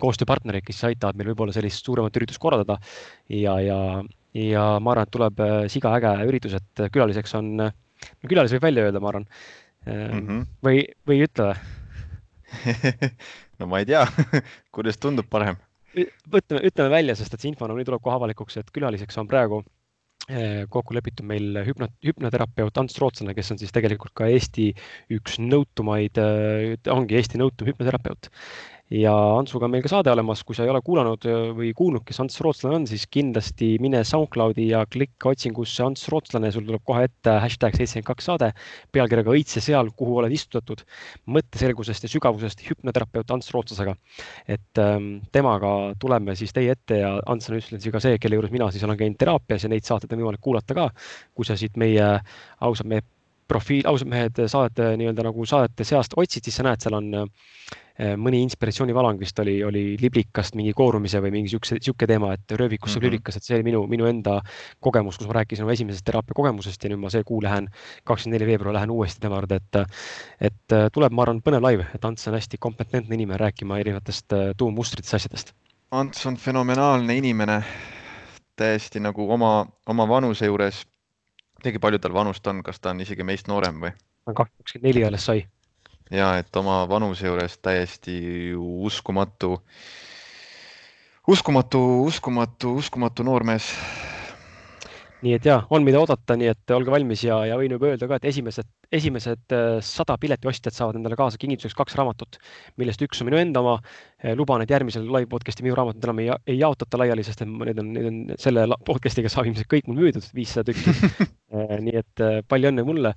koostööpartnereid, 0.02 0.66
kes 0.66 0.82
aitavad 0.90 1.16
meil 1.16 1.30
võib-olla 1.30 1.54
sellist 1.54 1.86
suuremat 1.86 2.16
üritust 2.18 2.42
korraldada. 2.42 2.80
ja, 3.28 3.60
ja, 3.62 3.78
ja 4.36 4.64
ma 4.82 4.94
arvan, 4.94 5.08
et 5.08 5.14
tuleb 5.14 5.42
eh, 5.44 5.56
siga 5.72 5.94
äge 5.98 6.12
üritus, 6.28 6.54
et 6.58 6.84
külaliseks 6.94 7.34
on, 7.38 7.50
no 7.60 8.30
külalisi 8.30 8.56
võib 8.58 8.68
välja 8.68 8.86
öelda, 8.86 9.02
ma 9.02 9.12
arvan 9.12 9.26
mm. 9.86 10.20
-hmm. 10.20 10.46
või, 10.66 10.84
või 11.06 11.18
ei 11.18 11.26
ütle 11.26 11.50
või 11.50 11.58
no 13.60 13.68
ma 13.70 13.82
ei 13.82 13.90
tea 13.90 14.06
kuidas 14.76 14.98
tundub 15.00 15.28
parem? 15.30 15.58
ütleme, 15.96 16.62
ütleme 16.62 16.90
välja, 16.90 17.18
sest 17.18 17.34
et 17.34 17.42
see 17.42 17.50
info 17.50 17.66
nagunii 17.66 17.88
tuleb 17.88 18.02
kohe 18.02 18.16
avalikuks, 18.18 18.60
et 18.60 18.70
külaliseks 18.74 19.18
on 19.18 19.30
praegu 19.30 19.64
kokku 20.70 20.94
lepitud 20.94 21.26
meil 21.26 21.56
hüpno, 21.66 21.88
hüpnoterapeut 22.06 22.76
Ants 22.78 23.00
Rootslane, 23.02 23.32
kes 23.34 23.48
on 23.50 23.58
siis 23.58 23.72
tegelikult 23.74 24.12
ka 24.14 24.28
Eesti 24.30 24.68
üks 25.16 25.40
nõutumaid, 25.42 26.20
ongi 26.92 27.16
Eesti 27.18 27.40
nõutum 27.40 27.66
hüpnoterapeut 27.72 28.28
ja 28.90 29.12
Antsuga 29.38 29.68
on 29.68 29.72
meil 29.74 29.84
ka 29.84 29.90
saade 29.92 30.10
olemas, 30.10 30.42
kui 30.46 30.56
sa 30.56 30.64
ei 30.66 30.70
ole 30.72 30.80
kuulanud 30.84 31.26
äh, 31.30 31.50
või 31.54 31.70
kuulnud, 31.76 32.02
kes 32.06 32.18
Ants 32.22 32.40
Rootslane 32.42 32.80
on, 32.80 32.86
siis 32.90 33.06
kindlasti 33.10 33.72
mine 33.82 34.02
SoundCloudi 34.06 34.66
ja 34.72 34.82
klikka 34.90 35.30
otsingusse 35.30 35.84
Ants 35.86 36.08
Rootslane, 36.10 36.50
sul 36.54 36.66
tuleb 36.66 36.82
kohe 36.86 37.04
ette 37.06 37.36
hashtag 37.44 37.78
seitsekümmend 37.78 38.08
kaks 38.10 38.28
saade. 38.30 38.50
Pealkirjaga 38.94 39.34
Õitse 39.36 39.62
seal, 39.62 39.92
kuhu 39.96 40.18
oled 40.22 40.34
istutatud, 40.34 40.82
mõtteselgusest 41.30 42.06
ja 42.06 42.12
sügavusest 42.12 42.64
hüpnoterapeut 42.66 43.30
Ants 43.36 43.54
Rootslasega. 43.54 43.94
et 44.50 44.78
ähm, 44.82 45.20
temaga 45.32 45.94
tuleme 46.00 46.34
siis 46.36 46.52
teie 46.52 46.74
ette 46.74 47.00
ja 47.02 47.14
Ants 47.30 47.50
on 47.50 47.58
ühtlasi 47.60 47.94
ka 47.94 48.02
see, 48.02 48.18
kelle 48.18 48.38
juures 48.38 48.50
mina 48.50 48.70
siis 48.74 48.84
olen 48.84 48.98
käinud 48.98 49.18
teraapias 49.20 49.64
ja 49.64 49.70
neid 49.70 49.86
saateid 49.86 50.12
on 50.16 50.24
võimalik 50.24 50.42
kuulata 50.42 50.74
ka, 50.74 50.90
kui 51.34 51.46
sa 51.46 51.56
siit 51.56 51.78
meie 51.78 52.16
ausad 52.60 52.90
mehed 52.90 53.06
profiil, 53.50 53.86
ausad 53.90 54.10
mehed 54.10 54.40
saadete 54.46 54.94
nii-öelda 55.00 55.26
nagu 55.26 55.46
saadete 55.48 55.86
seast 55.86 56.14
otsid, 56.20 56.46
siis 56.46 56.60
sa 56.60 56.66
näed, 56.66 56.82
seal 56.82 56.96
on 56.98 57.10
äh, 57.22 57.26
mõni 58.20 58.40
inspiratsioonivalang 58.46 59.18
vist 59.20 59.38
oli, 59.42 59.58
oli 59.66 59.82
liblikast 60.00 60.56
mingi 60.56 60.72
koorumise 60.76 61.20
või 61.20 61.32
mingi 61.34 61.52
siukse, 61.52 61.76
sihuke 61.82 62.08
teema, 62.08 62.32
et 62.36 62.54
röövikust 62.56 62.94
saab 62.94 63.02
mm 63.02 63.06
-hmm. 63.06 63.16
liblikas, 63.18 63.36
et 63.36 63.44
see 63.44 63.56
oli 63.58 63.66
minu, 63.66 63.82
minu 63.90 64.06
enda 64.08 64.40
kogemus, 64.80 65.18
kus 65.18 65.28
ma 65.28 65.40
rääkisin 65.40 65.66
oma 65.66 65.74
esimesest 65.76 66.04
teraapia 66.06 66.36
kogemusest 66.36 66.84
ja 66.84 66.90
nüüd 66.90 67.02
ma 67.02 67.10
see 67.10 67.24
kuu 67.26 67.42
lähen, 67.42 67.68
kakskümmend 68.04 68.38
neli 68.38 68.52
veebruar 68.52 68.74
lähen 68.74 68.90
uuesti 68.90 69.20
tema 69.20 69.40
juurde, 69.40 69.60
et, 69.60 69.80
et 70.40 70.76
äh, 70.76 70.88
tuleb, 70.92 71.12
ma 71.12 71.22
arvan, 71.26 71.42
põnev 71.42 71.66
live, 71.66 71.86
et 71.94 72.04
Ants 72.04 72.28
on 72.28 72.34
hästi 72.34 72.58
kompetentne 72.58 73.14
inimene 73.14 73.38
rääkima 73.38 73.78
erinevatest 73.78 74.32
äh, 74.32 74.50
tuummustritest, 74.56 75.14
asjadest. 75.14 75.52
Ants 75.90 76.26
on 76.26 76.36
fenomenaalne 76.36 77.16
inimene, 77.16 77.62
täiesti 78.56 79.00
nagu 79.00 79.26
oma, 79.32 79.66
oma 79.86 80.08
vanuse 80.08 80.46
juures 80.46 80.84
teagi 81.62 81.80
palju 81.82 81.98
tal 82.02 82.14
vanust 82.14 82.46
on, 82.46 82.62
kas 82.66 82.80
ta 82.80 82.94
on 82.94 83.00
isegi 83.04 83.26
meist 83.26 83.48
noorem 83.50 83.80
või? 83.84 83.94
kakskümmend 84.30 84.86
neli 84.86 85.04
alles 85.04 85.24
sai. 85.26 85.46
ja 86.10 86.32
et 86.38 86.56
oma 86.56 86.82
vanuse 86.88 87.26
juures 87.26 87.58
täiesti 87.58 88.54
uskumatu, 88.56 89.56
uskumatu, 91.28 91.82
uskumatu, 92.06 92.76
uskumatu 92.82 93.26
noormees. 93.26 93.72
Nii 95.24 95.34
et 95.36 95.46
ja 95.46 95.56
on, 95.72 95.84
mida 95.84 96.00
oodata, 96.00 96.36
nii 96.38 96.50
et 96.52 96.72
olge 96.74 96.92
valmis 96.92 97.22
ja, 97.26 97.40
ja 97.48 97.56
võin 97.60 97.74
juba 97.74 97.90
öelda 97.90 98.08
ka, 98.08 98.18
et 98.20 98.28
esimesed, 98.30 98.68
esimesed 98.96 99.54
äh, 99.56 99.78
sada 99.84 100.16
piletiostjat 100.20 100.76
saavad 100.76 100.98
endale 101.00 101.18
kaasa 101.18 101.40
kingituseks 101.40 101.76
kaks 101.78 101.96
raamatut, 101.98 102.38
millest 102.80 103.02
üks 103.04 103.20
on 103.22 103.30
minu 103.30 103.40
enda 103.40 103.62
oma. 103.62 103.76
Äh, 104.20 104.34
luban, 104.38 104.64
et 104.64 104.72
järgmisel 104.72 105.06
live 105.08 105.28
podcast'i 105.32 105.64
minu 105.66 105.76
raamatut 105.78 106.06
enam 106.08 106.22
ei, 106.22 106.30
ei 106.50 106.60
jaotata 106.60 107.00
laiali, 107.00 107.24
sest 107.26 107.44
et 107.44 107.50
need 107.50 107.82
on, 107.82 107.92
need 107.96 108.08
on 108.10 108.40
selle 108.40 108.66
podcast'iga 108.86 109.32
saab 109.32 109.50
ilmselt 109.50 109.70
kõik 109.70 109.90
mul 109.90 110.00
müüdud, 110.04 110.30
viissada 110.36 110.70
tükki 110.70 111.28
nii 111.86 111.98
et 112.00 112.24
palju 112.48 112.70
õnne 112.70 112.86
mulle, 112.86 113.12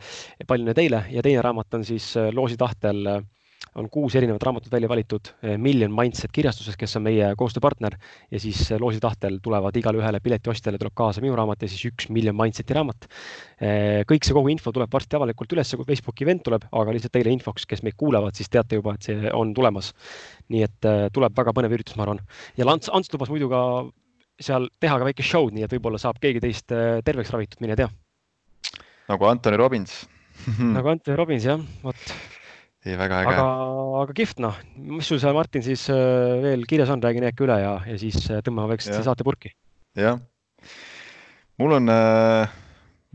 palju 0.48 0.68
õnne 0.68 0.76
teile 0.78 1.06
ja 1.14 1.24
teine 1.26 1.44
raamat 1.46 1.80
on 1.80 1.88
siis 1.88 2.14
Loosi 2.34 2.58
tahtel 2.60 3.06
on 3.76 3.90
kuus 3.90 4.16
erinevat 4.16 4.44
raamatut 4.44 4.72
välja 4.72 4.90
valitud 4.90 5.30
eh, 5.42 5.58
Million 5.58 5.94
Mindset 5.96 6.32
kirjastuses, 6.34 6.76
kes 6.78 6.98
on 7.00 7.06
meie 7.08 7.32
koostööpartner 7.38 7.96
ja 8.32 8.42
siis 8.42 8.60
eh, 8.72 8.80
loosi 8.82 9.02
tahtel 9.02 9.40
tulevad 9.44 9.76
igale 9.80 10.02
ühele 10.02 10.20
piletiostjale 10.24 10.80
tuleb 10.82 10.94
kaasa 10.98 11.24
minu 11.24 11.36
raamat 11.38 11.66
ja 11.66 11.72
siis 11.72 11.88
üks 11.90 12.10
Million 12.14 12.38
Mindseti 12.38 12.78
raamat. 12.78 13.08
Eh, 13.58 14.04
kõik 14.10 14.28
see 14.28 14.38
kogu 14.38 14.52
info 14.54 14.74
tuleb 14.76 14.94
varsti 14.94 15.18
avalikult 15.18 15.58
üles, 15.58 15.74
kui 15.80 15.90
Facebooki 15.90 16.28
event 16.28 16.46
tuleb, 16.46 16.68
aga 16.72 16.96
lihtsalt 16.96 17.16
teile 17.18 17.34
infoks, 17.34 17.66
kes 17.70 17.84
meid 17.86 17.98
kuulavad, 17.98 18.38
siis 18.38 18.52
teate 18.54 18.80
juba, 18.80 18.96
et 18.98 19.10
see 19.10 19.34
on 19.34 19.54
tulemas. 19.58 19.94
nii 20.54 20.64
et 20.66 20.88
tuleb 21.16 21.34
väga 21.38 21.54
põnev 21.56 21.74
üritus, 21.74 21.96
ma 21.98 22.06
arvan. 22.06 22.20
ja 22.60 22.68
Ants, 22.70 22.90
Ants 22.94 23.10
lubas 23.14 23.32
muidu 23.32 23.50
ka 23.50 23.62
seal 24.44 24.68
teha 24.82 24.98
ka 25.00 25.08
väike 25.08 25.24
show'd, 25.26 25.54
nii 25.56 25.66
et 25.66 25.74
võib-olla 25.74 26.02
saab 26.02 26.20
keegi 26.22 26.42
teist 26.44 26.74
terveks 27.06 27.32
ravitud, 27.34 27.62
mine 27.64 27.78
tea. 27.80 27.90
nagu 29.10 29.30
Anthony 29.30 29.58
Robbins 29.58 30.04
nagu 30.76 30.90
Anthony 30.90 31.18
Robbins 31.18 31.46
jah, 31.48 31.62
vot 31.84 32.14
ei, 32.84 32.98
väga 33.00 33.22
äge. 33.24 33.34
aga, 33.34 33.46
aga 34.02 34.16
kihvt 34.18 34.42
noh, 34.44 34.58
mis 34.76 35.08
sul 35.08 35.22
seal, 35.22 35.36
Martin, 35.38 35.64
siis 35.66 35.86
äh, 35.92 36.42
veel 36.44 36.66
kirjas 36.70 36.92
on, 36.94 37.04
räägi 37.04 37.24
need 37.24 37.38
ka 37.38 37.46
üle 37.48 37.60
ja, 37.62 37.78
ja 37.88 37.96
siis 38.00 38.20
äh, 38.28 38.44
tõmbame 38.46 38.74
vaikselt 38.74 39.06
saate 39.06 39.26
purki. 39.28 39.54
jah, 40.00 40.20
mul 41.62 41.78
on 41.80 41.94
äh, 41.94 42.60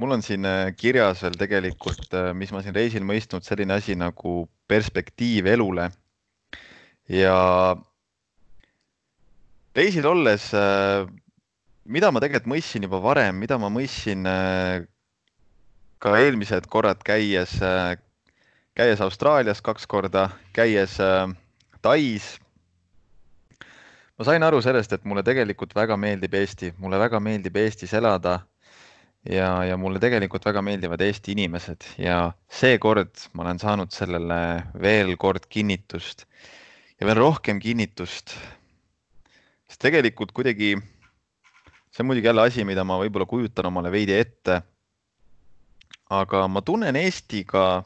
mul 0.00 0.16
on 0.16 0.24
siin 0.24 0.46
kirjas 0.78 1.24
veel 1.26 1.36
tegelikult, 1.40 2.16
mis 2.38 2.52
ma 2.54 2.62
siin 2.64 2.76
reisil 2.76 3.04
mõistnud, 3.04 3.44
selline 3.44 3.76
asi 3.76 3.98
nagu 3.98 4.40
perspektiiv 4.70 5.50
elule. 5.52 5.90
ja 7.12 7.38
reisil 9.76 10.06
olles, 10.06 10.50
mida 11.84 12.12
ma 12.12 12.22
tegelikult 12.22 12.52
mõistsin 12.54 12.86
juba 12.86 13.02
varem, 13.02 13.36
mida 13.42 13.58
ma 13.58 13.72
mõistsin 13.72 14.22
ka 15.98 16.14
eelmised 16.22 16.68
korrad 16.70 17.02
käies, 17.02 17.58
käies 18.78 19.00
Austraalias 19.02 19.58
kaks 19.62 19.86
korda, 19.90 20.28
käies 20.54 21.00
äh, 21.02 21.26
Tais. 21.82 22.38
ma 24.18 24.26
sain 24.26 24.42
aru 24.42 24.60
sellest, 24.62 24.92
et 24.94 25.04
mulle 25.04 25.24
tegelikult 25.26 25.74
väga 25.74 25.96
meeldib 25.98 26.34
Eesti, 26.38 26.70
mulle 26.78 26.98
väga 26.98 27.18
meeldib 27.22 27.58
Eestis 27.58 27.94
elada 27.98 28.38
ja, 29.26 29.64
ja 29.66 29.76
mulle 29.76 29.98
tegelikult 30.02 30.46
väga 30.46 30.62
meeldivad 30.62 31.02
Eesti 31.02 31.34
inimesed 31.34 31.88
ja 31.98 32.20
seekord 32.60 33.26
ma 33.32 33.46
olen 33.46 33.58
saanud 33.58 33.90
sellele 33.94 34.38
veel 34.82 35.16
kord 35.18 35.50
kinnitust 35.50 36.26
ja 37.00 37.06
veel 37.06 37.18
rohkem 37.18 37.58
kinnitust. 37.62 38.36
sest 39.68 39.82
tegelikult 39.82 40.30
kuidagi, 40.32 40.76
see 41.90 42.06
on 42.06 42.12
muidugi 42.12 42.30
jälle 42.30 42.46
asi, 42.46 42.64
mida 42.64 42.86
ma 42.86 43.02
võib-olla 43.02 43.26
kujutan 43.26 43.66
omale 43.66 43.90
veidi 43.90 44.14
ette. 44.14 44.62
aga 46.10 46.46
ma 46.48 46.62
tunnen 46.62 46.96
Eestiga 46.96 47.82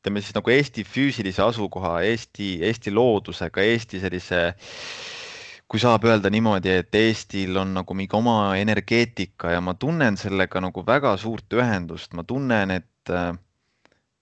ütleme 0.00 0.22
siis 0.24 0.32
nagu 0.32 0.48
Eesti 0.48 0.80
füüsilise 0.88 1.42
asukoha, 1.44 1.98
Eesti, 2.08 2.54
Eesti 2.64 2.92
loodusega, 2.92 3.60
Eesti 3.60 4.00
sellise, 4.00 4.38
kui 5.68 5.80
saab 5.82 6.06
öelda 6.08 6.30
niimoodi, 6.32 6.72
et 6.80 6.96
Eestil 6.96 7.58
on 7.60 7.74
nagu 7.76 7.94
mingi 7.94 8.16
oma 8.16 8.56
energeetika 8.56 9.52
ja 9.52 9.60
ma 9.60 9.74
tunnen 9.76 10.16
sellega 10.16 10.62
nagu 10.64 10.84
väga 10.86 11.12
suurt 11.20 11.52
ühendust, 11.52 12.14
ma 12.16 12.24
tunnen, 12.24 12.72
et 12.78 13.12
äh, 13.12 13.34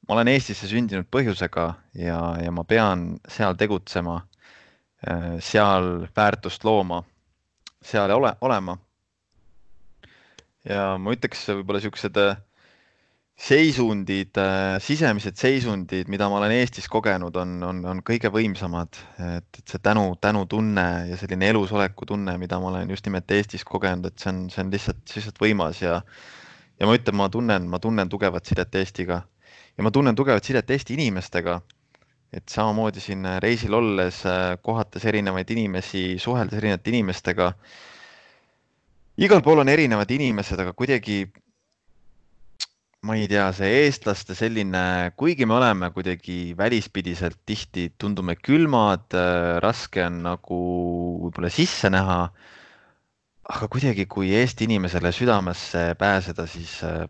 ma 0.09 0.17
olen 0.17 0.33
Eestisse 0.33 0.67
sündinud 0.67 1.07
põhjusega 1.15 1.69
ja, 1.95 2.19
ja 2.43 2.51
ma 2.51 2.67
pean 2.67 3.13
seal 3.31 3.55
tegutsema, 3.55 4.19
äh, 5.07 5.39
seal 5.39 6.09
väärtust 6.11 6.67
looma, 6.67 7.05
seal 7.87 8.11
ole, 8.19 8.35
olema. 8.43 8.81
ja 10.67 10.99
ma 10.99 11.15
ütleks 11.15 11.47
võib-olla 11.55 11.87
siuksed 11.87 12.19
äh, 12.19 12.43
seisundid, 13.39 14.35
äh, 14.37 14.81
sisemised 14.83 15.39
seisundid, 15.39 16.09
mida 16.11 16.27
ma 16.29 16.41
olen 16.41 16.57
Eestis 16.57 16.89
kogenud, 16.91 17.37
on, 17.39 17.55
on, 17.63 17.85
on 17.87 18.01
kõige 18.07 18.33
võimsamad, 18.35 18.99
et, 19.23 19.47
et 19.61 19.63
see 19.71 19.79
tänu, 19.83 20.11
tänutunne 20.21 20.87
ja 21.13 21.19
selline 21.21 21.53
elusoleku 21.53 22.09
tunne, 22.09 22.35
mida 22.43 22.59
ma 22.59 22.73
olen 22.73 22.91
just 22.91 23.07
nimelt 23.07 23.31
Eestis 23.31 23.63
kogenud, 23.69 24.11
et 24.11 24.19
see 24.19 24.33
on, 24.33 24.43
see 24.51 24.65
on 24.65 24.75
lihtsalt, 24.75 25.05
lihtsalt 25.15 25.41
võimas 25.45 25.83
ja 25.85 26.01
ja 26.79 26.87
ma 26.87 26.95
ütlen, 26.95 27.19
ma 27.19 27.27
tunnen, 27.31 27.71
ma 27.71 27.79
tunnen 27.83 28.11
tugevat 28.11 28.47
sidet 28.47 28.75
Eestiga 28.79 29.23
ja 29.79 29.87
ma 29.87 29.95
tunnen 29.95 30.19
tugevat 30.19 30.45
sidet 30.45 30.71
Eesti 30.71 30.99
inimestega. 30.99 31.61
et 32.33 32.45
samamoodi 32.53 33.01
siin 33.01 33.25
reisil 33.41 33.73
olles, 33.73 34.19
äh, 34.29 34.59
kohates 34.61 35.05
erinevaid 35.09 35.49
inimesi, 35.49 36.19
suheldes 36.21 36.59
erinevate 36.59 36.91
inimestega. 36.91 37.53
igal 39.17 39.41
pool 39.43 39.63
on 39.63 39.69
erinevad 39.69 40.11
inimesed, 40.11 40.59
aga 40.61 40.73
kuidagi 40.73 41.23
ma 43.01 43.15
ei 43.15 43.29
tea, 43.31 43.47
see 43.55 43.69
eestlaste 43.85 44.35
selline, 44.35 45.13
kuigi 45.19 45.47
me 45.47 45.55
oleme 45.59 45.91
kuidagi 45.95 46.55
välispidiselt 46.59 47.39
tihti 47.47 47.93
tundume 47.99 48.35
külmad, 48.37 49.07
äh, 49.15 49.59
raske 49.63 50.03
on 50.09 50.23
nagu 50.25 50.59
võib-olla 51.23 51.51
sisse 51.53 51.91
näha. 51.95 52.25
aga 53.49 53.65
kuidagi, 53.73 54.05
kui 54.05 54.35
Eesti 54.37 54.67
inimesele 54.67 55.09
südamesse 55.15 55.95
pääseda, 55.99 56.45
siis 56.47 56.83
äh, 56.85 57.07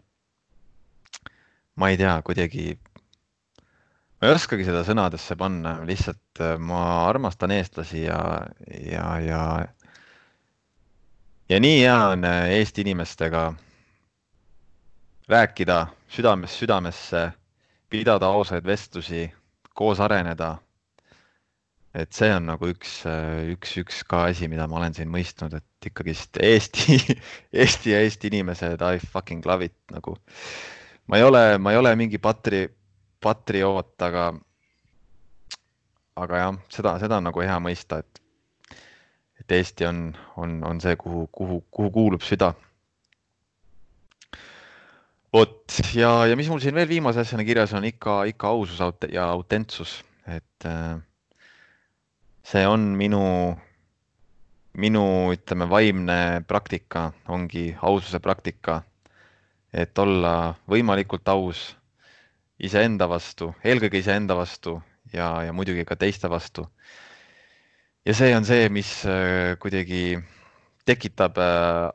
ma 1.75 1.89
ei 1.91 1.97
tea, 1.99 2.13
kuidagi, 2.23 2.77
ma 4.21 4.29
ei 4.29 4.35
oskagi 4.37 4.67
seda 4.69 4.85
sõnadesse 4.87 5.35
panna, 5.41 5.79
lihtsalt 5.89 6.43
äh, 6.45 6.59
ma 6.61 7.09
armastan 7.09 7.57
eestlasi 7.57 8.05
ja, 8.05 8.21
ja, 8.69 9.09
ja, 9.25 9.43
ja 11.49 11.61
nii 11.65 11.81
hea 11.81 11.99
on 12.13 12.29
Eesti 12.29 12.85
inimestega 12.87 13.49
rääkida 15.29 15.87
südamest 16.09 16.57
südamesse, 16.57 17.33
pidada 17.91 18.27
ausaid 18.27 18.65
vestlusi, 18.65 19.33
koos 19.75 20.01
areneda. 20.01 20.59
et 21.95 22.13
see 22.13 22.29
on 22.31 22.45
nagu 22.47 22.69
üks, 22.69 22.91
üks, 23.49 23.71
üks 23.81 24.03
ka 24.07 24.27
asi, 24.29 24.47
mida 24.49 24.67
ma 24.69 24.77
olen 24.79 24.95
siin 24.95 25.09
mõistnud, 25.11 25.55
et 25.57 25.89
ikkagist 25.89 26.37
Eesti 26.43 26.99
Eesti 27.63 27.91
ja 27.91 28.03
Eesti 28.05 28.29
inimesed, 28.29 28.85
I 28.85 29.01
fucking 29.01 29.47
love 29.47 29.65
it 29.65 29.75
nagu. 29.91 30.17
ma 31.07 31.17
ei 31.17 31.25
ole, 31.25 31.59
ma 31.59 31.73
ei 31.73 31.81
ole 31.81 31.95
mingi 31.97 32.19
patri, 32.19 32.69
patrioot, 33.21 33.97
aga, 34.05 34.31
aga 36.17 36.45
jah, 36.45 36.61
seda, 36.69 36.95
seda 37.03 37.19
on 37.19 37.29
nagu 37.31 37.43
hea 37.43 37.59
mõista, 37.59 37.99
et, 38.05 38.23
et 39.41 39.59
Eesti 39.59 39.89
on, 39.89 40.05
on, 40.37 40.63
on 40.65 40.81
see, 40.81 40.97
kuhu, 40.97 41.27
kuhu, 41.33 41.63
kuhu 41.71 41.91
kuulub 41.91 42.25
süda 42.25 42.53
vot 45.33 45.81
ja, 45.95 46.11
ja 46.29 46.37
mis 46.39 46.49
mul 46.49 46.61
siin 46.63 46.77
veel 46.77 46.89
viimase 46.89 47.23
asjana 47.23 47.45
kirjas 47.45 47.75
on 47.77 47.85
ikka, 47.89 48.23
ikka 48.33 48.49
ausus 48.49 48.81
ja 49.13 49.29
autentsus, 49.29 49.99
et 50.27 50.67
äh, 50.69 50.97
see 52.49 52.65
on 52.69 52.95
minu, 52.97 53.23
minu 54.81 55.05
ütleme, 55.35 55.69
vaimne 55.69 56.19
praktika 56.49 57.11
ongi 57.29 57.71
aususe 57.83 58.21
praktika. 58.21 58.83
et 59.69 59.99
olla 59.99 60.55
võimalikult 60.65 61.29
aus 61.29 61.59
iseenda 62.59 63.05
vastu, 63.09 63.51
eelkõige 63.61 64.01
iseenda 64.01 64.33
vastu 64.35 64.79
ja, 65.13 65.43
ja 65.45 65.53
muidugi 65.53 65.85
ka 65.85 65.97
teiste 65.97 66.31
vastu. 66.33 66.65
ja 68.05 68.15
see 68.15 68.33
on 68.37 68.49
see, 68.49 68.69
mis 68.73 69.05
äh, 69.05 69.59
kuidagi 69.61 70.17
tekitab 70.89 71.37
äh, 71.37 71.93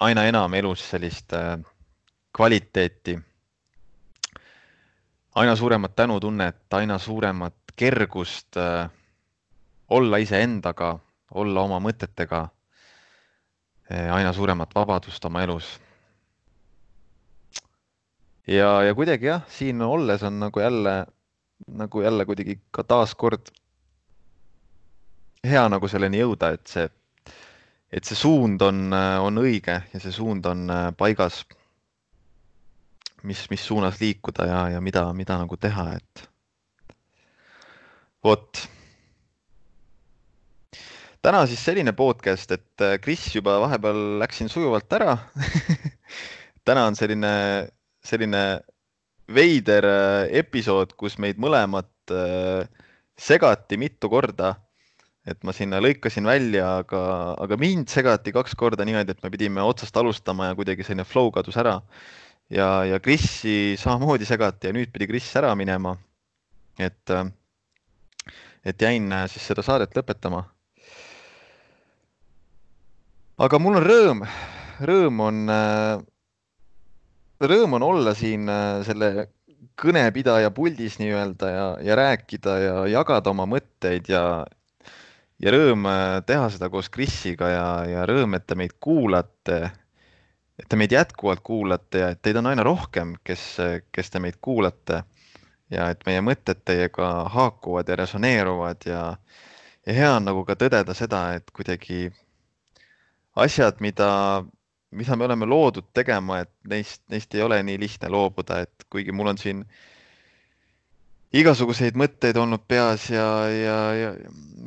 aina 0.00 0.26
enam 0.26 0.54
elus 0.54 0.82
sellist 0.90 1.32
kvaliteeti, 2.38 3.18
aina 5.34 5.56
suuremat 5.56 5.96
tänutunnet, 5.96 6.60
aina 6.72 6.98
suuremat 6.98 7.54
kergust 7.76 8.56
äh, 8.56 8.90
olla 9.90 10.20
iseendaga, 10.22 10.98
olla 11.34 11.64
oma 11.66 11.80
mõtetega, 11.82 12.44
äh, 13.90 14.14
aina 14.14 14.30
suuremat 14.32 14.70
vabadust 14.74 15.24
oma 15.24 15.42
elus. 15.42 15.80
ja, 18.46 18.82
ja 18.86 18.94
kuidagi 18.94 19.26
jah, 19.26 19.42
siin 19.50 19.82
olles 19.82 20.22
on 20.22 20.38
nagu 20.38 20.60
jälle, 20.60 21.06
nagu 21.66 22.06
jälle 22.06 22.24
kuidagi 22.24 22.60
ka 22.70 22.84
taaskord 22.84 23.50
hea 25.42 25.68
nagu 25.68 25.88
selleni 25.88 26.22
jõuda, 26.22 26.54
et 26.54 26.66
see, 26.70 26.88
et 27.90 28.04
see 28.04 28.14
suund 28.16 28.62
on, 28.62 28.92
on 29.26 29.42
õige 29.42 29.82
ja 29.92 30.00
see 30.00 30.14
suund 30.14 30.46
on 30.46 30.68
äh, 30.70 30.90
paigas 30.94 31.42
mis, 33.22 33.44
mis 33.50 33.66
suunas 33.66 34.00
liikuda 34.00 34.46
ja, 34.46 34.64
ja 34.76 34.80
mida, 34.84 35.06
mida 35.16 35.38
nagu 35.40 35.56
teha, 35.56 35.90
et 35.98 36.26
vot. 38.24 38.64
täna 41.22 41.44
siis 41.50 41.62
selline 41.64 41.92
podcast, 41.96 42.52
et 42.54 42.84
äh, 42.84 42.98
Kris 43.02 43.26
juba 43.34 43.58
vahepeal 43.64 44.18
läks 44.22 44.42
siin 44.42 44.52
sujuvalt 44.52 44.92
ära 44.98 45.16
täna 46.68 46.84
on 46.88 46.96
selline, 46.98 47.32
selline 48.04 48.42
veider 49.32 49.86
äh, 49.88 50.38
episood, 50.42 50.94
kus 51.00 51.18
meid 51.22 51.40
mõlemat 51.40 52.12
äh, 52.12 52.68
segati 53.18 53.78
mitu 53.80 54.10
korda. 54.12 54.56
et 55.28 55.42
ma 55.44 55.52
sinna 55.52 55.76
lõikasin 55.84 56.24
välja, 56.24 56.78
aga, 56.80 57.00
aga 57.36 57.56
mind 57.60 57.90
segati 57.92 58.32
kaks 58.32 58.54
korda 58.56 58.86
niimoodi, 58.88 59.12
et 59.12 59.20
me 59.20 59.28
pidime 59.28 59.60
otsast 59.60 59.96
alustama 60.00 60.46
ja 60.48 60.54
kuidagi 60.56 60.86
selline 60.86 61.04
flow 61.04 61.28
kadus 61.34 61.58
ära. 61.60 61.74
Ja, 62.50 62.84
ja 62.84 63.00
Krisi 63.00 63.76
samamoodi 63.78 64.28
segati 64.28 64.70
ja 64.70 64.76
nüüd 64.76 64.92
pidi 64.92 65.08
Kris 65.10 65.30
ära 65.36 65.54
minema. 65.54 65.96
et, 66.78 67.10
et 68.64 68.82
jäin 68.82 69.10
siis 69.28 69.46
seda 69.50 69.62
saadet 69.62 69.96
lõpetama. 69.96 70.44
aga 73.38 73.58
mul 73.58 73.80
on 73.80 73.84
rõõm, 73.84 74.24
rõõm 74.80 75.20
on 75.20 75.42
rõõm 77.40 77.78
on 77.78 77.86
olla 77.86 78.14
siin 78.18 78.48
äh, 78.50 78.80
selle 78.86 79.28
kõnepidaja 79.78 80.50
puldis 80.54 80.98
nii-öelda 80.98 81.50
ja, 81.50 81.66
ja 81.82 81.96
rääkida 81.98 82.54
ja 82.58 82.86
jagada 82.90 83.30
oma 83.30 83.46
mõtteid 83.46 84.10
ja, 84.10 84.22
ja 85.38 85.54
rõõm 85.54 85.86
äh, 85.90 86.18
teha 86.26 86.48
seda 86.54 86.70
koos 86.72 86.90
Krisiga 86.90 87.50
ja, 87.52 87.68
ja 87.86 88.06
rõõm, 88.10 88.34
et 88.38 88.46
te 88.46 88.58
meid 88.58 88.74
kuulate. 88.82 89.68
Et 90.58 90.66
te 90.68 90.76
meid 90.76 90.92
jätkuvalt 90.92 91.40
kuulate 91.46 92.02
ja 92.02 92.10
et 92.14 92.22
teid 92.22 92.36
on 92.40 92.50
aina 92.50 92.64
rohkem, 92.66 93.14
kes, 93.24 93.44
kes 93.92 94.10
te 94.10 94.22
meid 94.22 94.40
kuulate. 94.42 95.02
Ja 95.70 95.90
et 95.92 96.00
meie 96.08 96.22
mõtted 96.24 96.62
teiega 96.64 97.28
haakuvad 97.28 97.90
ja 97.92 97.96
resoneeruvad 98.00 98.86
ja, 98.88 99.02
ja 99.86 99.96
hea 99.96 100.14
on 100.16 100.24
nagu 100.24 100.46
ka 100.48 100.56
tõdeda 100.56 100.94
seda, 100.96 101.34
et 101.36 101.50
kuidagi 101.52 102.06
asjad, 103.36 103.76
mida 103.84 104.08
mida 104.90 105.16
me 105.16 105.24
oleme 105.24 105.46
loodud 105.46 105.90
tegema, 105.94 106.40
et 106.44 106.52
neist, 106.68 107.02
neist 107.12 107.34
ei 107.34 107.42
ole 107.44 107.60
nii 107.62 107.78
lihtne 107.80 108.08
loobuda, 108.12 108.62
et 108.64 108.86
kuigi 108.90 109.12
mul 109.12 109.32
on 109.34 109.40
siin 109.40 109.64
igasuguseid 111.36 111.98
mõtteid 111.98 112.38
olnud 112.40 112.64
peas 112.68 113.10
ja, 113.12 113.26
ja, 113.52 113.78
ja, 113.98 114.12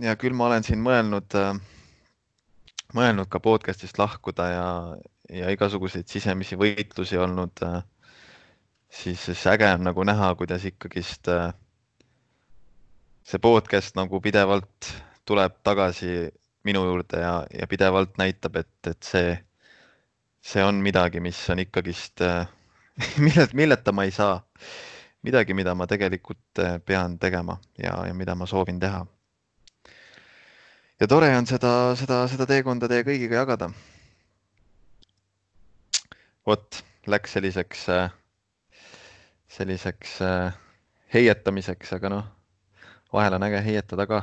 ja 0.06 0.16
küll 0.22 0.38
ma 0.38 0.46
olen 0.52 0.66
siin 0.68 0.82
mõelnud 0.86 1.38
äh,, 1.40 1.58
mõelnud 2.94 3.32
ka 3.34 3.42
podcast'ist 3.42 3.98
lahkuda 3.98 4.50
ja, 4.52 4.68
ja 5.32 5.52
igasuguseid 5.54 6.10
sisemisi 6.12 6.58
võitlusi 6.60 7.20
olnud 7.22 7.64
äh,, 7.66 7.82
siis, 8.90 9.22
siis 9.26 9.46
äge 9.48 9.70
on 9.74 9.88
nagu 9.88 10.04
näha, 10.08 10.34
kuidas 10.40 10.66
ikkagist 10.68 11.32
äh, 11.32 11.54
see 13.24 13.40
podcast 13.40 13.96
nagu 13.96 14.22
pidevalt 14.22 14.92
tuleb 15.26 15.62
tagasi 15.64 16.28
minu 16.68 16.84
juurde 16.86 17.22
ja, 17.22 17.38
ja 17.54 17.68
pidevalt 17.68 18.18
näitab, 18.22 18.60
et, 18.62 18.76
et 18.92 19.08
see 19.08 19.32
see 20.42 20.64
on 20.64 20.82
midagi, 20.82 21.22
mis 21.22 21.38
on 21.50 21.62
ikkagist, 21.62 22.22
äh, 22.22 22.48
millelt, 23.26 23.54
milleta 23.54 23.92
ma 23.92 24.04
ei 24.04 24.12
saa. 24.12 24.42
midagi, 25.22 25.54
mida 25.54 25.76
ma 25.78 25.86
tegelikult 25.86 26.60
pean 26.86 27.20
tegema 27.22 27.60
ja, 27.78 27.92
ja 28.08 28.14
mida 28.14 28.34
ma 28.36 28.46
soovin 28.50 28.80
teha. 28.80 29.06
ja 31.00 31.08
tore 31.08 31.30
on 31.38 31.46
seda, 31.46 31.94
seda, 31.96 32.24
seda 32.28 32.48
teekonda 32.50 32.90
teie 32.90 33.06
kõigiga 33.06 33.44
jagada. 33.44 33.70
Vot, 36.52 36.82
läks 37.08 37.38
selliseks, 37.38 37.88
äh, 37.90 38.12
selliseks 39.52 40.20
heietamiseks, 41.14 41.96
aga 41.98 42.12
noh, 42.12 42.28
vahel 43.14 43.36
on 43.40 43.48
äge 43.50 43.64
heietada 43.66 44.08
ka. 44.08 44.22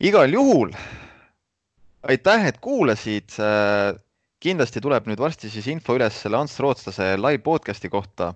igal 0.00 0.30
juhul 0.30 0.74
aitäh, 2.06 2.46
et 2.46 2.58
kuulasid 2.62 3.32
kindlasti 4.42 4.82
tuleb 4.84 5.08
nüüd 5.08 5.20
varsti 5.20 5.50
siis 5.50 5.66
info 5.72 5.96
üles 5.96 6.16
selle 6.22 6.38
Ants 6.38 6.58
Rootslase 6.60 7.14
live 7.18 7.42
podcast'i 7.44 7.90
kohta. 7.90 8.34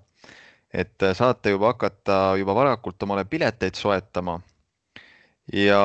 et 0.71 1.03
saate 1.19 1.51
juba 1.51 1.73
hakata 1.73 2.37
juba 2.39 2.55
varakult 2.55 3.03
omale 3.03 3.25
pileteid 3.25 3.75
soetama. 3.75 4.41
ja, 5.53 5.83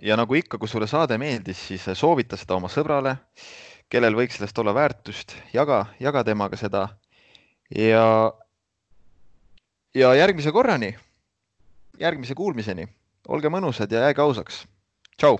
ja 0.00 0.16
nagu 0.16 0.34
ikka, 0.34 0.58
kui 0.58 0.68
sulle 0.68 0.86
saade 0.86 1.18
meeldis, 1.18 1.60
siis 1.70 1.86
soovita 1.94 2.36
seda 2.36 2.56
oma 2.56 2.68
sõbrale, 2.68 3.16
kellel 3.88 4.16
võiks 4.16 4.38
sellest 4.38 4.58
olla 4.58 4.74
väärtust, 4.76 5.36
jaga, 5.52 5.86
jaga 6.00 6.24
temaga 6.24 6.56
seda. 6.56 6.88
ja, 7.74 8.32
ja 9.94 10.14
järgmise 10.14 10.52
korrani, 10.52 10.94
järgmise 12.00 12.34
kuulmiseni, 12.34 12.88
olge 13.28 13.48
mõnusad 13.48 13.92
ja 13.92 14.08
jääge 14.08 14.22
ausaks. 14.22 14.66
tšau 15.16 15.38